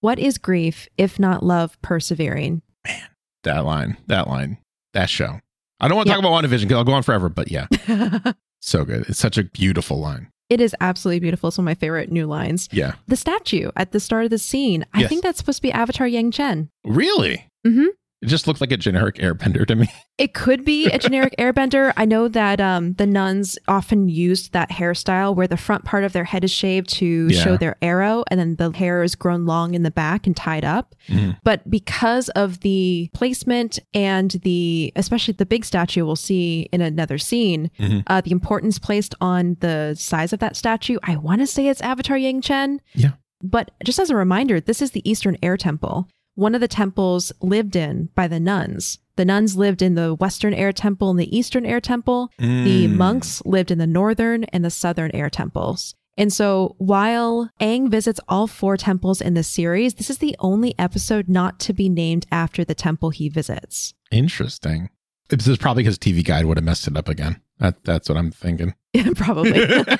what 0.00 0.18
is 0.18 0.36
grief 0.36 0.88
if 0.98 1.18
not 1.18 1.42
love 1.42 1.80
persevering? 1.80 2.60
Man, 2.86 3.08
that 3.44 3.64
line, 3.64 3.96
that 4.08 4.28
line, 4.28 4.58
that 4.92 5.08
show. 5.08 5.40
I 5.80 5.88
don't 5.88 5.96
want 5.96 6.06
to 6.06 6.10
Yeah. 6.14 6.20
talk 6.20 6.24
about 6.26 6.44
WandaVision 6.44 6.62
because 6.62 6.76
I'll 6.76 6.84
go 6.84 6.92
on 6.92 7.02
forever, 7.02 7.28
but 7.30 7.50
yeah, 7.50 7.66
so 8.60 8.84
good. 8.84 9.06
It's 9.08 9.18
such 9.18 9.38
a 9.38 9.44
beautiful 9.44 9.98
line. 9.98 10.28
It 10.52 10.60
is 10.60 10.76
absolutely 10.80 11.20
beautiful. 11.20 11.48
It's 11.48 11.56
one 11.56 11.64
of 11.64 11.70
my 11.70 11.74
favorite 11.74 12.12
new 12.12 12.26
lines. 12.26 12.68
Yeah. 12.72 12.92
The 13.08 13.16
statue 13.16 13.70
at 13.74 13.92
the 13.92 14.00
start 14.00 14.24
of 14.24 14.30
the 14.30 14.38
scene, 14.38 14.84
I 14.92 15.00
Yes. 15.00 15.08
think 15.08 15.22
that's 15.22 15.38
supposed 15.38 15.58
to 15.58 15.62
be 15.62 15.72
Avatar 15.72 16.06
Yang 16.06 16.30
Chen. 16.32 16.68
Really? 16.84 17.46
Mhm. 17.66 17.86
It 18.22 18.26
just 18.28 18.46
looked 18.46 18.60
like 18.60 18.70
a 18.72 18.76
generic 18.76 19.16
airbender 19.16 19.66
to 19.66 19.74
me. 19.74 19.88
It 20.18 20.34
could 20.34 20.64
be 20.64 20.86
a 20.86 20.98
generic 20.98 21.34
airbender. 21.36 21.92
I 21.96 22.04
know 22.04 22.28
that 22.28 22.60
um, 22.60 22.92
the 22.92 23.06
nuns 23.06 23.58
often 23.66 24.08
used 24.08 24.52
that 24.52 24.70
hairstyle 24.70 25.34
where 25.34 25.48
the 25.48 25.56
front 25.56 25.84
part 25.84 26.04
of 26.04 26.12
their 26.12 26.22
head 26.22 26.44
is 26.44 26.52
shaved 26.52 26.90
to 26.98 27.26
Yeah. 27.28 27.42
show 27.42 27.56
their 27.56 27.76
arrow, 27.82 28.22
and 28.30 28.38
then 28.38 28.54
the 28.54 28.70
hair 28.70 29.02
is 29.02 29.16
grown 29.16 29.46
long 29.46 29.74
in 29.74 29.82
the 29.82 29.90
back 29.90 30.26
and 30.28 30.36
tied 30.36 30.64
up. 30.64 30.94
Mhm. 31.08 31.38
But 31.42 31.68
because 31.68 32.28
of 32.30 32.60
the 32.60 33.08
placement 33.14 33.80
and 33.94 34.30
the, 34.44 34.92
especially 34.94 35.32
the 35.34 35.46
big 35.46 35.64
statue 35.64 36.04
we'll 36.04 36.14
see 36.14 36.68
in 36.72 36.80
another 36.82 37.18
scene, 37.18 37.70
Mhm. 37.80 38.04
uh, 38.06 38.20
the 38.20 38.30
importance 38.30 38.78
placed 38.78 39.16
on 39.20 39.56
the 39.58 39.96
size 39.98 40.32
of 40.32 40.38
that 40.38 40.54
statue, 40.56 40.98
I 41.02 41.16
want 41.16 41.40
to 41.40 41.48
say 41.48 41.66
it's 41.66 41.80
Avatar 41.80 42.18
Yang 42.18 42.42
Chen. 42.42 42.80
Yeah. 42.94 43.12
But 43.42 43.72
just 43.82 43.98
as 43.98 44.10
a 44.10 44.14
reminder, 44.14 44.60
this 44.60 44.80
is 44.80 44.92
the 44.92 45.08
Eastern 45.10 45.36
Air 45.42 45.56
Temple, 45.56 46.06
one 46.34 46.54
of 46.54 46.60
the 46.60 46.68
temples 46.68 47.32
lived 47.40 47.76
in 47.76 48.08
by 48.14 48.26
the 48.28 48.40
nuns. 48.40 48.98
The 49.16 49.24
nuns 49.24 49.56
lived 49.56 49.82
in 49.82 49.94
the 49.94 50.14
Western 50.14 50.54
Air 50.54 50.72
Temple 50.72 51.10
and 51.10 51.20
the 51.20 51.36
Eastern 51.36 51.66
Air 51.66 51.80
Temple. 51.80 52.30
The 52.38 52.86
Mm. 52.88 52.96
monks 52.96 53.42
lived 53.44 53.70
in 53.70 53.78
the 53.78 53.86
Northern 53.86 54.44
and 54.44 54.64
the 54.64 54.70
Southern 54.70 55.10
Air 55.12 55.28
Temples. 55.28 55.94
And 56.18 56.32
so 56.32 56.74
while 56.78 57.50
Aang 57.60 57.90
visits 57.90 58.20
all 58.28 58.46
four 58.46 58.76
temples 58.76 59.20
in 59.20 59.34
this 59.34 59.48
series, 59.48 59.94
this 59.94 60.10
is 60.10 60.18
the 60.18 60.36
only 60.38 60.74
episode 60.78 61.28
not 61.28 61.58
to 61.60 61.72
be 61.72 61.88
named 61.88 62.26
after 62.30 62.64
the 62.64 62.74
temple 62.74 63.10
he 63.10 63.28
visits. 63.28 63.94
Interesting. 64.10 64.90
This 65.30 65.46
is 65.48 65.56
probably 65.58 65.82
because 65.84 65.98
TV 65.98 66.22
Guide 66.22 66.44
would 66.44 66.58
have 66.58 66.64
messed 66.64 66.86
it 66.86 66.96
up 66.96 67.08
again. 67.08 67.40
That 67.58 67.84
that's 67.84 68.08
what 68.08 68.18
I'm 68.18 68.30
thinking. 68.30 68.74
Probably. 69.14 69.62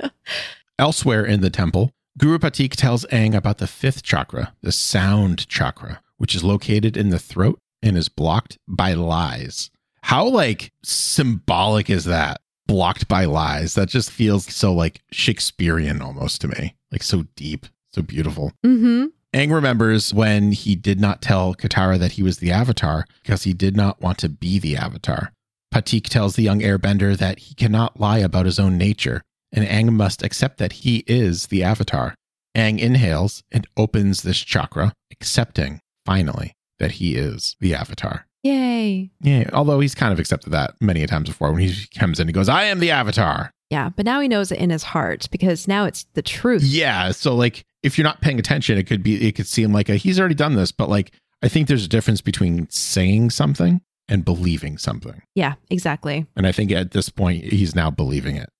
Elsewhere 0.78 1.24
in 1.24 1.40
the 1.40 1.50
temple, 1.50 1.90
Guru 2.20 2.38
Pathik 2.38 2.76
tells 2.76 3.06
Aang 3.06 3.34
about 3.34 3.56
the 3.56 3.66
fifth 3.66 4.02
chakra, 4.02 4.52
the 4.60 4.72
sound 4.72 5.48
chakra, 5.48 6.02
which 6.18 6.34
is 6.34 6.44
located 6.44 6.94
in 6.94 7.08
the 7.08 7.18
throat 7.18 7.58
and 7.80 7.96
is 7.96 8.10
blocked 8.10 8.58
by 8.68 8.92
lies. 8.92 9.70
How 10.02 10.26
like 10.26 10.70
symbolic 10.84 11.88
is 11.88 12.04
that? 12.04 12.42
Blocked 12.66 13.08
by 13.08 13.24
lies. 13.24 13.72
That 13.72 13.88
just 13.88 14.10
feels 14.10 14.44
so 14.44 14.70
like 14.70 15.00
Shakespearean 15.10 16.02
almost 16.02 16.42
to 16.42 16.48
me. 16.48 16.76
Like 16.92 17.02
so 17.02 17.24
deep, 17.36 17.64
so 17.90 18.02
beautiful. 18.02 18.52
Mm-hmm. 18.66 19.06
Aang 19.32 19.54
remembers 19.54 20.12
when 20.12 20.52
he 20.52 20.76
did 20.76 21.00
not 21.00 21.22
tell 21.22 21.54
Katara 21.54 21.98
that 21.98 22.12
he 22.12 22.22
was 22.22 22.36
the 22.36 22.52
Avatar 22.52 23.06
because 23.22 23.44
he 23.44 23.54
did 23.54 23.74
not 23.74 24.02
want 24.02 24.18
to 24.18 24.28
be 24.28 24.58
the 24.58 24.76
Avatar. 24.76 25.32
Pathik 25.72 26.10
tells 26.10 26.36
the 26.36 26.42
young 26.42 26.60
airbender 26.60 27.16
that 27.16 27.38
he 27.38 27.54
cannot 27.54 27.98
lie 27.98 28.18
about 28.18 28.44
his 28.44 28.58
own 28.58 28.76
nature, 28.76 29.22
and 29.52 29.66
Aang 29.66 29.92
must 29.92 30.22
accept 30.22 30.58
that 30.58 30.72
he 30.72 31.04
is 31.06 31.48
the 31.48 31.62
Avatar. 31.62 32.14
Aang 32.56 32.78
inhales 32.78 33.42
and 33.52 33.66
opens 33.76 34.22
this 34.22 34.38
chakra, 34.38 34.92
accepting, 35.12 35.80
finally, 36.04 36.52
that 36.78 36.92
he 36.92 37.14
is 37.16 37.56
the 37.60 37.74
Avatar. 37.74 38.26
Yay. 38.42 39.10
Yeah, 39.20 39.50
although 39.52 39.80
he's 39.80 39.94
kind 39.94 40.12
of 40.12 40.18
accepted 40.18 40.50
that 40.50 40.74
many 40.80 41.02
a 41.02 41.06
times 41.06 41.28
before 41.28 41.52
when 41.52 41.60
he 41.60 41.86
comes 41.98 42.18
in, 42.18 42.26
he 42.26 42.32
goes, 42.32 42.48
I 42.48 42.64
am 42.64 42.80
the 42.80 42.90
Avatar. 42.90 43.50
Yeah, 43.70 43.90
but 43.94 44.04
now 44.04 44.20
he 44.20 44.28
knows 44.28 44.50
it 44.50 44.58
in 44.58 44.70
his 44.70 44.82
heart 44.82 45.28
because 45.30 45.68
now 45.68 45.84
it's 45.84 46.06
the 46.14 46.22
truth. 46.22 46.62
Yeah. 46.62 47.12
So 47.12 47.34
like 47.34 47.64
if 47.82 47.96
you're 47.96 48.04
not 48.04 48.20
paying 48.20 48.38
attention, 48.38 48.78
it 48.78 48.86
could 48.86 49.02
be 49.02 49.28
it 49.28 49.36
could 49.36 49.46
seem 49.46 49.72
like 49.72 49.88
a, 49.88 49.94
he's 49.94 50.18
already 50.18 50.34
done 50.34 50.56
this, 50.56 50.72
but 50.72 50.88
like 50.88 51.12
I 51.42 51.48
think 51.48 51.68
there's 51.68 51.84
a 51.84 51.88
difference 51.88 52.20
between 52.20 52.68
saying 52.68 53.30
something 53.30 53.80
and 54.08 54.24
believing 54.24 54.76
something. 54.76 55.22
Yeah, 55.36 55.54
exactly. 55.70 56.26
And 56.34 56.46
I 56.46 56.52
think 56.52 56.72
at 56.72 56.90
this 56.90 57.08
point 57.08 57.44
he's 57.44 57.76
now 57.76 57.90
believing 57.90 58.36
it. 58.36 58.50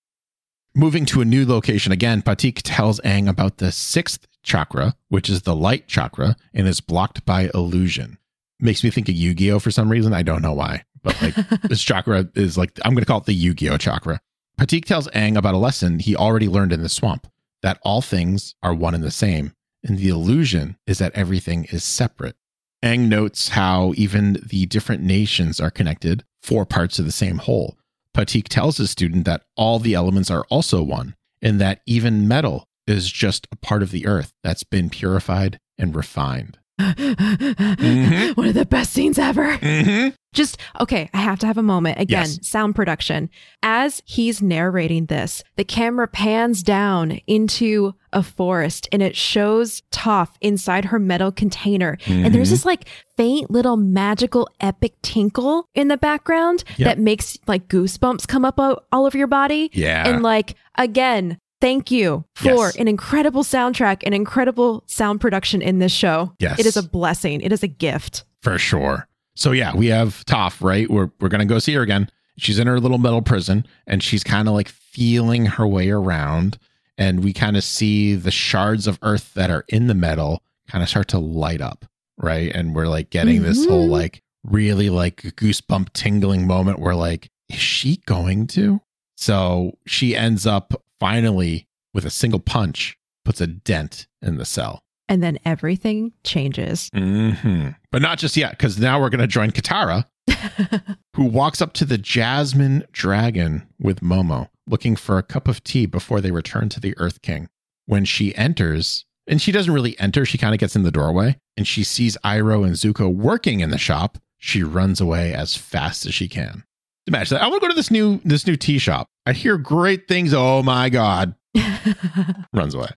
Moving 0.74 1.04
to 1.06 1.20
a 1.20 1.24
new 1.24 1.44
location 1.44 1.90
again, 1.90 2.22
Pathik 2.22 2.60
tells 2.62 3.00
Aang 3.00 3.28
about 3.28 3.58
the 3.58 3.72
sixth 3.72 4.28
chakra, 4.44 4.94
which 5.08 5.28
is 5.28 5.42
the 5.42 5.56
light 5.56 5.88
chakra, 5.88 6.36
and 6.54 6.68
is 6.68 6.80
blocked 6.80 7.24
by 7.26 7.50
illusion. 7.52 8.18
Makes 8.60 8.84
me 8.84 8.90
think 8.90 9.08
of 9.08 9.16
Yu-Gi-Oh 9.16 9.58
for 9.58 9.72
some 9.72 9.90
reason. 9.90 10.14
I 10.14 10.22
don't 10.22 10.42
know 10.42 10.52
why. 10.52 10.84
But 11.02 11.20
like 11.20 11.34
this 11.62 11.82
chakra 11.82 12.28
is 12.36 12.56
like 12.56 12.78
I'm 12.84 12.94
gonna 12.94 13.04
call 13.04 13.18
it 13.18 13.24
the 13.24 13.34
Yu-Gi-Oh 13.34 13.78
chakra. 13.78 14.20
Pathik 14.60 14.84
tells 14.84 15.08
Aang 15.08 15.36
about 15.36 15.54
a 15.54 15.58
lesson 15.58 15.98
he 15.98 16.14
already 16.14 16.46
learned 16.46 16.72
in 16.72 16.82
the 16.82 16.88
swamp 16.88 17.26
that 17.62 17.80
all 17.82 18.00
things 18.00 18.54
are 18.62 18.74
one 18.74 18.94
and 18.94 19.02
the 19.02 19.10
same, 19.10 19.54
and 19.82 19.98
the 19.98 20.08
illusion 20.08 20.76
is 20.86 20.98
that 20.98 21.12
everything 21.14 21.64
is 21.70 21.82
separate. 21.82 22.36
Aang 22.82 23.08
notes 23.08 23.50
how 23.50 23.92
even 23.96 24.38
the 24.46 24.66
different 24.66 25.02
nations 25.02 25.58
are 25.58 25.70
connected, 25.70 26.22
four 26.40 26.64
parts 26.64 27.00
of 27.00 27.06
the 27.06 27.12
same 27.12 27.38
whole. 27.38 27.76
Pathik 28.16 28.48
tells 28.48 28.78
his 28.78 28.90
student 28.90 29.24
that 29.24 29.42
all 29.56 29.78
the 29.78 29.94
elements 29.94 30.30
are 30.30 30.44
also 30.50 30.82
one, 30.82 31.14
and 31.40 31.60
that 31.60 31.80
even 31.86 32.26
metal 32.28 32.64
is 32.86 33.10
just 33.10 33.46
a 33.52 33.56
part 33.56 33.82
of 33.82 33.90
the 33.90 34.06
earth 34.06 34.32
that's 34.42 34.64
been 34.64 34.90
purified 34.90 35.58
and 35.78 35.94
refined. 35.94 36.58
One 36.78 36.88
of 36.96 38.54
the 38.54 38.66
best 38.68 38.92
scenes 38.92 39.18
ever. 39.18 39.56
Mm-hmm. 39.58 40.14
Just 40.32 40.58
okay, 40.80 41.10
I 41.12 41.18
have 41.18 41.38
to 41.40 41.46
have 41.46 41.58
a 41.58 41.62
moment. 41.62 41.98
Again, 41.98 42.20
Yes. 42.26 42.38
sound 42.46 42.74
production. 42.74 43.30
As 43.62 44.00
he's 44.04 44.40
narrating 44.40 45.06
this, 45.06 45.42
the 45.56 45.64
camera 45.64 46.06
pans 46.06 46.62
down 46.62 47.20
into 47.26 47.94
a 48.12 48.22
forest 48.22 48.88
and 48.92 49.02
it 49.02 49.16
shows 49.16 49.82
Toph 49.92 50.30
inside 50.40 50.86
her 50.86 50.98
metal 50.98 51.32
container. 51.32 51.96
And 52.06 52.32
there's 52.34 52.48
Mhm. 52.48 52.52
this 52.52 52.64
like 52.64 52.88
faint 53.16 53.50
little 53.50 53.76
magical 53.76 54.48
epic 54.60 54.94
tinkle 55.02 55.66
in 55.74 55.88
the 55.88 55.96
background 55.96 56.64
Yep. 56.76 56.86
that 56.86 56.98
makes 56.98 57.36
like 57.46 57.68
goosebumps 57.68 58.26
come 58.28 58.44
up 58.44 58.58
all, 58.60 58.82
all 58.92 59.06
over 59.06 59.18
your 59.18 59.26
body. 59.26 59.70
Yeah. 59.72 60.06
And 60.08 60.22
like 60.22 60.54
again, 60.76 61.38
thank 61.60 61.90
you 61.90 62.24
for 62.34 62.48
Yes. 62.66 62.76
an 62.76 62.88
incredible 62.88 63.42
soundtrack 63.42 64.02
and 64.04 64.14
incredible 64.14 64.82
sound 64.86 65.20
production 65.20 65.60
in 65.60 65.78
this 65.80 65.92
show. 65.92 66.32
Yes. 66.38 66.58
It 66.58 66.66
is 66.66 66.76
a 66.76 66.82
blessing. 66.82 67.40
It 67.42 67.52
is 67.52 67.62
a 67.62 67.68
gift. 67.68 68.24
For 68.42 68.58
sure. 68.58 69.06
So 69.40 69.52
yeah, 69.52 69.74
we 69.74 69.86
have 69.86 70.22
Toph, 70.26 70.60
right? 70.60 70.88
We're 70.88 71.10
we're 71.18 71.30
gonna 71.30 71.46
go 71.46 71.58
see 71.58 71.72
her 71.72 71.80
again. 71.80 72.10
She's 72.36 72.58
in 72.58 72.66
her 72.66 72.78
little 72.78 72.98
metal 72.98 73.22
prison 73.22 73.66
and 73.86 74.02
she's 74.02 74.22
kind 74.22 74.48
of 74.48 74.54
like 74.54 74.68
feeling 74.68 75.46
her 75.46 75.66
way 75.66 75.88
around. 75.90 76.58
And 76.98 77.24
we 77.24 77.32
kind 77.32 77.56
of 77.56 77.64
see 77.64 78.14
the 78.14 78.30
shards 78.30 78.86
of 78.86 78.98
earth 79.00 79.32
that 79.34 79.50
are 79.50 79.64
in 79.68 79.86
the 79.86 79.94
metal 79.94 80.42
kind 80.68 80.82
of 80.82 80.90
start 80.90 81.08
to 81.08 81.18
light 81.18 81.62
up, 81.62 81.86
right? 82.18 82.54
And 82.54 82.74
we're 82.74 82.86
like 82.86 83.08
getting 83.08 83.42
this 83.42 83.60
mm-hmm. 83.60 83.70
whole 83.70 83.88
like 83.88 84.22
really 84.44 84.90
like 84.90 85.22
goosebump 85.22 85.94
tingling 85.94 86.46
moment 86.46 86.78
where 86.78 86.94
like, 86.94 87.30
is 87.48 87.58
she 87.58 88.02
going 88.06 88.46
to? 88.48 88.82
So 89.16 89.78
she 89.86 90.14
ends 90.14 90.46
up 90.46 90.82
finally 90.98 91.66
with 91.94 92.04
a 92.04 92.10
single 92.10 92.40
punch, 92.40 92.98
puts 93.24 93.40
a 93.40 93.46
dent 93.46 94.06
in 94.20 94.36
the 94.36 94.44
cell. 94.44 94.82
And 95.10 95.22
then 95.24 95.38
everything 95.44 96.12
changes. 96.24 96.88
hmm 96.94 97.70
But 97.90 98.00
not 98.00 98.18
just 98.18 98.36
yet, 98.36 98.52
because 98.52 98.78
now 98.78 99.00
we're 99.00 99.10
going 99.10 99.20
to 99.20 99.26
join 99.26 99.50
Katara, 99.50 100.06
who 101.16 101.24
walks 101.24 101.60
up 101.60 101.72
to 101.74 101.84
the 101.84 101.98
Jasmine 101.98 102.84
Dragon 102.92 103.66
with 103.80 104.00
Momo, 104.00 104.48
looking 104.68 104.94
for 104.94 105.18
a 105.18 105.22
cup 105.24 105.48
of 105.48 105.64
tea 105.64 105.84
before 105.86 106.20
they 106.20 106.30
return 106.30 106.68
to 106.70 106.80
the 106.80 106.96
Earth 106.96 107.22
King. 107.22 107.48
When 107.86 108.04
she 108.04 108.34
enters, 108.36 109.04
and 109.26 109.42
she 109.42 109.50
doesn't 109.50 109.74
really 109.74 109.98
enter, 109.98 110.24
she 110.24 110.38
kind 110.38 110.54
of 110.54 110.60
gets 110.60 110.76
in 110.76 110.84
the 110.84 110.92
doorway 110.92 111.36
and 111.56 111.66
she 111.66 111.82
sees 111.82 112.16
Iroh 112.24 112.64
and 112.64 112.74
Zuko 112.74 113.12
working 113.12 113.60
in 113.60 113.70
the 113.70 113.78
shop. 113.78 114.16
She 114.38 114.62
runs 114.62 115.00
away 115.00 115.34
as 115.34 115.56
fast 115.56 116.06
as 116.06 116.14
she 116.14 116.28
can. 116.28 116.62
Imagine 117.08 117.36
that. 117.36 117.44
I 117.44 117.48
want 117.48 117.60
to 117.60 117.66
go 117.66 117.68
to 117.68 117.76
this 117.76 117.90
new 117.90 118.20
this 118.24 118.46
new 118.46 118.56
tea 118.56 118.78
shop. 118.78 119.08
I 119.26 119.32
hear 119.32 119.58
great 119.58 120.06
things. 120.06 120.32
Oh 120.32 120.62
my 120.62 120.88
god! 120.88 121.34
runs 122.52 122.74
away. 122.74 122.88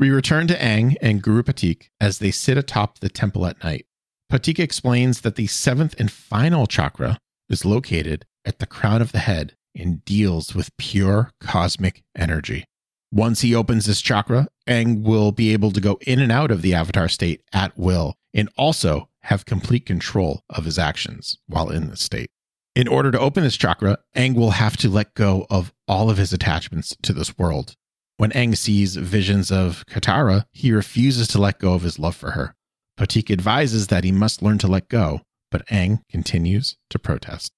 We 0.00 0.10
return 0.10 0.46
to 0.46 0.56
Aang 0.56 0.94
and 1.02 1.20
Guru 1.20 1.42
Pathik 1.42 1.88
as 2.00 2.18
they 2.20 2.30
sit 2.30 2.56
atop 2.56 3.00
the 3.00 3.08
temple 3.08 3.46
at 3.46 3.64
night. 3.64 3.86
Pathik 4.30 4.60
explains 4.60 5.22
that 5.22 5.34
the 5.34 5.48
seventh 5.48 5.96
and 5.98 6.08
final 6.08 6.68
chakra 6.68 7.18
is 7.48 7.64
located 7.64 8.24
at 8.44 8.60
the 8.60 8.66
crown 8.66 9.02
of 9.02 9.10
the 9.10 9.18
head 9.18 9.56
and 9.74 10.04
deals 10.04 10.54
with 10.54 10.76
pure 10.76 11.32
cosmic 11.40 12.04
energy. 12.16 12.64
Once 13.10 13.40
he 13.40 13.56
opens 13.56 13.86
this 13.86 14.00
chakra, 14.00 14.46
Aang 14.68 15.02
will 15.02 15.32
be 15.32 15.52
able 15.52 15.72
to 15.72 15.80
go 15.80 15.98
in 16.06 16.20
and 16.20 16.30
out 16.30 16.52
of 16.52 16.62
the 16.62 16.74
avatar 16.74 17.08
state 17.08 17.42
at 17.52 17.76
will 17.76 18.14
and 18.32 18.48
also 18.56 19.08
have 19.22 19.46
complete 19.46 19.84
control 19.84 20.42
of 20.48 20.64
his 20.64 20.78
actions 20.78 21.38
while 21.48 21.70
in 21.70 21.90
this 21.90 22.02
state. 22.02 22.30
In 22.76 22.86
order 22.86 23.10
to 23.10 23.18
open 23.18 23.42
this 23.42 23.56
chakra, 23.56 23.98
Aang 24.14 24.36
will 24.36 24.52
have 24.52 24.76
to 24.76 24.88
let 24.88 25.14
go 25.14 25.44
of 25.50 25.72
all 25.88 26.08
of 26.08 26.18
his 26.18 26.32
attachments 26.32 26.96
to 27.02 27.12
this 27.12 27.36
world. 27.36 27.74
When 28.18 28.32
Aang 28.32 28.56
sees 28.56 28.96
visions 28.96 29.52
of 29.52 29.84
Katara, 29.86 30.44
he 30.52 30.72
refuses 30.72 31.28
to 31.28 31.40
let 31.40 31.60
go 31.60 31.74
of 31.74 31.82
his 31.82 32.00
love 32.00 32.16
for 32.16 32.32
her. 32.32 32.52
Pathik 32.98 33.30
advises 33.30 33.86
that 33.86 34.02
he 34.02 34.10
must 34.10 34.42
learn 34.42 34.58
to 34.58 34.66
let 34.66 34.88
go, 34.88 35.20
but 35.52 35.64
Aang 35.68 36.00
continues 36.10 36.76
to 36.90 36.98
protest. 36.98 37.52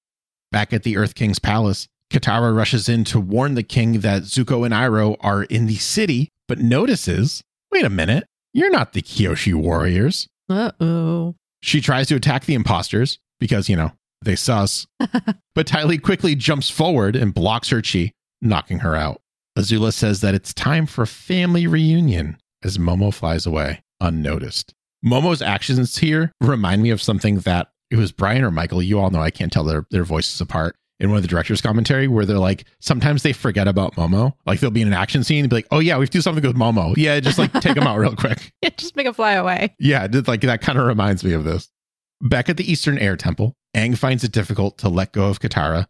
Back 0.53 0.75
at 0.75 0.83
the 0.83 0.99
Earth 0.99 1.15
King's 1.15 1.39
palace, 1.39 1.89
Katara 2.11 2.55
rushes 2.55 2.91
in 2.91 3.05
to 3.05 3.19
warn 3.19 3.55
the 3.55 3.63
king 3.63 4.01
that 4.01 4.25
Zuko 4.25 4.67
and 4.67 4.75
Iroh 4.75 5.17
are 5.21 5.45
in 5.45 5.67
the 5.67 5.77
city, 5.77 6.29
but 6.47 6.59
notices, 6.59 7.43
wait 7.73 7.87
a 7.87 7.91
minute, 7.91 8.27
you're 8.53 8.71
not 8.71 8.93
the 8.93 9.01
Kyoshi 9.01 9.55
warriors. 9.55 10.27
Uh 10.51 10.73
oh. 10.79 11.37
She 11.63 11.81
tries 11.81 12.09
to 12.09 12.17
attack 12.17 12.45
the 12.45 12.55
imposters 12.55 13.19
because, 13.39 13.71
you 13.71 13.77
know, 13.77 13.93
they 14.21 14.37
sus. 14.37 14.87
but 15.55 15.67
Ty 15.67 15.85
Lee 15.85 15.97
quickly 15.97 16.35
jumps 16.35 16.69
forward 16.69 17.17
and 17.17 17.33
blocks 17.33 17.71
her 17.71 17.81
chi, 17.81 18.13
knocking 18.43 18.81
her 18.81 18.95
out. 18.95 19.23
Azula 19.59 19.93
says 19.93 20.21
that 20.21 20.35
it's 20.35 20.55
time 20.55 20.87
for 20.87 21.03
a 21.03 21.07
family 21.07 21.67
reunion 21.67 22.37
as 22.63 22.79
Momo 22.79 23.13
flies 23.13 23.47
away 23.47 23.83
unnoticed. 24.01 24.75
Momo's 25.05 25.43
actions 25.43 25.99
here 25.99 26.33
remind 26.41 26.83
me 26.83 26.91
of 26.91 27.03
something 27.03 27.41
that 27.41 27.69
it 27.91 27.97
was 27.97 28.13
Brian 28.13 28.45
or 28.45 28.51
Michael. 28.51 28.83
You 28.83 28.99
all 29.01 29.11
know 29.11 29.21
I 29.21 29.31
can't 29.31 29.53
tell 29.53 29.65
their, 29.65 29.87
their 29.91 30.05
voices 30.05 30.41
apart. 30.41 30.77
In 31.01 31.09
one 31.09 31.17
of 31.17 31.23
the 31.23 31.29
director's 31.29 31.63
commentary, 31.63 32.09
where 32.09 32.27
they're 32.27 32.39
like, 32.39 32.67
sometimes 32.79 33.23
they 33.23 33.33
forget 33.33 33.67
about 33.67 33.95
Momo. 33.95 34.35
Like 34.45 34.61
they'll 34.61 34.71
be 34.71 34.83
in 34.83 34.89
an 34.89 34.93
action 34.93 35.25
scene 35.25 35.45
and 35.45 35.49
be 35.49 35.57
like, 35.57 35.67
oh 35.71 35.79
yeah, 35.79 35.97
we 35.97 36.03
have 36.03 36.11
to 36.11 36.19
do 36.19 36.21
something 36.21 36.47
with 36.47 36.57
Momo. 36.57 36.95
Yeah, 36.95 37.19
just 37.21 37.39
like 37.39 37.51
take 37.55 37.75
him 37.75 37.85
out 37.85 37.97
real 37.97 38.15
quick. 38.17 38.53
Yeah, 38.61 38.69
just 38.77 38.95
make 38.97 39.07
him 39.07 39.15
fly 39.15 39.33
away. 39.33 39.75
Yeah, 39.79 40.07
like 40.27 40.43
that 40.43 40.61
kind 40.61 40.79
of 40.79 40.85
reminds 40.85 41.25
me 41.25 41.33
of 41.33 41.45
this. 41.45 41.71
Back 42.21 42.51
at 42.51 42.59
the 42.59 42.71
Eastern 42.71 42.99
Air 42.99 43.17
Temple, 43.17 43.55
Aang 43.75 43.97
finds 43.97 44.25
it 44.25 44.33
difficult 44.33 44.77
to 44.79 44.91
let 44.91 45.13
go 45.13 45.31
of 45.31 45.41
Katara 45.41 45.87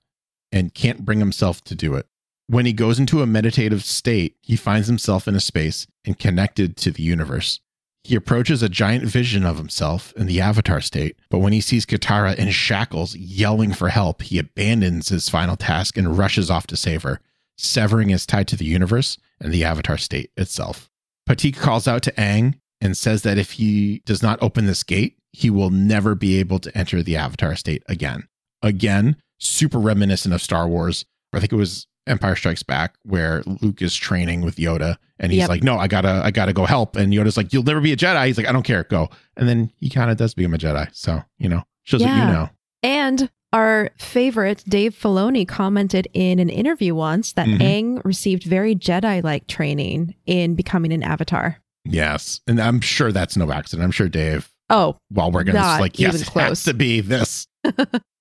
and 0.52 0.72
can't 0.72 1.04
bring 1.04 1.18
himself 1.18 1.60
to 1.64 1.74
do 1.74 1.94
it. 1.94 2.06
When 2.50 2.66
he 2.66 2.72
goes 2.72 2.98
into 2.98 3.22
a 3.22 3.28
meditative 3.28 3.84
state, 3.84 4.34
he 4.42 4.56
finds 4.56 4.88
himself 4.88 5.28
in 5.28 5.36
a 5.36 5.40
space 5.40 5.86
and 6.04 6.18
connected 6.18 6.76
to 6.78 6.90
the 6.90 7.04
universe. 7.04 7.60
He 8.02 8.16
approaches 8.16 8.60
a 8.60 8.68
giant 8.68 9.04
vision 9.04 9.46
of 9.46 9.56
himself 9.56 10.12
in 10.16 10.26
the 10.26 10.40
avatar 10.40 10.80
state, 10.80 11.14
but 11.30 11.38
when 11.38 11.52
he 11.52 11.60
sees 11.60 11.86
Katara 11.86 12.34
in 12.34 12.50
shackles 12.50 13.14
yelling 13.14 13.72
for 13.72 13.90
help, 13.90 14.22
he 14.22 14.36
abandons 14.36 15.10
his 15.10 15.28
final 15.28 15.54
task 15.54 15.96
and 15.96 16.18
rushes 16.18 16.50
off 16.50 16.66
to 16.66 16.76
save 16.76 17.04
her, 17.04 17.20
severing 17.56 18.08
his 18.08 18.26
tie 18.26 18.42
to 18.42 18.56
the 18.56 18.64
universe 18.64 19.16
and 19.40 19.52
the 19.52 19.62
avatar 19.62 19.96
state 19.96 20.32
itself. 20.36 20.90
Pathik 21.28 21.56
calls 21.56 21.86
out 21.86 22.02
to 22.02 22.12
Aang 22.14 22.54
and 22.80 22.96
says 22.96 23.22
that 23.22 23.38
if 23.38 23.52
he 23.52 24.02
does 24.06 24.24
not 24.24 24.42
open 24.42 24.66
this 24.66 24.82
gate, 24.82 25.16
he 25.32 25.50
will 25.50 25.70
never 25.70 26.16
be 26.16 26.40
able 26.40 26.58
to 26.58 26.76
enter 26.76 27.00
the 27.00 27.14
avatar 27.14 27.54
state 27.54 27.84
again. 27.88 28.26
Again, 28.60 29.18
super 29.38 29.78
reminiscent 29.78 30.34
of 30.34 30.42
Star 30.42 30.66
Wars. 30.66 31.04
I 31.32 31.38
think 31.38 31.52
it 31.52 31.56
was 31.56 31.86
Empire 32.06 32.34
Strikes 32.36 32.62
Back 32.62 32.94
where 33.02 33.42
Luke 33.60 33.80
is 33.82 33.94
training 33.94 34.40
with 34.42 34.56
Yoda 34.56 34.96
and 35.18 35.30
he's 35.32 35.40
Yep. 35.40 35.48
like, 35.48 35.62
"No, 35.62 35.76
I 35.78 35.86
gotta, 35.86 36.22
I 36.24 36.30
gotta 36.30 36.52
go 36.52 36.64
help." 36.64 36.96
And 36.96 37.12
Yoda's 37.12 37.36
like, 37.36 37.52
"You'll 37.52 37.62
never 37.62 37.80
be 37.80 37.92
a 37.92 37.96
Jedi." 37.96 38.26
He's 38.26 38.38
like, 38.38 38.48
"I 38.48 38.52
don't 38.52 38.62
care, 38.62 38.84
go." 38.84 39.08
And 39.36 39.48
then 39.48 39.70
he 39.80 39.88
kind 39.90 40.10
of 40.10 40.16
does 40.16 40.34
become 40.34 40.54
a 40.54 40.58
Jedi. 40.58 40.88
So 40.92 41.22
you 41.38 41.48
know, 41.48 41.62
shows 41.84 42.00
Yeah. 42.00 42.26
you 42.26 42.32
know. 42.32 42.50
And 42.82 43.30
our 43.52 43.90
favorite 43.98 44.64
Dave 44.68 44.94
Filoni 44.94 45.46
commented 45.46 46.08
in 46.14 46.38
an 46.38 46.48
interview 46.48 46.94
once 46.94 47.32
that 47.32 47.46
Mhm. 47.48 47.58
Aang 47.60 48.04
received 48.04 48.44
very 48.44 48.74
Jedi-like 48.74 49.46
training 49.48 50.14
in 50.24 50.54
becoming 50.54 50.92
an 50.92 51.02
avatar. 51.02 51.58
Yes, 51.84 52.40
and 52.46 52.60
I'm 52.60 52.80
sure 52.80 53.10
that's 53.12 53.36
no 53.36 53.50
accident. 53.52 53.84
I'm 53.84 53.90
sure 53.90 54.08
Dave, 54.08 54.50
Oh, 54.70 54.96
while 55.10 55.36
is 55.36 55.46
Not 55.52 55.80
like, 55.80 55.98
"Yes, 55.98 56.22
it 56.22 56.28
has 56.28 56.62
to 56.64 56.74
be 56.74 57.00
this." 57.00 57.46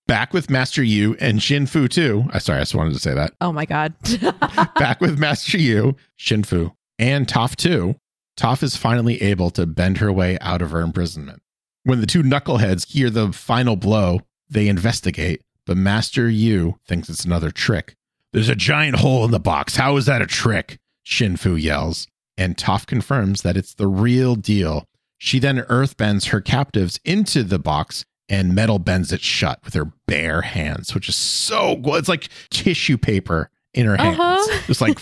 Back 0.10 0.34
with 0.34 0.50
Master 0.50 0.82
Yu 0.82 1.16
and 1.20 1.40
Xin 1.40 1.70
Fu 1.70 1.88
too. 1.88 2.26
I 2.34 2.40
sorry, 2.40 2.58
I 2.58 2.62
just 2.62 2.74
wanted 2.74 2.94
to 2.94 3.00
say 3.00 3.14
that. 3.14 3.36
oh 3.42 3.52
my 3.52 3.66
God. 3.66 3.94
Back 4.76 5.02
with 5.02 5.20
Master 5.20 5.60
Yu, 5.60 5.96
Xin 6.18 6.44
Fu, 6.44 6.72
and 6.98 7.28
Toph 7.28 7.56
too. 7.56 7.96
Toph 8.36 8.64
is 8.64 8.76
finally 8.76 9.22
able 9.22 9.52
to 9.52 9.68
bend 9.68 10.00
her 10.00 10.12
way 10.12 10.40
out 10.40 10.64
of 10.64 10.72
her 10.72 10.82
imprisonment. 10.82 11.44
When 11.84 12.02
the 12.02 12.08
two 12.08 12.24
knuckleheads 12.24 12.92
hear 12.92 13.12
the 13.12 13.32
final 13.32 13.76
blow, 13.76 14.22
they 14.50 14.68
investigate, 14.68 15.44
but 15.68 15.78
Master 15.78 16.28
Yu 16.28 16.80
thinks 16.88 17.08
it's 17.08 17.24
another 17.24 17.52
trick. 17.52 17.96
There's 18.34 18.50
a 18.50 18.56
giant 18.56 18.98
hole 18.98 19.24
in 19.26 19.30
the 19.30 19.40
box. 19.40 19.76
How 19.76 19.96
is 19.98 20.08
that 20.08 20.24
a 20.24 20.26
trick? 20.26 20.80
Xin 21.06 21.38
Fu 21.38 21.56
yells, 21.56 22.08
and 22.36 22.58
Toph 22.58 22.88
confirms 22.88 23.44
that 23.44 23.56
it's 23.56 23.76
the 23.76 23.88
real 23.88 24.34
deal. 24.34 24.86
She 25.20 25.38
then 25.38 25.60
earthbends 25.70 26.30
her 26.30 26.42
captives 26.42 27.00
into 27.06 27.44
the 27.44 27.60
box 27.60 28.06
and 28.30 28.54
metal 28.54 28.80
bends 28.80 29.12
it 29.12 29.22
shut 29.22 29.60
with 29.66 29.74
her 29.74 29.92
bare 30.08 30.42
hands, 30.42 30.94
which 30.94 31.10
is 31.10 31.16
so 31.16 31.80
cool. 31.84 31.96
It's 31.96 32.10
like 32.10 32.30
tissue 32.50 32.98
paper 32.98 33.50
in 33.74 33.86
her 33.86 33.98
hands. 33.98 34.20
Uh-huh. 34.20 34.62
Just 34.68 34.82
like, 34.82 35.00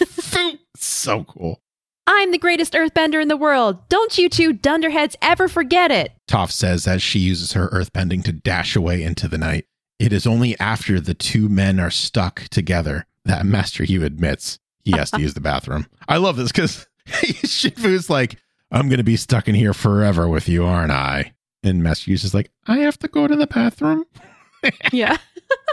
so 0.76 1.24
cool. 1.26 1.62
I'm 2.10 2.32
the 2.32 2.38
greatest 2.38 2.74
earthbender 2.74 3.22
in 3.22 3.28
the 3.28 3.36
world. 3.36 3.88
Don't 3.90 4.18
you 4.18 4.30
two 4.30 4.54
dunderheads 4.54 5.18
ever 5.22 5.50
forget 5.50 5.92
it. 5.92 6.14
Toph 6.30 6.52
says 6.52 6.88
as 6.88 7.04
she 7.04 7.20
uses 7.20 7.54
her 7.54 7.68
earthbending 7.70 8.24
to 8.24 8.32
dash 8.32 8.76
away 8.78 9.04
into 9.04 9.28
the 9.28 9.38
night. 9.38 9.66
It 10.00 10.14
is 10.14 10.26
only 10.26 10.58
after 10.60 11.02
the 11.02 11.14
two 11.14 11.50
men 11.50 11.80
are 11.80 11.92
stuck 11.92 12.44
together 12.50 13.06
that 13.26 13.46
Master 13.46 13.84
Yu 13.84 14.06
admits 14.06 14.58
he 14.86 14.92
has 14.92 15.12
to 15.12 15.20
use 15.20 15.34
the 15.34 15.42
bathroom. 15.42 15.88
I 16.08 16.18
love 16.18 16.38
this 16.38 16.52
because 16.52 16.88
Xin 17.08 17.78
Fu's 17.78 18.10
like, 18.10 18.38
I'm 18.72 18.88
going 18.88 18.98
to 18.98 19.04
be 19.04 19.18
stuck 19.18 19.50
in 19.50 19.56
here 19.56 19.74
forever 19.74 20.30
with 20.30 20.48
you, 20.48 20.64
aren't 20.66 20.92
I? 20.92 21.34
And 21.64 21.82
Master 21.84 22.12
Yu's 22.12 22.24
is 22.24 22.34
like, 22.34 22.52
I 22.68 22.80
have 22.80 22.98
to 23.00 23.08
go 23.08 23.28
to 23.28 23.36
the 23.36 23.48
bathroom. 23.48 24.06
Yeah. 24.92 25.18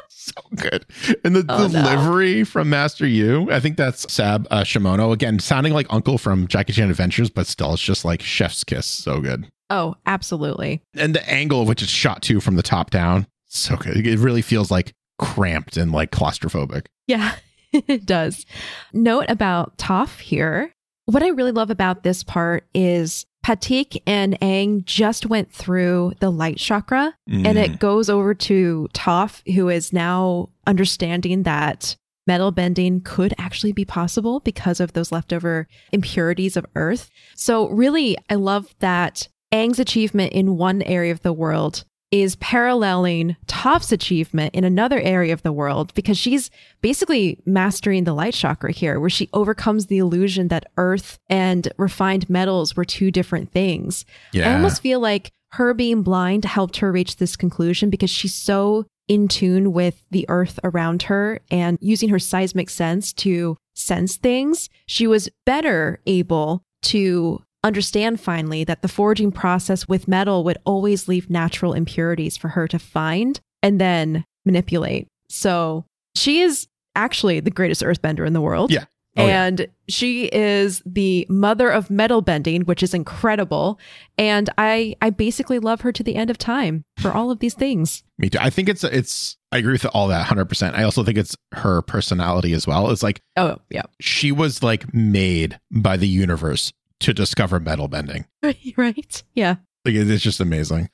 so 0.09 0.33
good. 0.57 0.85
And 1.25 1.35
the 1.35 1.45
Oh, 1.49 1.67
no. 1.67 1.69
delivery 1.69 2.45
from 2.45 2.69
Master 2.71 3.07
Yu, 3.07 3.51
I 3.51 3.59
think 3.61 3.77
that's 3.77 4.13
Sab 4.13 4.47
uh, 4.51 4.63
Shimono. 4.63 5.11
Again, 5.13 5.39
sounding 5.39 5.73
like 5.73 5.87
Uncle 5.91 6.19
from 6.19 6.47
Jackie 6.47 6.75
Chan 6.75 6.91
Adventures, 6.91 7.31
but 7.31 7.47
still, 7.47 7.73
it's 7.73 7.83
just 7.83 8.05
like 8.05 8.23
chef's 8.23 8.63
kiss. 8.63 8.87
So 8.87 9.21
good. 9.21 9.49
Oh, 9.71 9.97
absolutely. 10.07 10.83
And 10.95 11.15
the 11.15 11.29
angle 11.29 11.63
of 11.63 11.69
which 11.69 11.83
it's 11.83 11.91
shot 11.91 12.23
to 12.25 12.41
from 12.41 12.57
the 12.57 12.63
top 12.63 12.91
down, 12.91 13.27
so 13.47 13.77
good. 13.77 14.07
It 14.07 14.19
really 14.19 14.43
feels 14.43 14.71
like 14.71 14.93
cramped 15.19 15.77
and 15.77 15.91
like 15.91 16.11
claustrophobic. 16.13 16.87
Yeah, 17.09 17.35
it 17.73 18.05
does. 18.07 18.45
Note 18.93 19.27
about 19.29 19.77
Toph 19.79 20.21
here. 20.21 20.73
What 21.07 21.23
I 21.23 21.29
really 21.29 21.53
love 21.53 21.71
about 21.71 22.03
this 22.03 22.23
part 22.23 22.69
is 22.75 23.25
Pathik 23.45 24.01
and 24.07 24.41
Aang 24.41 24.85
just 24.85 25.27
went 25.27 25.53
through 25.53 26.15
the 26.21 26.31
light 26.31 26.57
chakra 26.57 27.15
and 27.29 27.45
Mm. 27.45 27.57
it 27.57 27.79
goes 27.79 28.09
over 28.09 28.33
to 28.35 28.89
Toph, 28.95 29.43
who 29.55 29.69
is 29.69 29.93
now 29.93 30.49
understanding 30.67 31.43
that 31.43 31.95
metal 32.27 32.51
bending 32.53 33.03
could 33.03 33.35
actually 33.37 33.73
be 33.73 33.85
possible 33.85 34.41
because 34.41 34.81
of 34.81 34.95
those 34.95 35.13
leftover 35.13 35.69
impurities 35.93 36.57
of 36.57 36.65
Earth. 36.75 37.11
So, 37.37 37.69
really, 37.69 38.17
I 38.31 38.37
love 38.37 38.75
that 38.79 39.29
Aang's 39.53 39.79
achievement 39.79 40.33
in 40.33 40.57
one 40.57 40.81
area 40.83 41.13
of 41.13 41.21
the 41.21 41.33
world 41.35 41.85
is 42.15 42.37
paralleling 42.37 43.35
Toph's 43.49 43.91
achievement 43.91 44.55
in 44.55 44.63
another 44.63 45.01
area 45.01 45.33
of 45.33 45.43
the 45.43 45.53
world 45.53 45.93
because 45.95 46.17
she's 46.17 46.49
basically 46.81 47.41
mastering 47.45 48.05
the 48.05 48.15
light 48.15 48.35
chakra 48.35 48.71
here, 48.71 49.01
where 49.01 49.11
she 49.11 49.29
overcomes 49.33 49.87
the 49.87 49.99
illusion 49.99 50.47
that 50.47 50.71
earth 50.77 51.19
and 51.29 51.73
refined 51.77 52.31
metals 52.31 52.77
were 52.77 52.85
two 52.85 53.11
different 53.11 53.51
things. 53.51 54.05
yeah. 54.33 54.49
I 54.49 54.55
almost 54.55 54.81
feel 54.81 55.01
like 55.01 55.33
her 55.55 55.75
being 55.75 56.03
blind 56.03 56.45
helped 56.45 56.77
her 56.77 56.93
reach 56.93 57.17
this 57.17 57.35
conclusion 57.35 57.91
because 57.91 58.11
she's 58.11 58.35
so 58.35 58.87
in 59.09 59.27
tune 59.27 59.73
with 59.73 60.05
the 60.13 60.25
earth 60.29 60.61
around 60.63 61.03
her 61.05 61.41
and 61.51 61.79
using 61.81 62.11
her 62.11 62.21
seismic 62.21 62.71
sense 62.71 63.13
to 63.13 63.57
sense 63.75 64.17
things. 64.17 64.71
She 64.87 65.09
was 65.09 65.29
better 65.45 65.99
able 66.07 66.63
to 66.83 67.43
understand 67.65 68.21
finally 68.21 68.63
that 68.65 68.83
the 68.83 68.89
forging 68.89 69.33
process 69.33 69.89
with 69.89 70.07
metal 70.07 70.45
would 70.45 70.59
always 70.65 71.09
leave 71.09 71.29
natural 71.31 71.73
impurities 71.73 72.37
for 72.37 72.49
her 72.49 72.69
to 72.69 72.79
find 72.79 73.41
and 73.63 73.81
then 73.81 74.25
manipulate. 74.45 75.09
So 75.29 75.85
she 76.15 76.41
is 76.43 76.69
actually 76.95 77.41
the 77.41 77.51
greatest 77.51 77.83
earthbender 77.83 78.27
in 78.27 78.33
the 78.35 78.41
world. 78.41 78.71
Yeah. 78.71 78.85
Oh, 79.17 79.27
yeah. 79.27 79.45
and 79.45 79.67
she 79.89 80.25
is 80.27 80.83
the 80.85 81.25
mother 81.29 81.71
of 81.71 81.89
metal 81.89 82.21
bending, 82.21 82.63
which 82.63 82.83
is 82.83 82.95
incredible. 82.95 83.79
And 84.19 84.51
I 84.59 84.97
I 85.01 85.11
basically 85.11 85.61
love 85.61 85.83
her 85.83 85.93
to 85.93 86.03
the 86.03 86.17
end 86.17 86.31
of 86.31 86.39
time 86.39 86.83
for 86.99 87.13
all 87.13 87.31
of 87.31 87.39
these 87.39 87.55
things. 87.55 88.03
Me 88.19 88.29
too. 88.29 88.39
I 88.41 88.51
think 88.51 88.69
it's 88.69 88.83
it's. 88.83 89.37
I 89.53 89.59
agree 89.59 89.71
with 89.73 89.87
all 89.87 90.09
that 90.09 90.19
100. 90.19 90.47
percent 90.47 90.75
I 90.77 90.83
also 90.83 91.05
think 91.05 91.17
it's 91.17 91.37
her 91.53 91.81
personality 91.83 92.53
as 92.55 92.67
well. 92.67 92.91
It's 92.91 93.05
like 93.05 93.21
Oh, 93.37 93.59
yeah. 93.71 93.83
she 94.01 94.33
was 94.33 94.65
like 94.65 94.93
made 94.93 95.61
by 95.71 95.97
the 95.97 96.09
universe 96.09 96.73
to 97.05 97.15
discover 97.15 97.61
metal 97.61 97.89
bending. 97.89 98.25
right? 98.77 99.23
Yeah. 99.35 99.57
Like 99.85 99.95
it's 99.95 100.23
just 100.23 100.41
amazing. 100.41 100.89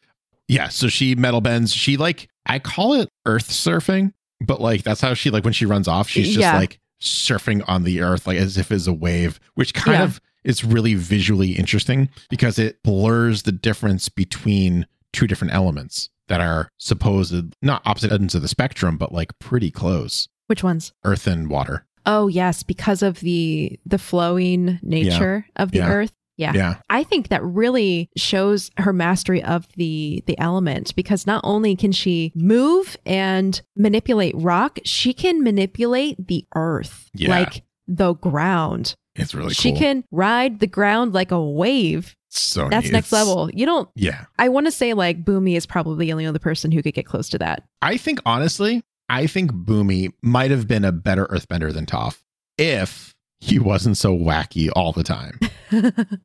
Yeah. 0.49 0.69
So 0.69 0.89
she 0.89 1.15
metal 1.15 1.41
bends. 1.41 1.73
She 1.73 1.97
like 1.97 2.29
I 2.47 2.59
call 2.59 2.95
it 2.95 3.09
earth 3.27 3.49
surfing, 3.49 4.13
but 4.41 4.61
like 4.61 4.83
that's 4.83 5.01
how 5.01 5.15
she 5.15 5.31
like 5.31 5.45
when 5.45 5.53
she 5.53 5.67
runs 5.67 5.87
off, 5.89 6.09
she's 6.09 6.29
just 6.29 6.41
Yeah. 6.41 6.57
like 6.59 6.79
surfing 7.01 7.63
on 7.69 7.85
the 7.85 8.01
earth, 8.01 8.27
like 8.27 8.37
as 8.39 8.59
if 8.59 8.73
it's 8.73 8.87
a 8.87 8.93
wave, 8.93 9.39
which 9.55 9.73
kind 9.75 9.99
Yeah. 9.99 10.05
of 10.05 10.21
is 10.43 10.65
really 10.65 10.95
visually 10.95 11.53
interesting 11.53 12.09
because 12.29 12.59
it 12.59 12.83
blurs 12.83 13.43
the 13.43 13.53
difference 13.53 14.09
between 14.09 14.87
two 15.13 15.27
different 15.27 15.53
elements 15.55 16.09
that 16.29 16.41
are 16.41 16.69
supposed 16.79 17.55
not 17.63 17.83
opposite 17.85 18.11
ends 18.13 18.35
of 18.35 18.43
the 18.43 18.49
spectrum, 18.49 18.97
but 18.97 19.13
like 19.13 19.39
pretty 19.39 19.71
close. 19.71 20.29
Which 20.47 20.65
ones? 20.65 20.93
Earth 21.05 21.27
and 21.29 21.49
water. 21.49 21.87
Oh, 22.07 22.28
yes, 22.28 22.62
because 22.62 23.03
of 23.03 23.20
the 23.20 23.78
the 23.86 23.98
flowing 23.98 24.78
nature 24.82 25.46
of 25.57 25.70
the 25.72 25.78
Yeah. 25.78 25.88
earth. 25.90 26.12
Yeah. 26.36 26.53
Yeah. 26.55 26.74
I 26.88 27.03
think 27.05 27.28
that 27.28 27.44
really 27.44 28.09
shows 28.16 28.70
her 28.78 28.92
mastery 28.94 29.42
of 29.42 29.68
the 29.76 30.22
the 30.26 30.38
element 30.38 30.94
because 30.96 31.26
not 31.26 31.42
only 31.44 31.76
can 31.76 31.92
she 31.92 32.32
move 32.34 32.96
and 33.05 33.61
manipulate 33.76 34.34
rock, 34.36 34.78
she 34.84 35.12
can 35.12 35.42
manipulate 35.42 36.26
the 36.28 36.46
earth, 36.55 37.11
Yeah. 37.14 37.28
like 37.28 37.62
the 37.86 38.14
ground. 38.14 38.94
It's 39.16 39.34
really 39.34 39.53
she 39.53 39.72
cool. 39.72 39.80
can 39.80 40.05
ride 40.11 40.61
the 40.61 40.66
ground 40.66 41.12
like 41.12 41.30
a 41.30 41.42
wave. 41.42 42.14
so 42.32 42.68
That's 42.70 42.84
neat. 42.86 42.92
next 42.92 43.09
It's- 43.12 43.26
level. 43.26 43.51
You 43.53 43.66
don't 43.66 43.88
Yeah. 43.96 44.26
I 44.38 44.48
want 44.51 44.66
to 44.66 44.70
say 44.70 44.94
like 44.94 45.24
Bumi 45.24 45.57
is 45.57 45.66
probably 45.66 46.07
the 46.07 46.12
only 46.12 46.26
other 46.26 46.38
person 46.38 46.70
who 46.70 46.80
could 46.80 46.94
get 46.94 47.05
close 47.05 47.28
to 47.30 47.38
that. 47.38 47.64
I 47.82 47.96
think 47.96 48.20
honestly, 48.24 48.82
I 49.11 49.27
think 49.27 49.51
Bumi 49.51 50.13
might 50.23 50.53
have 50.53 50.69
been 50.69 50.85
a 50.85 50.93
better 50.93 51.27
earthbender 51.27 51.75
than 51.75 51.85
Toph 51.85 52.23
if 52.57 53.17
he 53.41 53.59
wasn't 53.59 53.97
so 53.97 54.17
wacky 54.17 54.71
all 54.75 54.93
the 54.93 55.03
time. 55.03 55.41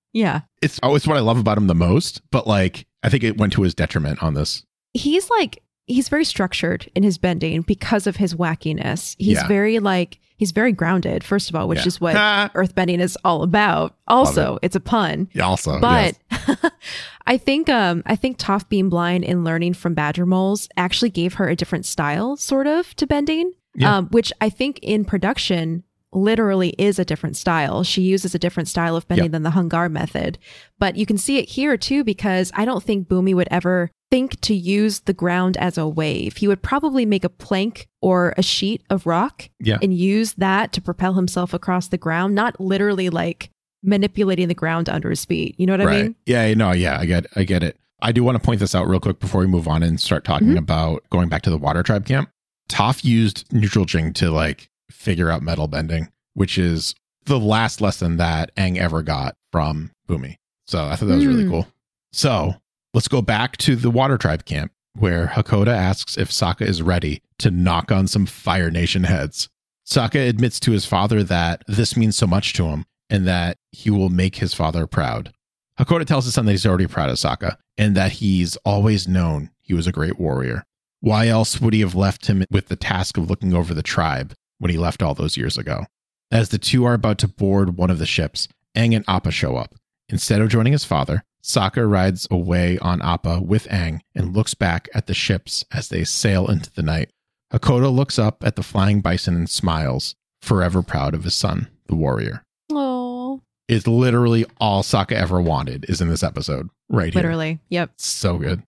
yeah. 0.14 0.42
It's 0.62 0.80
oh, 0.84 0.88
always 0.88 1.08
what 1.08 1.18
I 1.18 1.22
love 1.22 1.40
about 1.40 1.58
him 1.58 1.66
the 1.66 1.74
most, 1.74 2.22
but 2.30 2.46
like 2.46 2.86
I 3.02 3.10
think 3.10 3.24
it 3.24 3.40
went 3.40 3.54
to 3.54 3.64
his 3.64 3.74
detriment 3.74 4.22
on 4.22 4.36
this. 4.36 4.64
He's 4.94 5.30
like 5.32 5.64
he's 5.86 6.10
very 6.10 6.26
structured 6.26 6.90
in 6.96 7.04
his 7.04 7.18
bending 7.18 7.62
because 7.62 8.08
of 8.08 8.16
his 8.18 8.34
wackiness. 8.36 9.16
He's 9.20 9.38
Yeah. 9.38 9.48
very 9.48 9.80
like 9.80 10.20
he's 10.38 10.52
very 10.52 10.72
grounded, 10.74 11.24
first 11.24 11.50
of 11.50 11.56
all, 11.56 11.68
which 11.68 11.80
Yeah. 11.80 11.88
is 11.88 12.02
what 12.02 12.16
Ha! 12.16 12.50
earthbending 12.56 13.00
is 13.00 13.18
all 13.24 13.42
about. 13.44 13.96
Also, 14.08 14.58
it's 14.62 14.76
a 14.76 14.80
pun. 14.82 15.30
Yeah, 15.34 15.44
also, 15.46 15.80
But 15.80 16.18
yes. 16.32 16.72
I 17.28 17.38
think 17.38 17.70
um 17.70 18.04
I 18.06 18.16
think 18.16 18.38
Toph 18.38 18.68
being 18.70 18.90
blind 18.90 19.24
and 19.26 19.44
learning 19.44 19.74
from 19.76 19.94
badger 19.94 20.26
moles 20.26 20.68
actually 20.78 21.10
gave 21.10 21.36
her 21.36 21.48
a 21.48 21.56
different 21.56 21.86
style, 21.86 22.36
sort 22.38 22.68
of, 22.68 22.96
to 22.98 23.08
bending. 23.08 23.52
Yeah. 23.76 23.98
Um, 23.98 24.08
which 24.08 24.32
I 24.42 24.50
think 24.50 24.80
in 24.82 25.04
production 25.06 25.84
literally 26.14 26.70
is 26.78 26.98
a 26.98 27.04
different 27.04 27.36
style. 27.36 27.84
She 27.84 28.02
uses 28.02 28.34
a 28.34 28.40
different 28.40 28.70
style 28.70 28.96
of 28.96 29.06
bending 29.08 29.26
Yep. 29.26 29.32
than 29.34 29.44
the 29.44 29.50
Hung 29.50 29.68
Gar 29.68 29.90
method. 29.90 30.38
But 30.80 30.96
you 30.96 31.06
can 31.06 31.18
see 31.18 31.40
it 31.40 31.50
here 31.50 31.76
too, 31.76 32.06
because 32.06 32.52
I 32.56 32.64
don't 32.64 32.82
think 32.82 33.10
Bumi 33.10 33.34
would 33.36 33.50
ever 33.52 33.92
think 34.16 34.40
to 34.42 34.56
use 34.56 35.02
the 35.02 35.14
ground 35.14 35.58
as 35.58 35.78
a 35.78 35.88
wave. 35.88 36.38
He 36.38 36.48
would 36.48 36.62
probably 36.62 37.06
make 37.06 37.24
a 37.26 37.30
plank 37.30 37.88
or 38.02 38.34
a 38.38 38.42
sheet 38.44 38.82
of 38.90 39.06
rock 39.06 39.50
Yeah. 39.60 39.78
and 39.82 39.94
use 39.94 40.34
that 40.34 40.72
to 40.74 40.82
propel 40.82 41.14
himself 41.16 41.54
across 41.54 41.88
the 41.90 41.98
ground, 41.98 42.34
not 42.34 42.60
literally 42.62 43.10
like 43.10 43.50
manipulating 43.84 44.48
the 44.48 44.54
ground 44.54 44.88
under 44.90 45.10
his 45.10 45.26
feet. 45.26 45.56
You 45.60 45.66
know 45.68 45.74
what 45.74 45.82
I 45.88 46.02
mean? 46.04 46.16
Yeah, 46.26 46.54
no, 46.54 46.72
yeah, 46.72 46.98
I 47.00 47.06
get 47.06 47.26
I 47.36 47.44
get 47.44 47.62
it. 47.62 47.78
I 48.02 48.12
do 48.12 48.24
want 48.24 48.36
to 48.36 48.44
point 48.46 48.60
this 48.60 48.74
out 48.76 48.88
real 48.88 49.00
quick 49.00 49.20
before 49.20 49.42
we 49.42 49.48
move 49.48 49.68
on 49.68 49.84
and 49.84 50.00
start 50.00 50.24
talking 50.24 50.50
Mhm. 50.50 50.58
about 50.60 51.04
going 51.10 51.28
back 51.30 51.42
to 51.44 51.50
the 51.50 51.58
water 51.58 51.84
tribe 51.84 52.06
camp. 52.06 52.30
Toph 52.70 53.04
used 53.04 53.46
neutral 53.52 53.86
jing 53.86 54.14
to 54.14 54.32
like 54.32 54.70
figure 54.90 55.30
out 55.30 55.42
metal 55.44 55.68
bending, 55.68 56.08
which 56.36 56.58
is 56.58 56.96
the 57.26 57.40
last 57.40 57.82
lesson 57.82 58.18
that 58.18 58.56
Aang 58.56 58.78
ever 58.78 59.02
got 59.04 59.36
from 59.52 59.92
Bumi. 60.08 60.36
So 60.68 60.84
I 60.86 60.96
thought 60.96 61.08
that 61.08 61.16
was 61.16 61.26
really 61.28 61.44
Hmm. 61.44 61.50
cool. 61.52 61.68
So 62.14 62.56
let's 62.96 63.10
go 63.10 63.22
back 63.22 63.58
to 63.58 63.76
the 63.76 63.92
Water 63.92 64.18
Tribe 64.18 64.46
camp 64.46 64.72
where 64.98 65.28
Hakoda 65.28 65.76
asks 65.76 66.18
if 66.18 66.32
Sokka 66.32 66.62
is 66.62 66.82
ready 66.82 67.22
to 67.40 67.52
knock 67.52 67.92
on 67.92 68.08
some 68.08 68.26
Fire 68.26 68.72
Nation 68.72 69.04
heads. 69.04 69.50
Sokka 69.86 70.30
admits 70.30 70.62
to 70.62 70.72
his 70.72 70.86
father 70.86 71.22
that 71.22 71.62
this 71.68 71.98
means 71.98 72.16
so 72.16 72.26
much 72.26 72.54
to 72.54 72.68
him 72.68 72.86
and 73.10 73.28
that 73.28 73.58
he 73.74 73.90
will 73.92 74.08
make 74.08 74.38
his 74.38 74.54
father 74.54 74.88
proud. 74.88 75.34
Hakoda 75.78 76.06
tells 76.06 76.24
his 76.24 76.34
son 76.34 76.46
that 76.46 76.54
he's 76.54 76.66
already 76.66 76.88
proud 76.88 77.10
of 77.10 77.18
Sokka 77.18 77.58
and 77.78 77.96
that 77.96 78.14
he's 78.14 78.56
always 78.64 79.10
known 79.10 79.52
he 79.62 79.74
was 79.74 79.88
a 79.88 79.92
great 79.92 80.18
warrior. 80.18 80.64
Why 81.02 81.28
else 81.28 81.60
would 81.60 81.74
he 81.74 81.82
have 81.82 81.96
left 81.96 82.28
him 82.28 82.46
with 82.50 82.70
the 82.70 82.78
task 82.78 83.18
of 83.18 83.30
looking 83.30 83.54
over 83.54 83.74
the 83.74 83.84
tribe 83.84 84.34
when 84.60 84.72
he 84.72 84.78
left 84.78 85.04
all 85.04 85.14
those 85.14 85.36
years 85.36 85.58
ago? 85.58 85.86
As 86.32 86.48
the 86.48 86.58
two 86.58 86.86
are 86.86 86.94
about 86.94 87.18
to 87.18 87.28
board 87.28 87.76
one 87.76 87.90
of 87.90 88.00
the 88.00 88.06
ships, 88.06 88.48
Aang 88.74 88.96
and 88.96 89.04
Appa 89.06 89.32
show 89.32 89.58
up. 89.58 89.76
Instead 90.08 90.40
of 90.40 90.50
joining 90.50 90.72
his 90.72 90.86
father, 90.86 91.24
Sokka 91.46 91.88
rides 91.90 92.28
away 92.32 92.80
on 92.80 93.04
Appa 93.04 93.40
with 93.40 93.68
Aang 93.68 94.00
and 94.16 94.36
looks 94.36 94.56
back 94.56 94.90
at 94.96 95.06
the 95.06 95.14
ships 95.14 95.64
as 95.72 95.90
they 95.90 96.04
sail 96.04 96.50
into 96.50 96.72
the 96.72 96.82
night. 96.82 97.12
Hakoda 97.54 97.94
looks 97.94 98.18
up 98.18 98.44
at 98.44 98.56
the 98.56 98.64
flying 98.64 99.00
bison 99.00 99.36
and 99.36 99.48
smiles, 99.50 100.16
forever 100.42 100.82
proud 100.82 101.14
of 101.14 101.24
his 101.24 101.36
son, 101.36 101.68
the 101.88 101.96
warrior. 101.96 102.44
Oh, 102.72 103.42
It's 103.68 103.86
literally 103.86 104.46
all 104.60 104.82
Sokka 104.82 105.12
ever 105.12 105.40
wanted 105.40 105.86
is 105.88 106.02
in 106.02 106.10
this 106.10 106.24
episode, 106.24 106.70
right 106.90 107.14
here. 107.14 107.22
literally. 107.22 107.60
Yep. 107.70 107.92
So 107.98 108.40
good. 108.40 108.64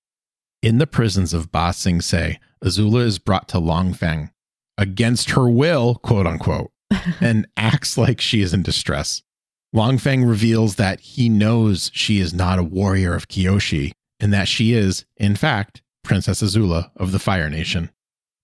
In 0.61 0.78
the 0.78 0.86
prisons 0.88 1.34
of 1.34 1.51
Ba 1.51 1.73
Sing 1.73 1.99
Se, 1.99 2.39
Azula 2.63 3.01
is 3.03 3.17
brought 3.17 3.47
to 3.49 3.59
Long 3.59 3.91
Feng 3.93 4.30
against 4.78 5.32
her 5.32 5.49
will, 5.49 5.95
quote 5.95 6.28
unquote, 6.28 6.69
and 7.21 7.47
acts 7.57 7.97
like 7.97 8.21
she 8.21 8.41
is 8.41 8.53
in 8.53 8.61
distress. 8.61 9.23
Long 9.74 9.97
Feng 9.97 10.24
reveals 10.24 10.76
that 10.76 10.99
he 11.01 11.30
knows 11.30 11.91
she 11.93 12.20
is 12.20 12.34
not 12.34 12.59
a 12.59 12.63
warrior 12.63 13.13
of 13.13 13.28
Kyoshi 13.28 13.91
and 14.20 14.34
that 14.34 14.47
she 14.47 14.74
is, 14.74 15.05
in 15.18 15.36
fact, 15.36 15.82
Princess 16.03 16.41
Azula 16.41 16.89
of 16.95 17.11
the 17.11 17.20
Fire 17.20 17.49
Nation. 17.49 17.91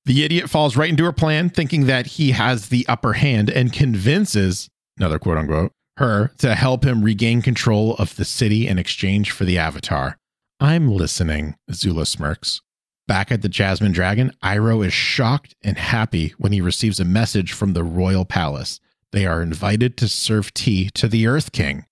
The 0.06 0.24
idiot 0.24 0.50
falls 0.50 0.76
right 0.76 0.90
into 0.90 1.06
her 1.06 1.14
plan, 1.14 1.50
thinking 1.50 1.86
that 1.86 2.08
he 2.08 2.32
has 2.32 2.68
the 2.68 2.86
upper 2.90 3.14
hand 3.14 3.50
and 3.50 3.72
convinces, 3.72 4.70
another 4.98 5.18
quote 5.18 5.38
unquote, 5.38 5.72
her 5.98 6.32
to 6.40 6.56
help 6.56 6.84
him 6.84 7.04
regain 7.04 7.42
control 7.42 7.96
of 7.96 8.16
the 8.16 8.26
city 8.26 8.68
in 8.68 8.78
exchange 8.78 9.32
for 9.32 9.46
the 9.46 9.58
Avatar. 9.58 10.18
I'm 10.60 10.92
listening, 10.92 11.56
Azula 11.72 12.06
smirks. 12.06 12.62
Back 13.08 13.32
at 13.32 13.42
the 13.42 13.50
Jasmine 13.50 13.92
Dragon, 13.92 14.32
Iroh 14.44 14.86
is 14.86 14.94
shocked 14.94 15.56
and 15.62 15.78
happy 15.78 16.34
when 16.38 16.52
he 16.52 16.62
receives 16.62 17.00
a 17.00 17.06
message 17.06 17.54
from 17.54 17.74
the 17.74 17.84
royal 17.84 18.26
palace. 18.26 18.80
They 19.14 19.28
are 19.28 19.43
invited 19.43 19.95
to 19.97 20.07
serve 20.07 20.53
tea 20.55 20.89
to 20.95 21.07
the 21.07 21.28
Earth 21.28 21.51
King. 21.51 21.86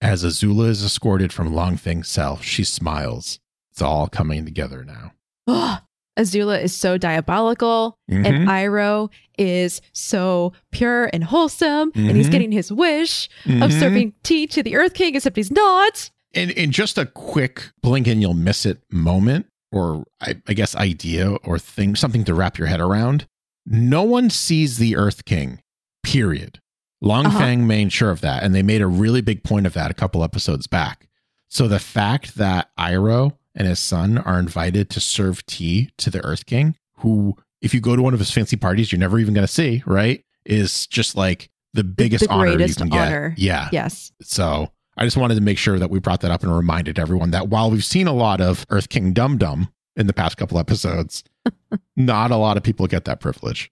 As 0.00 0.22
Azula 0.24 0.68
is 0.68 0.84
escorted 0.84 1.32
from 1.32 1.52
Long 1.52 1.76
Feng's 1.76 2.08
cell, 2.08 2.38
she 2.38 2.62
smiles. 2.62 3.40
It's 3.72 3.82
all 3.82 4.06
coming 4.06 4.44
together 4.44 4.84
now. 4.84 5.12
Ugh. 5.48 5.80
Azula 6.18 6.60
is 6.62 6.72
so 6.74 6.96
diabolical, 6.98 7.96
Mhm. 8.10 8.26
and 8.26 8.48
Iroh 8.48 9.08
is 9.38 9.80
so 9.92 10.52
pure 10.72 11.10
and 11.12 11.22
wholesome, 11.24 11.90
and 11.94 12.16
he's 12.16 12.26
Mhm. 12.28 12.32
getting 12.32 12.52
his 12.52 12.72
wish 12.72 13.28
of 13.44 13.52
Mhm. 13.70 13.78
serving 13.80 14.12
tea 14.22 14.46
to 14.48 14.62
the 14.62 14.74
Earth 14.76 14.94
King, 14.94 15.14
except 15.16 15.36
he's 15.36 15.50
not. 15.50 16.10
in, 16.34 16.50
in 16.50 16.70
just 16.70 16.98
a 16.98 17.06
quick 17.06 17.70
blink 17.82 18.06
and 18.06 18.20
you'll 18.20 18.34
miss 18.34 18.66
it 18.66 18.82
moment, 18.90 19.46
or 19.72 20.04
I, 20.20 20.34
I 20.46 20.52
guess 20.52 20.76
idea 20.76 21.30
or 21.42 21.58
thing, 21.58 21.96
something 21.96 22.22
to 22.24 22.34
wrap 22.34 22.58
your 22.58 22.66
head 22.68 22.80
around. 22.80 23.26
No 23.64 24.02
one 24.02 24.28
sees 24.30 24.76
the 24.78 24.94
Earth 24.94 25.24
King, 25.24 25.60
period. 26.04 26.60
Long 27.00 27.26
Uh-huh. 27.26 27.38
Feng 27.38 27.66
made 27.66 27.92
sure 27.92 28.10
of 28.10 28.20
that, 28.22 28.42
and 28.42 28.54
they 28.54 28.62
made 28.62 28.82
a 28.82 28.86
really 28.86 29.20
big 29.20 29.44
point 29.44 29.66
of 29.66 29.72
that 29.74 29.90
a 29.90 29.94
couple 29.94 30.24
episodes 30.24 30.66
back. 30.66 31.08
So 31.48 31.68
the 31.68 31.78
fact 31.78 32.34
that 32.36 32.70
Iroh 32.78 33.36
and 33.54 33.66
his 33.68 33.78
son 33.78 34.18
are 34.18 34.38
invited 34.38 34.90
to 34.90 35.00
serve 35.00 35.44
tea 35.46 35.90
to 35.98 36.10
the 36.10 36.24
Earth 36.24 36.44
King, 36.46 36.76
who, 36.98 37.36
if 37.62 37.72
you 37.72 37.80
go 37.80 37.96
to 37.96 38.02
one 38.02 38.14
of 38.14 38.20
his 38.20 38.30
fancy 38.30 38.56
parties, 38.56 38.90
you're 38.92 38.98
never 38.98 39.18
even 39.18 39.32
going 39.34 39.46
to 39.46 39.52
see, 39.52 39.82
right? 39.86 40.24
Is 40.44 40.86
just 40.86 41.16
like 41.16 41.50
the 41.74 41.84
biggest 41.84 42.24
the 42.24 42.30
honor 42.32 42.58
you 42.58 42.74
can 42.74 42.88
get. 42.88 43.38
Yeah. 43.38 43.68
Yes. 43.72 44.12
So 44.22 44.70
I 44.96 45.04
just 45.04 45.16
wanted 45.16 45.36
to 45.36 45.40
make 45.40 45.58
sure 45.58 45.78
that 45.78 45.90
we 45.90 46.00
brought 46.00 46.20
that 46.22 46.30
up 46.30 46.42
and 46.42 46.54
reminded 46.54 46.98
everyone 46.98 47.30
that 47.30 47.48
while 47.48 47.70
we've 47.70 47.84
seen 47.84 48.06
a 48.06 48.12
lot 48.12 48.40
of 48.40 48.66
Earth 48.70 48.88
King 48.88 49.12
Dum 49.12 49.38
Dum 49.38 49.72
in 49.96 50.06
the 50.06 50.12
past 50.12 50.36
couple 50.36 50.58
episodes, 50.58 51.22
not 51.96 52.30
a 52.30 52.36
lot 52.36 52.56
of 52.56 52.62
people 52.62 52.86
get 52.86 53.04
that 53.04 53.20
privilege. 53.20 53.70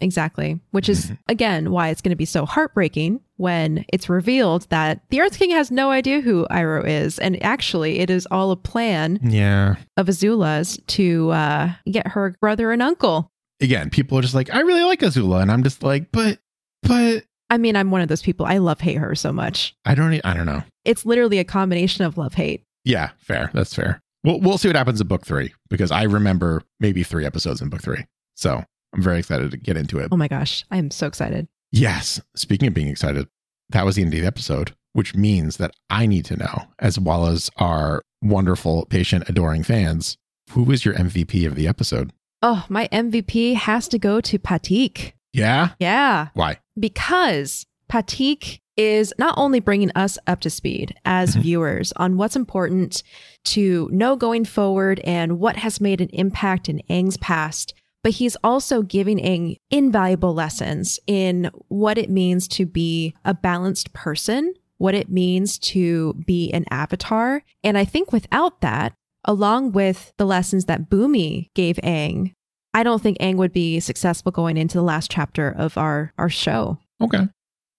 Exactly. 0.00 0.60
Which 0.72 0.88
is, 0.88 1.06
Mhm. 1.06 1.18
again, 1.28 1.70
why 1.70 1.88
it's 1.88 2.02
going 2.02 2.10
to 2.10 2.16
be 2.16 2.24
so 2.26 2.44
heartbreaking 2.44 3.20
when 3.36 3.84
it's 3.92 4.08
revealed 4.08 4.66
that 4.70 5.00
the 5.10 5.20
Earth 5.20 5.38
King 5.38 5.50
has 5.50 5.70
no 5.70 5.90
idea 5.90 6.20
who 6.20 6.46
Iroh 6.50 6.86
is. 6.86 7.18
And 7.18 7.42
actually, 7.42 7.98
it 8.00 8.10
is 8.10 8.26
all 8.30 8.50
a 8.50 8.56
plan 8.56 9.18
Yeah. 9.22 9.76
of 9.96 10.06
Azula's 10.08 10.78
to 10.88 11.30
uh, 11.30 11.72
get 11.90 12.08
her 12.08 12.34
brother 12.40 12.72
and 12.72 12.82
uncle. 12.82 13.30
Again, 13.60 13.88
people 13.90 14.18
are 14.18 14.22
just 14.22 14.34
like, 14.34 14.54
I 14.54 14.60
really 14.60 14.82
like 14.84 15.00
Azula. 15.00 15.40
And 15.40 15.50
I'm 15.50 15.62
just 15.62 15.82
like, 15.82 16.12
but, 16.12 16.38
but 16.82 17.24
I 17.48 17.56
mean, 17.58 17.76
I'm 17.76 17.90
one 17.90 18.00
of 18.02 18.08
those 18.08 18.22
people. 18.22 18.44
I 18.44 18.58
love 18.58 18.80
hate 18.80 18.98
her 18.98 19.14
so 19.14 19.32
much. 19.32 19.74
I 19.84 19.94
don't, 19.94 20.20
I 20.24 20.34
don't 20.34 20.46
know. 20.46 20.62
It's 20.84 21.06
literally 21.06 21.38
a 21.38 21.44
combination 21.44 22.04
of 22.04 22.18
love 22.18 22.34
hate. 22.34 22.62
Yeah, 22.84 23.10
fair. 23.18 23.50
That's 23.54 23.74
fair. 23.74 24.00
We'll, 24.24 24.40
we'll 24.40 24.58
see 24.58 24.68
what 24.68 24.76
happens 24.76 25.00
in 25.00 25.06
book 25.06 25.24
three 25.24 25.54
because 25.70 25.90
I 25.90 26.02
remember 26.02 26.62
maybe 26.80 27.02
three 27.02 27.24
episodes 27.24 27.62
in 27.62 27.68
book 27.68 27.80
three. 27.82 28.04
So 28.34 28.64
I'm 28.94 29.02
very 29.02 29.18
excited 29.18 29.50
to 29.50 29.56
get 29.56 29.76
into 29.76 29.98
it. 29.98 30.08
Oh 30.12 30.16
my 30.16 30.28
gosh, 30.28 30.64
I 30.70 30.78
am 30.78 30.90
so 30.90 31.06
excited. 31.06 31.48
Yes. 31.72 32.20
Speaking 32.34 32.68
of 32.68 32.74
being 32.74 32.88
excited, 32.88 33.26
that 33.70 33.84
was 33.84 33.96
the 33.96 34.02
end 34.02 34.14
of 34.14 34.20
the 34.20 34.26
episode, 34.26 34.74
which 34.92 35.14
means 35.14 35.56
that 35.58 35.72
I 35.90 36.06
need 36.06 36.24
to 36.26 36.36
know, 36.36 36.64
as 36.78 36.98
well 36.98 37.26
as 37.26 37.50
our 37.56 38.02
wonderful, 38.22 38.86
patient, 38.86 39.28
adoring 39.28 39.62
fans, 39.62 40.16
who 40.50 40.70
is 40.70 40.84
your 40.84 40.94
MVP 40.94 41.46
of 41.46 41.54
the 41.56 41.66
episode? 41.68 42.12
Oh, 42.42 42.64
my 42.68 42.88
MVP 42.92 43.54
has 43.54 43.88
to 43.88 43.98
go 43.98 44.20
to 44.20 44.38
Pathik. 44.38 45.12
Yeah. 45.32 45.70
Yeah. 45.78 46.28
Why? 46.34 46.58
because 46.78 47.64
Pathik 47.90 48.60
is 48.76 49.12
not 49.18 49.32
only 49.38 49.58
bringing 49.60 49.90
us 49.94 50.18
up 50.26 50.40
to 50.40 50.50
speed 50.50 50.94
as 51.06 51.34
Mhm. 51.34 51.40
viewers 51.42 51.92
on 51.96 52.16
what's 52.18 52.36
important 52.36 53.02
to 53.44 53.88
know 53.90 54.16
going 54.16 54.44
forward 54.44 55.00
and 55.00 55.38
what 55.38 55.56
has 55.56 55.80
made 55.80 56.00
an 56.02 56.10
impact 56.12 56.68
in 56.68 56.82
Aang's 56.90 57.16
past, 57.16 57.72
but 58.06 58.14
he's 58.14 58.36
also 58.44 58.82
giving 58.82 59.18
Aang 59.18 59.56
invaluable 59.68 60.32
lessons 60.32 61.00
in 61.08 61.50
what 61.66 61.98
it 61.98 62.08
means 62.08 62.46
to 62.46 62.64
be 62.64 63.16
a 63.24 63.34
balanced 63.34 63.92
person, 63.94 64.54
what 64.78 64.94
it 64.94 65.10
means 65.10 65.58
to 65.58 66.14
be 66.24 66.52
an 66.52 66.66
avatar. 66.70 67.42
And 67.64 67.76
I 67.76 67.84
think 67.84 68.12
without 68.12 68.60
that, 68.60 68.92
along 69.24 69.72
with 69.72 70.12
the 70.18 70.24
lessons 70.24 70.66
that 70.66 70.88
Bumi 70.88 71.48
gave 71.56 71.78
Aang, 71.78 72.32
I 72.72 72.84
don't 72.84 73.02
think 73.02 73.18
Aang 73.18 73.38
would 73.38 73.52
be 73.52 73.80
successful 73.80 74.30
going 74.30 74.56
into 74.56 74.78
the 74.78 74.84
last 74.84 75.10
chapter 75.10 75.50
of 75.50 75.76
our 75.76 76.12
our 76.16 76.30
show. 76.30 76.78
Okay. 77.00 77.26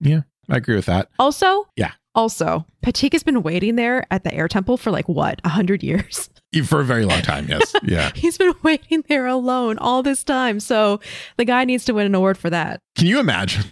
Yeah, 0.01 0.23
I 0.49 0.57
agree 0.57 0.75
with 0.75 0.87
that. 0.87 1.07
Also, 1.19 1.69
Yeah. 1.77 1.93
Also, 2.15 2.65
Pathik 2.83 3.13
has 3.13 3.23
been 3.23 3.43
waiting 3.43 3.77
there 3.77 4.05
at 4.11 4.25
the 4.25 4.33
air 4.33 4.49
temple 4.49 4.75
for 4.75 4.91
like 4.91 5.07
what, 5.07 5.39
a 5.45 5.49
hundred 5.49 5.83
years. 5.83 6.29
For 6.65 6.79
a 6.79 6.85
very 6.85 7.05
long 7.05 7.21
time. 7.21 7.47
Yes. 7.47 7.75
Yeah. 7.83 8.11
He's 8.15 8.37
been 8.37 8.53
waiting 8.63 9.03
there 9.07 9.27
alone 9.27 9.77
all 9.77 10.01
this 10.03 10.23
time. 10.23 10.59
So 10.59 10.99
the 11.37 11.45
guy 11.45 11.63
needs 11.65 11.85
to 11.85 11.93
win 11.93 12.05
an 12.05 12.15
award 12.15 12.37
for 12.37 12.49
that. 12.49 12.81
Can 12.95 13.07
you 13.07 13.19
imagine? 13.19 13.65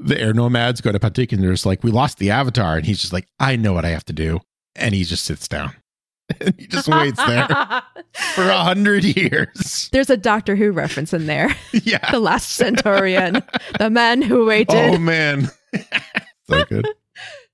The 0.00 0.16
air 0.18 0.32
nomads 0.32 0.80
go 0.80 0.92
to 0.92 0.98
Pathik 1.00 1.32
and 1.32 1.42
they're 1.42 1.50
just 1.50 1.66
like, 1.66 1.82
we 1.82 1.90
lost 1.90 2.18
the 2.18 2.30
avatar. 2.30 2.76
And 2.76 2.86
he's 2.86 3.00
just 3.00 3.12
like, 3.12 3.26
I 3.40 3.56
know 3.56 3.72
what 3.72 3.84
I 3.84 3.88
have 3.88 4.04
to 4.06 4.12
do. 4.12 4.40
And 4.76 4.94
he 4.94 5.02
just 5.04 5.24
sits 5.24 5.48
down. 5.48 5.72
And 6.42 6.54
he 6.58 6.66
just 6.66 6.86
waits 6.88 7.24
there 7.24 7.46
for 8.34 8.42
a 8.44 8.58
hundred 8.58 9.02
years. 9.02 9.88
There's 9.92 10.10
a 10.10 10.16
Doctor 10.16 10.56
Who 10.56 10.72
reference 10.72 11.14
in 11.14 11.26
there. 11.26 11.56
Yeah. 11.72 12.10
The 12.10 12.20
last 12.20 12.52
Centurion, 12.52 13.42
the 13.78 13.88
man 13.88 14.20
who 14.20 14.44
waited. 14.44 14.76
Oh 14.76 14.98
man. 14.98 15.48
so 16.50 16.64
good. 16.66 16.86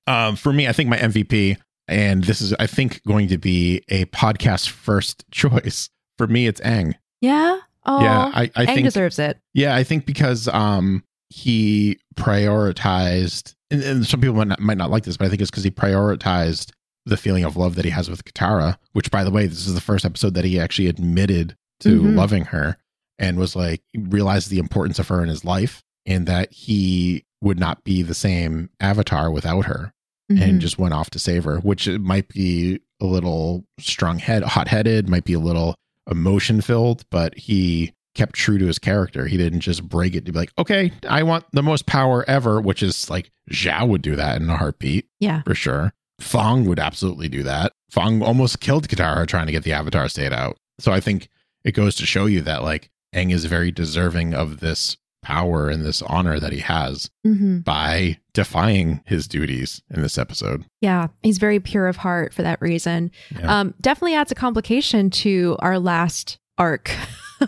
Um, 0.07 0.35
for 0.35 0.51
me, 0.51 0.67
I 0.67 0.73
think 0.73 0.89
my 0.89 0.97
MVP, 0.97 1.57
and 1.87 2.23
this 2.23 2.41
is 2.41 2.53
I 2.59 2.67
think 2.67 3.01
going 3.07 3.27
to 3.29 3.37
be 3.37 3.81
a 3.89 4.05
podcast 4.05 4.69
first 4.69 5.23
choice. 5.31 5.89
For 6.17 6.27
me, 6.27 6.47
it's 6.47 6.61
Aang. 6.61 6.93
yeah. 7.21 7.59
Oh, 7.87 8.01
yeah, 8.01 8.31
I, 8.33 8.49
I 8.55 8.65
Aang 8.65 8.73
think 8.73 8.85
deserves 8.85 9.19
it. 9.19 9.37
Yeah, 9.53 9.75
I 9.75 9.83
think 9.83 10.05
because 10.07 10.47
um 10.47 11.03
he 11.29 11.99
prioritized 12.15 13.53
and, 13.71 13.83
and 13.83 14.05
some 14.07 14.21
people 14.21 14.35
might 14.35 14.47
not, 14.47 14.59
might 14.59 14.77
not 14.77 14.89
like 14.91 15.03
this, 15.03 15.17
but 15.17 15.25
I 15.25 15.29
think 15.29 15.41
it's 15.41 15.51
because 15.51 15.63
he 15.63 15.71
prioritized 15.71 16.71
the 17.05 17.17
feeling 17.17 17.43
of 17.43 17.57
love 17.57 17.75
that 17.75 17.85
he 17.85 17.91
has 17.91 18.09
with 18.09 18.23
Katara, 18.25 18.77
which 18.93 19.11
by 19.11 19.23
the 19.23 19.31
way, 19.31 19.45
this 19.45 19.67
is 19.67 19.73
the 19.75 19.81
first 19.81 20.05
episode 20.05 20.33
that 20.33 20.45
he 20.45 20.59
actually 20.59 20.87
admitted 20.87 21.55
to 21.81 22.01
Mhm. 22.01 22.15
loving 22.15 22.45
her 22.45 22.77
and 23.19 23.37
was 23.37 23.55
like 23.55 23.81
realized 23.95 24.49
the 24.49 24.59
importance 24.59 24.97
of 24.97 25.07
her 25.09 25.21
in 25.21 25.29
his 25.29 25.45
life 25.45 25.83
and 26.05 26.25
that 26.27 26.51
he 26.53 27.23
would 27.41 27.59
not 27.59 27.83
be 27.83 28.01
the 28.01 28.13
same 28.15 28.69
avatar 28.79 29.29
without 29.29 29.65
her 29.65 29.93
Mhm. 30.31 30.41
and 30.41 30.61
just 30.61 30.79
went 30.79 30.93
off 30.93 31.09
to 31.11 31.19
save 31.19 31.43
her, 31.43 31.57
which 31.59 31.87
it 31.87 31.99
might 31.99 32.27
be 32.29 32.79
a 33.01 33.05
little 33.05 33.65
strong 33.79 34.17
head, 34.19 34.43
hot 34.43 34.67
headed, 34.67 35.07
might 35.07 35.23
be 35.25 35.33
a 35.33 35.39
little 35.39 35.75
emotion 36.09 36.61
filled, 36.61 37.03
but 37.09 37.37
he 37.37 37.93
kept 38.15 38.33
true 38.33 38.57
to 38.57 38.65
his 38.65 38.79
character. 38.79 39.27
He 39.27 39.37
didn't 39.37 39.59
just 39.59 39.87
break 39.87 40.15
it 40.15 40.25
to 40.25 40.31
be 40.31 40.39
like, 40.39 40.51
okay, 40.57 40.91
I 41.07 41.23
want 41.23 41.43
the 41.51 41.61
most 41.63 41.85
power 41.85 42.23
ever, 42.29 42.61
which 42.61 42.81
is 42.81 43.09
like 43.09 43.29
Zhao 43.51 43.87
would 43.87 44.01
do 44.01 44.15
that 44.15 44.41
in 44.41 44.49
a 44.49 44.55
heartbeat 44.57 45.05
Yeah. 45.19 45.41
for 45.43 45.53
sure. 45.53 45.93
Fong 46.21 46.63
would 46.65 46.79
absolutely 46.79 47.27
do 47.27 47.43
that. 47.43 47.73
Fong 47.91 48.21
almost 48.21 48.61
killed 48.61 48.87
Katara 48.87 49.27
trying 49.27 49.47
to 49.47 49.51
get 49.51 49.63
the 49.63 49.73
Avatar 49.73 50.07
state 50.07 50.31
out. 50.31 50.57
So 50.79 50.91
I 50.93 51.01
think 51.01 51.27
it 51.65 51.73
goes 51.73 51.95
to 51.95 52.05
show 52.05 52.25
you 52.25 52.41
that 52.41 52.63
like 52.63 52.89
Aang 53.13 53.31
is 53.33 53.45
very 53.45 53.71
deserving 53.71 54.33
of 54.33 54.59
this 54.61 54.95
power 55.25 55.67
and 55.69 55.83
this 55.83 56.01
honor 56.03 56.39
that 56.39 56.53
he 56.53 56.59
has 56.59 57.09
hmm 57.23 57.57
by 57.59 58.17
defying 58.33 59.01
his 59.05 59.27
duties 59.27 59.81
in 59.93 60.01
this 60.01 60.17
episode. 60.17 60.63
Yeah. 60.81 61.07
He's 61.23 61.37
very 61.39 61.59
pure 61.59 61.87
of 61.87 61.97
heart 61.97 62.33
for 62.33 62.43
that 62.43 62.61
reason. 62.61 63.09
Yeah. 63.37 63.59
Um, 63.59 63.73
definitely 63.81 64.13
adds 64.15 64.31
a 64.31 64.35
complication 64.35 65.09
to 65.09 65.55
our 65.59 65.79
last 65.79 66.37
arc. 66.57 66.91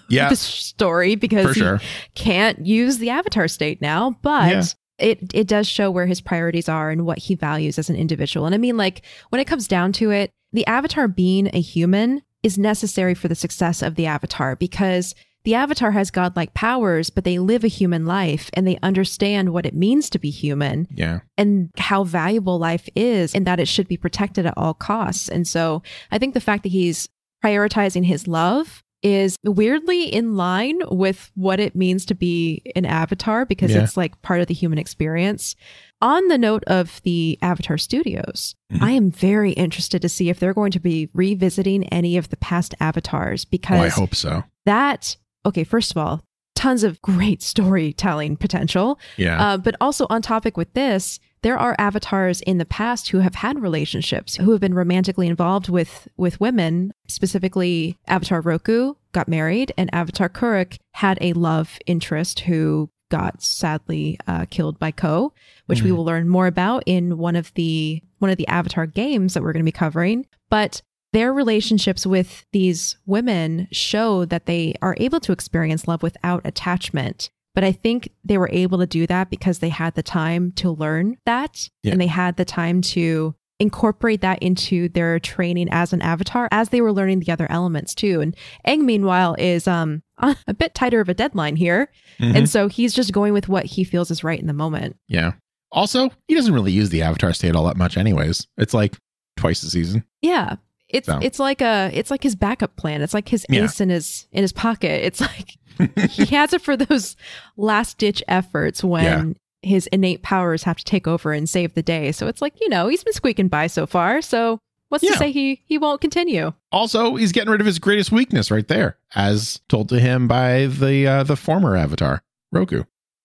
Yeah. 0.09 0.27
this 0.29 0.41
story 0.41 1.15
because 1.15 1.55
For 1.57 1.77
he 1.77 1.85
can't 2.15 2.65
use 2.65 2.97
the 2.97 3.09
avatar 3.09 3.47
state 3.47 3.81
now, 3.81 4.17
but 4.21 4.51
Yeah. 4.51 4.63
it 4.99 5.33
it 5.33 5.47
does 5.47 5.65
show 5.67 5.89
where 5.89 6.05
his 6.07 6.19
priorities 6.19 6.67
are 6.67 6.89
and 6.89 7.05
what 7.05 7.19
he 7.19 7.35
values 7.35 7.79
as 7.79 7.89
an 7.89 7.95
individual. 7.95 8.45
And 8.45 8.53
I 8.53 8.57
mean 8.57 8.75
like 8.75 9.03
when 9.29 9.39
it 9.39 9.45
comes 9.45 9.65
down 9.67 9.93
to 9.93 10.11
it, 10.11 10.31
the 10.51 10.65
avatar 10.67 11.07
being 11.07 11.49
a 11.53 11.61
human 11.61 12.21
is 12.43 12.57
necessary 12.57 13.13
for 13.13 13.27
the 13.29 13.35
success 13.35 13.81
of 13.81 13.95
the 13.95 14.05
avatar 14.07 14.55
because 14.57 15.15
the 15.47 15.55
avatar 15.55 15.91
has 15.91 16.11
godlike 16.11 16.53
powers, 16.53 17.09
but 17.09 17.23
they 17.23 17.39
live 17.39 17.63
a 17.63 17.69
human 17.69 18.05
life 18.05 18.49
and 18.53 18.67
they 18.67 18.77
understand 18.83 19.53
what 19.53 19.65
it 19.65 19.73
means 19.73 20.09
to 20.09 20.19
be 20.19 20.29
human 20.29 20.89
Yeah. 20.93 21.19
and 21.37 21.69
how 21.77 22.03
valuable 22.03 22.59
life 22.59 22.89
is 22.97 23.33
and 23.33 23.47
that 23.47 23.57
it 23.61 23.69
should 23.69 23.87
be 23.87 23.95
protected 23.95 24.45
at 24.45 24.53
all 24.57 24.73
costs. 24.73 25.29
And 25.29 25.47
so 25.47 25.83
I 26.11 26.17
think 26.17 26.33
the 26.33 26.41
fact 26.41 26.63
that 26.63 26.73
he's 26.73 27.07
prioritizing 27.41 28.03
his 28.03 28.27
love 28.27 28.83
is 29.03 29.37
weirdly 29.45 30.13
in 30.13 30.35
line 30.35 30.79
with 30.91 31.31
what 31.35 31.61
it 31.61 31.75
means 31.77 32.03
to 32.07 32.15
be 32.15 32.61
an 32.75 32.83
avatar 32.85 33.45
because 33.45 33.71
Yeah. 33.71 33.83
it's 33.83 33.95
like 33.95 34.21
part 34.21 34.41
of 34.41 34.47
the 34.47 34.53
human 34.53 34.77
experience. 34.79 35.55
On 36.01 36.27
the 36.27 36.37
note 36.37 36.65
of 36.67 36.99
the 37.03 37.39
Avatar 37.41 37.77
Studios, 37.77 38.53
Mhm. 38.73 38.81
I 38.81 38.91
am 38.91 39.11
very 39.11 39.51
interested 39.53 40.01
to 40.01 40.09
see 40.09 40.29
if 40.29 40.39
they're 40.41 40.53
going 40.53 40.71
to 40.71 40.79
be 40.81 41.09
revisiting 41.13 41.85
any 41.85 42.17
of 42.17 42.27
the 42.29 42.37
past 42.37 42.75
avatars 42.81 43.45
Oh, 43.45 43.47
because 43.51 43.93
I 43.93 43.99
hope 43.99 44.13
so. 44.13 44.43
that, 44.65 45.15
okay, 45.47 45.63
first 45.63 45.91
of 45.91 45.97
all, 45.97 46.21
tons 46.55 46.83
of 46.83 47.01
great 47.01 47.41
storytelling 47.53 48.37
potential. 48.37 48.99
Yeah. 49.17 49.41
Uh, 49.41 49.57
but 49.57 49.75
also 49.81 50.05
on 50.09 50.21
topic 50.21 50.57
with 50.57 50.73
this, 50.73 51.19
there 51.43 51.57
are 51.57 51.75
avatars 51.77 52.41
in 52.41 52.57
the 52.57 52.65
past 52.65 53.09
who 53.09 53.19
have 53.19 53.35
had 53.35 53.59
relationships, 53.61 54.35
who 54.35 54.51
have 54.51 54.59
been 54.61 54.73
romantically 54.73 55.27
involved 55.27 55.69
with 55.69 56.07
with 56.17 56.39
women. 56.41 56.91
Specifically, 57.07 57.97
Avatar 58.07 58.41
Roku 58.41 58.93
got 59.13 59.27
married, 59.27 59.71
and 59.77 59.93
Avatar 59.93 60.29
Kuruk 60.29 60.77
had 60.93 61.17
a 61.21 61.33
love 61.33 61.77
interest 61.85 62.41
who 62.41 62.89
got 63.09 63.41
sadly 63.41 64.17
uh, 64.27 64.45
killed 64.49 64.79
by 64.79 64.91
Koh, 64.91 65.31
which 65.67 65.81
we 65.81 65.91
Mhm. 65.91 65.95
will 65.95 66.05
learn 66.05 66.27
more 66.27 66.47
about 66.47 66.83
in 66.85 67.17
one 67.17 67.35
of 67.35 67.53
the 67.53 68.01
one 68.19 68.31
of 68.31 68.37
the 68.37 68.47
Avatar 68.47 68.85
games 68.87 69.33
that 69.35 69.43
we're 69.43 69.53
going 69.53 69.63
to 69.63 69.71
be 69.71 69.71
covering. 69.71 70.25
But 70.49 70.81
their 71.17 71.33
relationships 71.33 72.05
with 72.05 72.45
these 72.53 72.95
women 73.07 73.67
show 73.71 74.23
that 74.25 74.45
they 74.45 74.75
are 74.83 74.95
able 74.99 75.19
to 75.21 75.31
experience 75.31 75.87
love 75.87 76.03
without 76.03 76.41
attachment. 76.45 77.29
But 77.55 77.63
I 77.63 77.71
think 77.71 78.09
they 78.23 78.37
were 78.37 78.49
able 78.51 78.77
to 78.77 78.85
do 78.85 79.07
that 79.07 79.31
because 79.31 79.57
they 79.59 79.69
had 79.69 79.95
the 79.95 80.03
time 80.03 80.51
to 80.57 80.69
learn 80.69 81.17
that 81.25 81.69
Yeah. 81.83 81.93
and 81.93 81.99
they 82.01 82.05
had 82.07 82.37
the 82.37 82.45
time 82.45 82.81
to 82.93 83.33
incorporate 83.59 84.21
that 84.21 84.37
into 84.43 84.87
their 84.89 85.19
training 85.19 85.67
as 85.71 85.91
an 85.91 86.03
avatar 86.03 86.47
as 86.51 86.69
they 86.69 86.81
were 86.81 86.93
learning 86.93 87.21
the 87.21 87.31
other 87.31 87.47
elements 87.49 87.95
too. 87.95 88.21
And 88.21 88.35
Aang, 88.67 88.81
meanwhile, 88.81 89.35
is 89.39 89.67
um 89.67 90.03
a 90.19 90.53
bit 90.53 90.75
tighter 90.75 91.01
of 91.01 91.09
a 91.09 91.15
deadline 91.15 91.55
here. 91.55 91.89
Mhm. 92.19 92.35
And 92.35 92.49
so 92.49 92.67
he's 92.67 92.93
just 92.93 93.11
going 93.11 93.33
with 93.33 93.49
what 93.49 93.65
he 93.65 93.83
feels 93.83 94.11
is 94.11 94.23
right 94.23 94.39
in 94.39 94.45
the 94.45 94.53
moment. 94.53 94.97
yeah. 95.07 95.31
Also, 95.71 96.09
he 96.27 96.35
doesn't 96.35 96.53
really 96.53 96.71
use 96.71 96.91
the 96.91 97.01
Avatar 97.01 97.33
state 97.33 97.53
all 97.55 97.65
that 97.65 97.75
much, 97.75 97.97
anyways. 97.97 98.47
It's 98.57 98.73
like 98.73 98.95
twice 99.35 99.61
a 99.63 99.69
season. 99.69 100.05
Yeah. 100.21 100.55
It's 100.89 101.07
So. 101.07 101.19
it's 101.21 101.39
like 101.39 101.61
a 101.61 101.89
it's 101.93 102.09
like 102.11 102.23
his 102.23 102.35
backup 102.35 102.75
plan. 102.75 103.01
It's 103.01 103.13
like 103.13 103.27
his 103.29 103.45
Yeah. 103.49 103.63
ace 103.65 103.81
in 103.81 103.89
his 103.89 104.27
in 104.31 104.41
his 104.41 104.53
pocket. 104.53 105.05
It's 105.05 105.21
like 105.21 105.57
he 106.09 106.25
has 106.35 106.53
it 106.53 106.61
for 106.61 106.75
those 106.77 107.15
last 107.57 107.97
ditch 107.97 108.23
efforts 108.27 108.83
when 108.83 109.35
his 109.61 109.87
innate 109.87 110.23
powers 110.23 110.63
have 110.63 110.77
to 110.77 110.83
take 110.83 111.07
over 111.07 111.33
and 111.33 111.49
save 111.49 111.73
the 111.73 111.81
day. 111.83 112.11
So 112.11 112.27
it's 112.27 112.41
like, 112.41 112.53
you 112.61 112.69
know, 112.69 112.87
he's 112.87 113.03
been 113.03 113.13
squeaking 113.13 113.47
by 113.49 113.67
so 113.67 113.85
far. 113.85 114.21
So 114.21 114.59
what's 114.89 115.03
Yeah. 115.03 115.11
to 115.11 115.17
say 115.17 115.31
he 115.31 115.61
he 115.65 115.77
won't 115.77 115.99
continue? 116.01 116.53
Also, 116.71 117.15
he's 117.15 117.31
getting 117.31 117.51
rid 117.51 117.59
of 117.61 117.67
his 117.67 117.79
greatest 117.79 118.11
weakness 118.11 118.49
right 118.49 118.67
there, 118.67 118.97
as 119.15 119.59
told 119.67 119.89
to 119.89 119.99
him 119.99 120.27
by 120.27 120.67
the 120.67 121.05
uh, 121.07 121.23
the 121.23 121.35
former 121.35 121.75
Avatar, 121.75 122.23
Roku. 122.51 122.83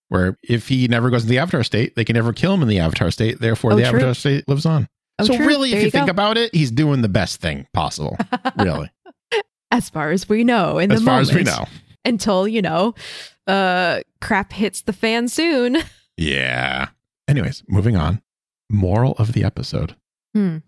Where 0.08 0.36
if 0.42 0.68
he 0.68 0.88
never 0.88 1.08
goes 1.08 1.22
in 1.22 1.30
the 1.30 1.38
Avatar 1.38 1.62
state, 1.64 1.96
they 1.96 2.04
can 2.04 2.14
never 2.14 2.34
kill 2.34 2.52
him 2.52 2.60
in 2.60 2.68
the 2.68 2.80
Avatar 2.80 3.10
state. 3.10 3.40
Therefore, 3.40 3.72
Oh, 3.72 3.76
the 3.76 3.82
true. 3.82 3.90
Avatar 3.98 4.14
state 4.14 4.46
lives 4.46 4.66
on. 4.66 4.88
Oh, 5.18 5.24
so 5.24 5.36
true. 5.36 5.46
really, 5.46 5.70
There 5.70 5.78
if 5.78 5.82
you, 5.82 5.86
you 5.86 5.90
think 5.90 6.08
about 6.08 6.36
it, 6.38 6.54
he's 6.54 6.70
doing 6.70 7.02
the 7.02 7.08
best 7.08 7.40
thing 7.40 7.66
possible. 7.72 8.16
Really, 8.56 8.90
As 9.70 9.88
far 9.90 10.10
as 10.10 10.28
we 10.28 10.44
know, 10.44 10.78
in 10.78 10.90
as 10.92 11.00
the 11.00 11.04
far 11.06 11.14
moment, 11.22 11.30
as 11.30 11.36
we 11.36 11.42
know. 11.44 11.66
until 12.04 12.46
you 12.48 12.60
know, 12.62 12.94
uh, 13.46 14.00
crap 14.20 14.52
hits 14.52 14.82
the 14.82 14.92
fan 14.92 15.28
soon. 15.28 15.78
Yeah. 16.18 16.88
Anyways, 17.26 17.64
moving 17.68 17.96
on. 17.96 18.20
Moral 18.70 19.12
of 19.12 19.32
the 19.32 19.42
episode. 19.44 19.96
Hmm. 20.34 20.58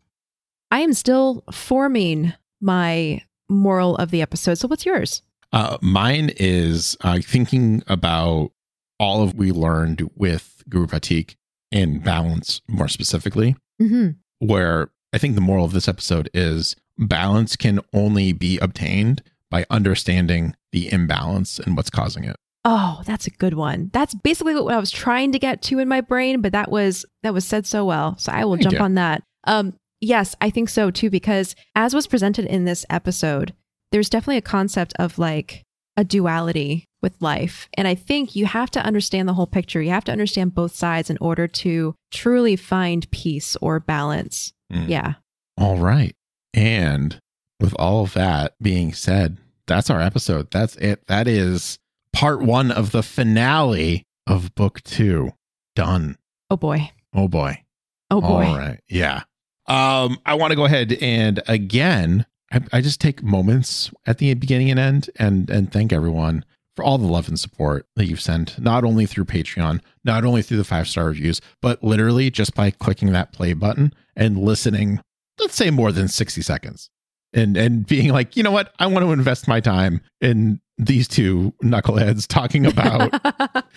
I 0.71 0.81
am 0.81 0.95
still 0.95 1.45
forming 1.53 2.33
my 2.63 3.23
moral 3.51 3.95
of 3.97 4.11
the 4.11 4.23
episode. 4.23 4.55
So 4.55 4.67
what's 4.69 4.87
yours? 4.87 5.21
Uh, 5.53 5.77
mine 5.83 6.31
is 6.39 6.97
uh, 7.03 7.19
thinking 7.23 7.83
about 7.87 8.53
all 8.99 9.23
of 9.23 9.35
we 9.35 9.53
learned 9.53 10.09
with 10.17 10.63
Guru 10.69 10.87
Pathik 10.87 11.37
and 11.71 12.03
balance 12.03 12.63
more 12.67 12.89
specifically, 12.89 13.55
Mm-hmm. 13.83 14.13
Where 14.47 14.91
I 15.13 15.19
think 15.19 15.35
the 15.35 15.41
moral 15.41 15.65
of 15.65 15.73
this 15.73 15.89
episode 15.89 16.29
is 16.35 16.77
balance 16.99 17.57
can 17.57 17.81
only 17.93 18.33
be 18.33 18.59
obtained 18.59 19.23
by 19.51 19.67
understanding 19.71 20.55
the 20.73 20.93
imbalance 20.93 21.59
and 21.59 21.77
what's 21.77 21.91
causing 21.91 22.25
it. 22.25 22.37
Oh, 22.65 23.03
that's 23.05 23.27
a 23.27 23.31
good 23.31 23.55
one. 23.55 23.91
That's 23.93 24.15
basically 24.15 24.55
what 24.55 24.75
I 24.75 24.79
was 24.79 24.91
trying 24.91 25.33
to 25.33 25.39
get 25.39 25.63
to 25.63 25.79
in 25.79 25.89
my 25.89 26.01
brain, 26.01 26.41
but 26.41 26.53
that 26.53 26.71
was 26.71 27.05
that 27.23 27.35
was 27.35 27.45
said 27.45 27.67
so 27.67 27.85
well. 27.85 28.17
So 28.19 28.33
I 28.33 28.45
will 28.45 28.55
Thank 28.55 28.63
jump 28.63 28.75
you. 28.75 28.81
on 28.81 28.95
that. 28.95 29.23
Um 29.47 29.75
yes, 30.01 30.35
I 30.41 30.51
think 30.51 30.69
so 30.69 30.91
too 30.91 31.11
because 31.11 31.55
as 31.75 31.95
was 31.95 32.07
presented 32.07 32.47
in 32.47 32.65
this 32.65 32.87
episode, 32.89 33.53
there's 33.93 34.09
definitely 34.09 34.39
a 34.39 34.43
concept 34.43 34.95
of 34.99 35.19
like 35.19 35.63
a 35.97 36.05
duality 36.05 36.87
with 37.03 37.21
life. 37.21 37.69
And 37.75 37.87
I 37.87 37.95
think 37.95 38.35
you 38.35 38.47
have 38.47 38.71
to 38.73 38.85
understand 38.85 39.29
the 39.29 39.35
whole 39.35 39.47
picture. 39.47 39.83
You 39.83 39.91
have 39.91 40.05
to 40.05 40.13
understand 40.13 40.55
both 40.55 40.75
sides 40.75 41.11
in 41.11 41.19
order 41.21 41.47
to 41.47 41.95
truly 42.11 42.57
find 42.57 43.11
peace 43.11 43.57
or 43.61 43.81
balance. 43.81 44.53
Mm. 44.73 44.89
Yeah. 44.89 45.15
All 45.59 45.77
right. 45.77 46.15
And 46.53 47.19
with 47.61 47.75
all 47.79 48.05
of 48.05 48.15
that 48.15 48.55
being 48.61 48.93
said, 48.93 49.39
that's 49.67 49.91
our 49.91 50.01
episode. 50.01 50.51
That's 50.51 50.77
it. 50.77 51.07
That 51.07 51.29
is 51.29 51.79
part 52.13 52.43
one 52.43 52.71
of 52.71 52.93
the 52.93 53.03
finale 53.03 54.05
of 54.27 54.55
book 54.55 54.83
two. 54.83 55.33
Done. 55.77 56.17
Oh 56.51 56.57
boy. 56.57 56.91
Oh 57.15 57.29
boy. 57.29 57.63
Oh 58.11 58.21
boy. 58.21 58.47
All 58.47 58.59
right. 58.59 58.81
Yeah. 58.89 59.23
Um, 59.67 60.19
I 60.27 60.35
want 60.35 60.51
to 60.51 60.57
go 60.57 60.65
ahead 60.65 60.93
and 61.01 61.43
again, 61.49 62.27
I, 62.55 62.61
I 62.73 62.81
just 62.81 63.01
take 63.01 63.23
moments 63.23 63.91
at 64.07 64.19
the 64.19 64.33
beginning 64.35 64.71
and 64.71 64.79
end 64.79 65.11
and 65.17 65.51
and 65.51 65.73
thank 65.73 65.93
everyone 65.93 66.45
for 66.77 66.85
all 66.85 66.99
the 66.99 67.07
love 67.07 67.29
and 67.29 67.39
support 67.39 67.87
that 67.97 68.07
you've 68.07 68.21
sent, 68.21 68.59
not 68.59 68.85
only 68.85 69.07
through 69.07 69.25
Patreon, 69.25 69.81
not 70.05 70.25
only 70.25 70.43
through 70.43 70.57
the 70.57 70.65
five 70.65 70.89
star 70.89 71.07
reviews, 71.07 71.41
but 71.61 71.83
literally 71.83 72.31
just 72.31 72.55
by 72.55 72.71
clicking 72.71 73.13
that 73.13 73.33
play 73.33 73.53
button 73.53 73.93
and 74.17 74.39
listening, 74.39 75.01
let's 75.39 75.55
say 75.55 75.71
more 75.71 75.93
than 75.93 76.09
60 76.09 76.43
seconds. 76.43 76.91
And 77.33 77.57
and 77.57 77.85
being 77.87 78.11
like, 78.11 78.37
you 78.37 78.45
know 78.45 78.53
what? 78.53 78.73
I 78.79 78.87
want 78.87 79.05
to 79.05 79.13
invest 79.13 79.49
my 79.49 79.59
time 79.61 80.01
in 80.21 80.61
these 80.79 81.09
two 81.09 81.53
knuckleheads 81.63 82.27
talking 82.29 82.67
about 82.67 83.13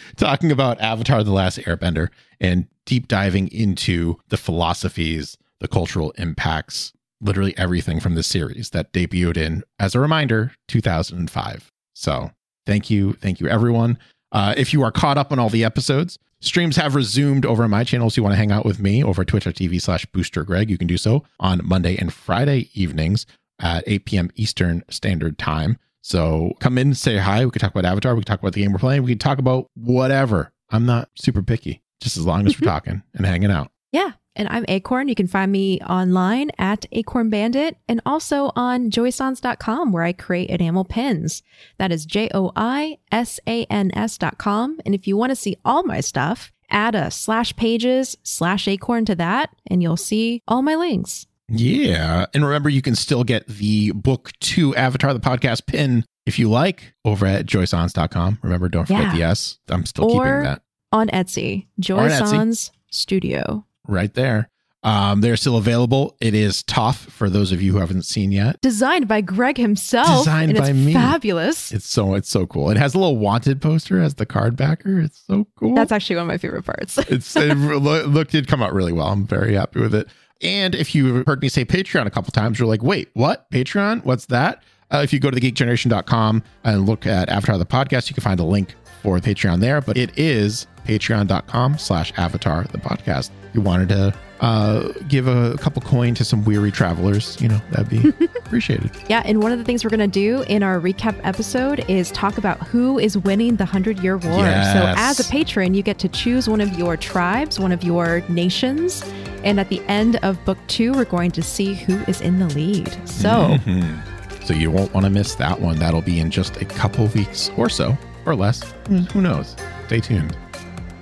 talking 0.18 0.52
about 0.52 0.80
Avatar 0.80 1.24
The 1.24 1.32
Last 1.32 1.58
Airbender 1.60 2.10
and 2.40 2.68
deep 2.86 3.08
diving 3.08 3.48
into 3.48 4.18
the 4.30 4.38
philosophies, 4.38 5.38
the 5.60 5.68
cultural 5.68 6.12
impacts, 6.12 6.94
literally 7.22 7.58
everything 7.58 8.00
from 8.00 8.16
this 8.16 8.28
series 8.28 8.72
that 8.72 8.94
debuted 8.94 9.38
in, 9.38 9.64
as 9.80 9.96
a 9.96 10.00
reminder, 10.00 10.54
2005. 10.68 11.72
So 11.94 12.32
thank 12.66 12.90
you. 12.90 13.14
Thank 13.14 13.40
you, 13.40 13.48
everyone. 13.48 13.98
Uh, 14.32 14.54
if 14.58 14.74
you 14.74 14.84
are 14.84 14.92
caught 14.92 15.18
up 15.18 15.32
on 15.32 15.40
all 15.40 15.50
the 15.50 15.64
episodes, 15.64 16.20
streams 16.42 16.76
have 16.76 16.96
resumed 16.96 17.46
over 17.46 17.64
on 17.64 17.72
my 17.72 17.84
channel. 17.84 18.10
So 18.10 18.20
you 18.20 18.24
want 18.24 18.34
to 18.34 18.38
hang 18.38 18.52
out 18.52 18.66
with 18.66 18.80
me 18.80 19.04
over 19.04 19.26
twitch.tv 19.26 19.82
slash 19.82 20.06
booster 20.08 20.44
Greg, 20.44 20.70
you 20.70 20.78
can 20.78 20.88
do 20.88 20.98
so 20.98 21.24
on 21.40 21.62
Monday 21.64 21.98
and 21.98 22.14
Friday 22.14 22.70
evenings 22.74 23.26
at 23.60 23.84
8 23.88 24.06
p.m. 24.06 24.32
Eastern 24.36 24.84
Standard 24.90 25.38
Time. 25.38 25.78
So 26.02 26.54
come 26.60 26.78
in, 26.78 26.94
say 26.94 27.18
hi. 27.18 27.44
We 27.44 27.52
could 27.52 27.62
talk 27.62 27.72
about 27.72 27.86
Avatar. 27.86 28.16
We 28.16 28.22
could 28.22 28.28
talk 28.28 28.40
about 28.40 28.54
the 28.54 28.62
game 28.62 28.72
we're 28.72 28.80
playing. 28.80 29.04
We 29.04 29.12
could 29.12 29.22
talk 29.22 29.40
about 29.40 29.68
whatever. 29.76 30.52
I'm 30.70 30.86
not 30.86 31.10
super 31.16 31.42
picky, 31.42 31.82
just 32.02 32.18
as 32.18 32.26
long 32.26 32.46
as 32.46 32.60
we're 32.60 32.68
talking 32.70 33.04
and 33.14 33.26
hanging 33.26 33.52
out. 33.52 33.72
Yeah. 33.92 34.12
And 34.38 34.48
I'm 34.50 34.64
Acorn. 34.70 35.08
You 35.10 35.16
can 35.16 35.28
find 35.28 35.52
me 35.52 35.82
online 35.82 36.52
at 36.60 36.86
Acorn 36.94 37.30
Bandit 37.30 37.76
and 37.90 38.00
also 38.06 38.52
on 38.56 38.90
joisans.com 38.92 39.92
where 39.92 40.04
I 40.04 40.14
create 40.14 40.50
enamel 40.50 40.86
pins. 40.86 41.44
That 41.80 41.92
is 41.92 42.06
J 42.06 42.30
O 42.34 42.52
I 42.56 43.00
S 43.12 43.40
A 43.48 43.66
N 43.66 43.92
S.com. 43.96 44.80
And 44.86 44.94
if 44.96 45.08
you 45.08 45.18
want 45.18 45.32
to 45.32 45.36
see 45.36 45.58
all 45.66 45.84
my 45.84 46.00
stuff, 46.02 46.54
add 46.70 46.96
a 46.96 47.10
slash 47.12 47.56
pages 47.56 48.16
slash 48.24 48.68
acorn 48.68 49.06
to 49.06 49.16
that 49.16 49.50
and 49.66 49.82
you'll 49.82 49.98
see 49.98 50.44
all 50.48 50.62
my 50.62 50.76
links. 50.76 51.26
Yeah. 51.50 52.26
And 52.34 52.46
remember, 52.46 52.70
you 52.70 52.82
can 52.82 52.94
still 52.96 53.24
get 53.24 53.48
the 53.48 53.92
book 53.92 54.32
to 54.42 54.76
Avatar 54.76 55.14
the 55.14 55.20
podcast 55.20 55.66
pin 55.66 56.06
if 56.26 56.38
you 56.38 56.50
like 56.50 56.94
over 57.06 57.26
at 57.26 57.46
joisans.com. 57.46 58.40
Remember, 58.44 58.70
don't 58.70 58.86
forget 58.86 59.04
Yeah. 59.04 59.16
the 59.16 59.24
S. 59.24 59.58
I'm 59.70 59.86
still 59.86 60.06
Or- 60.12 60.24
keeping 60.26 60.44
that 60.44 60.62
On 60.92 61.08
Etsy, 61.10 61.68
Joy 61.80 62.00
on 62.00 62.10
Etsy. 62.10 62.28
Sans 62.30 62.72
Studio. 62.92 63.66
Right 63.88 64.14
there. 64.14 64.50
Um, 64.84 65.22
they're 65.22 65.36
still 65.36 65.58
available. 65.58 66.16
It 66.22 66.34
is 66.34 66.64
tough 66.64 66.98
for 66.98 67.30
those 67.30 67.52
of 67.52 67.62
you 67.62 67.74
who 67.74 67.80
haven't 67.80 68.04
seen 68.04 68.32
yet. 68.32 68.62
Designed 68.62 69.08
by 69.08 69.22
Greg 69.22 69.58
himself. 69.58 70.20
Designed 70.20 70.56
by 70.56 70.70
it's 70.70 70.78
me. 70.78 70.94
fabulous. 70.94 71.72
It's 71.72 71.88
so 71.90 72.14
it's 72.14 72.30
so 72.30 72.46
cool. 72.46 72.70
It 72.70 72.78
has 72.78 72.94
a 72.94 73.00
little 73.00 73.18
wanted 73.18 73.62
poster 73.62 74.00
as 74.00 74.16
the 74.16 74.26
card 74.26 74.56
backer. 74.56 75.00
It's 75.00 75.22
so 75.26 75.48
cool. 75.56 75.76
That's 75.76 75.92
actually 75.92 76.18
one 76.18 76.24
of 76.24 76.28
my 76.28 76.38
favorite 76.38 76.64
parts. 76.64 76.98
it's 77.10 77.36
it 77.36 77.58
lo- 77.58 78.06
looked 78.06 78.36
it 78.36 78.48
come 78.48 78.62
out 78.62 78.74
really 78.74 78.94
well. 78.94 79.08
I'm 79.08 79.26
very 79.26 79.56
happy 79.56 79.82
with 79.82 79.96
it. 79.96 80.08
And 80.42 80.76
if 80.76 80.94
you 80.94 81.24
heard 81.26 81.42
me 81.42 81.50
say 81.50 81.66
Patreon 81.66 82.06
a 82.06 82.12
couple 82.12 82.32
times, 82.32 82.60
you're 82.60 82.68
like, 82.68 82.84
wait, 82.84 83.10
what? 83.14 83.50
Patreon? 83.52 84.06
What's 84.06 84.28
that? 84.28 84.62
Uh, 84.90 85.02
if 85.04 85.12
you 85.12 85.20
go 85.20 85.32
to 85.32 85.38
thegeekgeneration.com 85.38 86.44
and 86.64 86.86
look 86.86 87.06
at 87.06 87.28
Avatar 87.30 87.58
the 87.58 87.66
podcast, 87.66 88.10
you 88.10 88.14
can 88.14 88.24
find 88.24 88.40
a 88.40 88.44
link 88.44 88.76
for 89.08 89.18
Patreon 89.20 89.62
there. 89.62 89.80
But 89.80 89.96
it 89.96 90.12
is 90.20 90.68
patreon.com 90.86 91.78
slash 91.78 92.12
avatar 92.18 92.66
the 92.66 92.78
podcast. 92.78 93.30
If 93.48 93.56
you 93.56 93.62
wanted 93.62 93.88
to 93.90 94.14
uh, 94.42 94.92
give 95.08 95.28
a 95.28 95.56
couple 95.58 95.82
coin 95.82 96.14
to 96.16 96.26
some 96.26 96.44
weary 96.44 96.72
travelers, 96.72 97.40
you 97.42 97.48
know, 97.48 97.60
that'd 97.72 97.88
be 97.90 98.10
appreciated. 98.46 98.92
Yeah, 99.08 99.24
and 99.26 99.42
one 99.42 99.54
of 99.54 99.60
the 99.60 99.64
things 99.64 99.86
we're 99.86 99.90
going 99.92 100.02
to 100.02 100.08
do 100.08 100.42
in 100.44 100.62
our 100.62 100.78
recap 100.82 101.18
episode 101.24 101.86
is 101.90 102.12
talk 102.12 102.38
about 102.38 102.60
who 102.68 103.00
is 103.00 103.18
winning 103.18 103.56
the 103.56 103.64
100 103.64 104.00
Year 104.00 104.18
War. 104.18 104.40
Yes. 104.40 104.74
So, 104.74 104.94
as 104.98 105.26
a 105.26 105.32
patron, 105.32 105.74
you 105.74 105.84
get 105.84 106.00
to 106.00 106.10
choose 106.10 106.50
one 106.50 106.60
of 106.60 106.78
your 106.78 106.98
tribes, 106.98 107.60
one 107.62 107.72
of 107.72 107.84
your 107.86 108.22
nations. 108.28 109.04
And 109.46 109.58
at 109.62 109.70
the 109.70 109.82
end 109.88 110.18
of 110.18 110.44
book 110.44 110.58
two, 110.68 110.92
we're 110.92 111.06
going 111.06 111.32
to 111.32 111.42
see 111.42 111.74
who 111.76 111.96
is 112.10 112.20
in 112.20 112.40
the 112.40 112.48
lead. 112.48 112.90
So, 113.08 113.30
Mhm. 113.66 113.98
So 114.46 114.54
you 114.54 114.72
won't 114.72 114.94
want 114.94 115.06
to 115.06 115.10
miss 115.10 115.36
that 115.36 115.60
one. 115.60 115.78
That'll 115.78 116.02
be 116.02 116.20
in 116.22 116.32
just 116.32 116.62
a 116.62 116.66
couple 116.66 117.08
weeks 117.08 117.52
or 117.58 117.68
so, 117.68 117.98
or 118.28 118.36
less. 118.36 118.64
Hmm. 118.88 119.00
Who 119.14 119.22
knows? 119.22 119.56
Stay 119.88 120.00
tuned. 120.00 120.36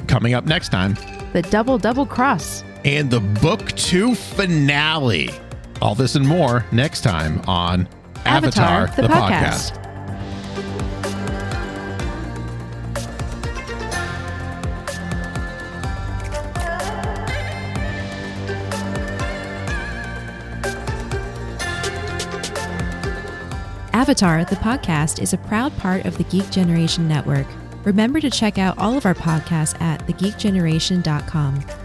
Coming 0.08 0.34
up 0.34 0.46
next 0.46 0.70
time, 0.70 0.96
the 1.34 1.42
double, 1.42 1.78
double 1.78 2.06
cross. 2.06 2.64
and 2.84 3.10
the 3.10 3.20
book 3.20 3.72
two 3.74 4.14
finale. 4.16 5.30
All 5.82 5.96
this 5.96 6.16
and 6.16 6.26
more 6.28 6.66
next 6.72 7.02
time 7.02 7.42
on 7.48 7.88
Avatar, 8.26 8.88
the, 8.96 9.04
podcast. 9.04 9.82
Avatar, 23.96 24.44
the 24.44 24.58
podcast, 24.58 25.22
is 25.22 25.32
a 25.32 25.38
proud 25.38 25.76
part 25.78 26.04
of 26.04 26.18
the 26.18 26.26
Geek 26.26 26.52
Generation 26.52 27.08
Network. 27.08 27.48
Remember 27.86 28.20
to 28.20 28.30
check 28.30 28.58
out 28.58 28.78
all 28.78 28.98
of 28.98 29.06
our 29.06 29.14
podcasts 29.14 29.80
at 29.80 30.06
thegeekgeneration.com. 30.06 31.85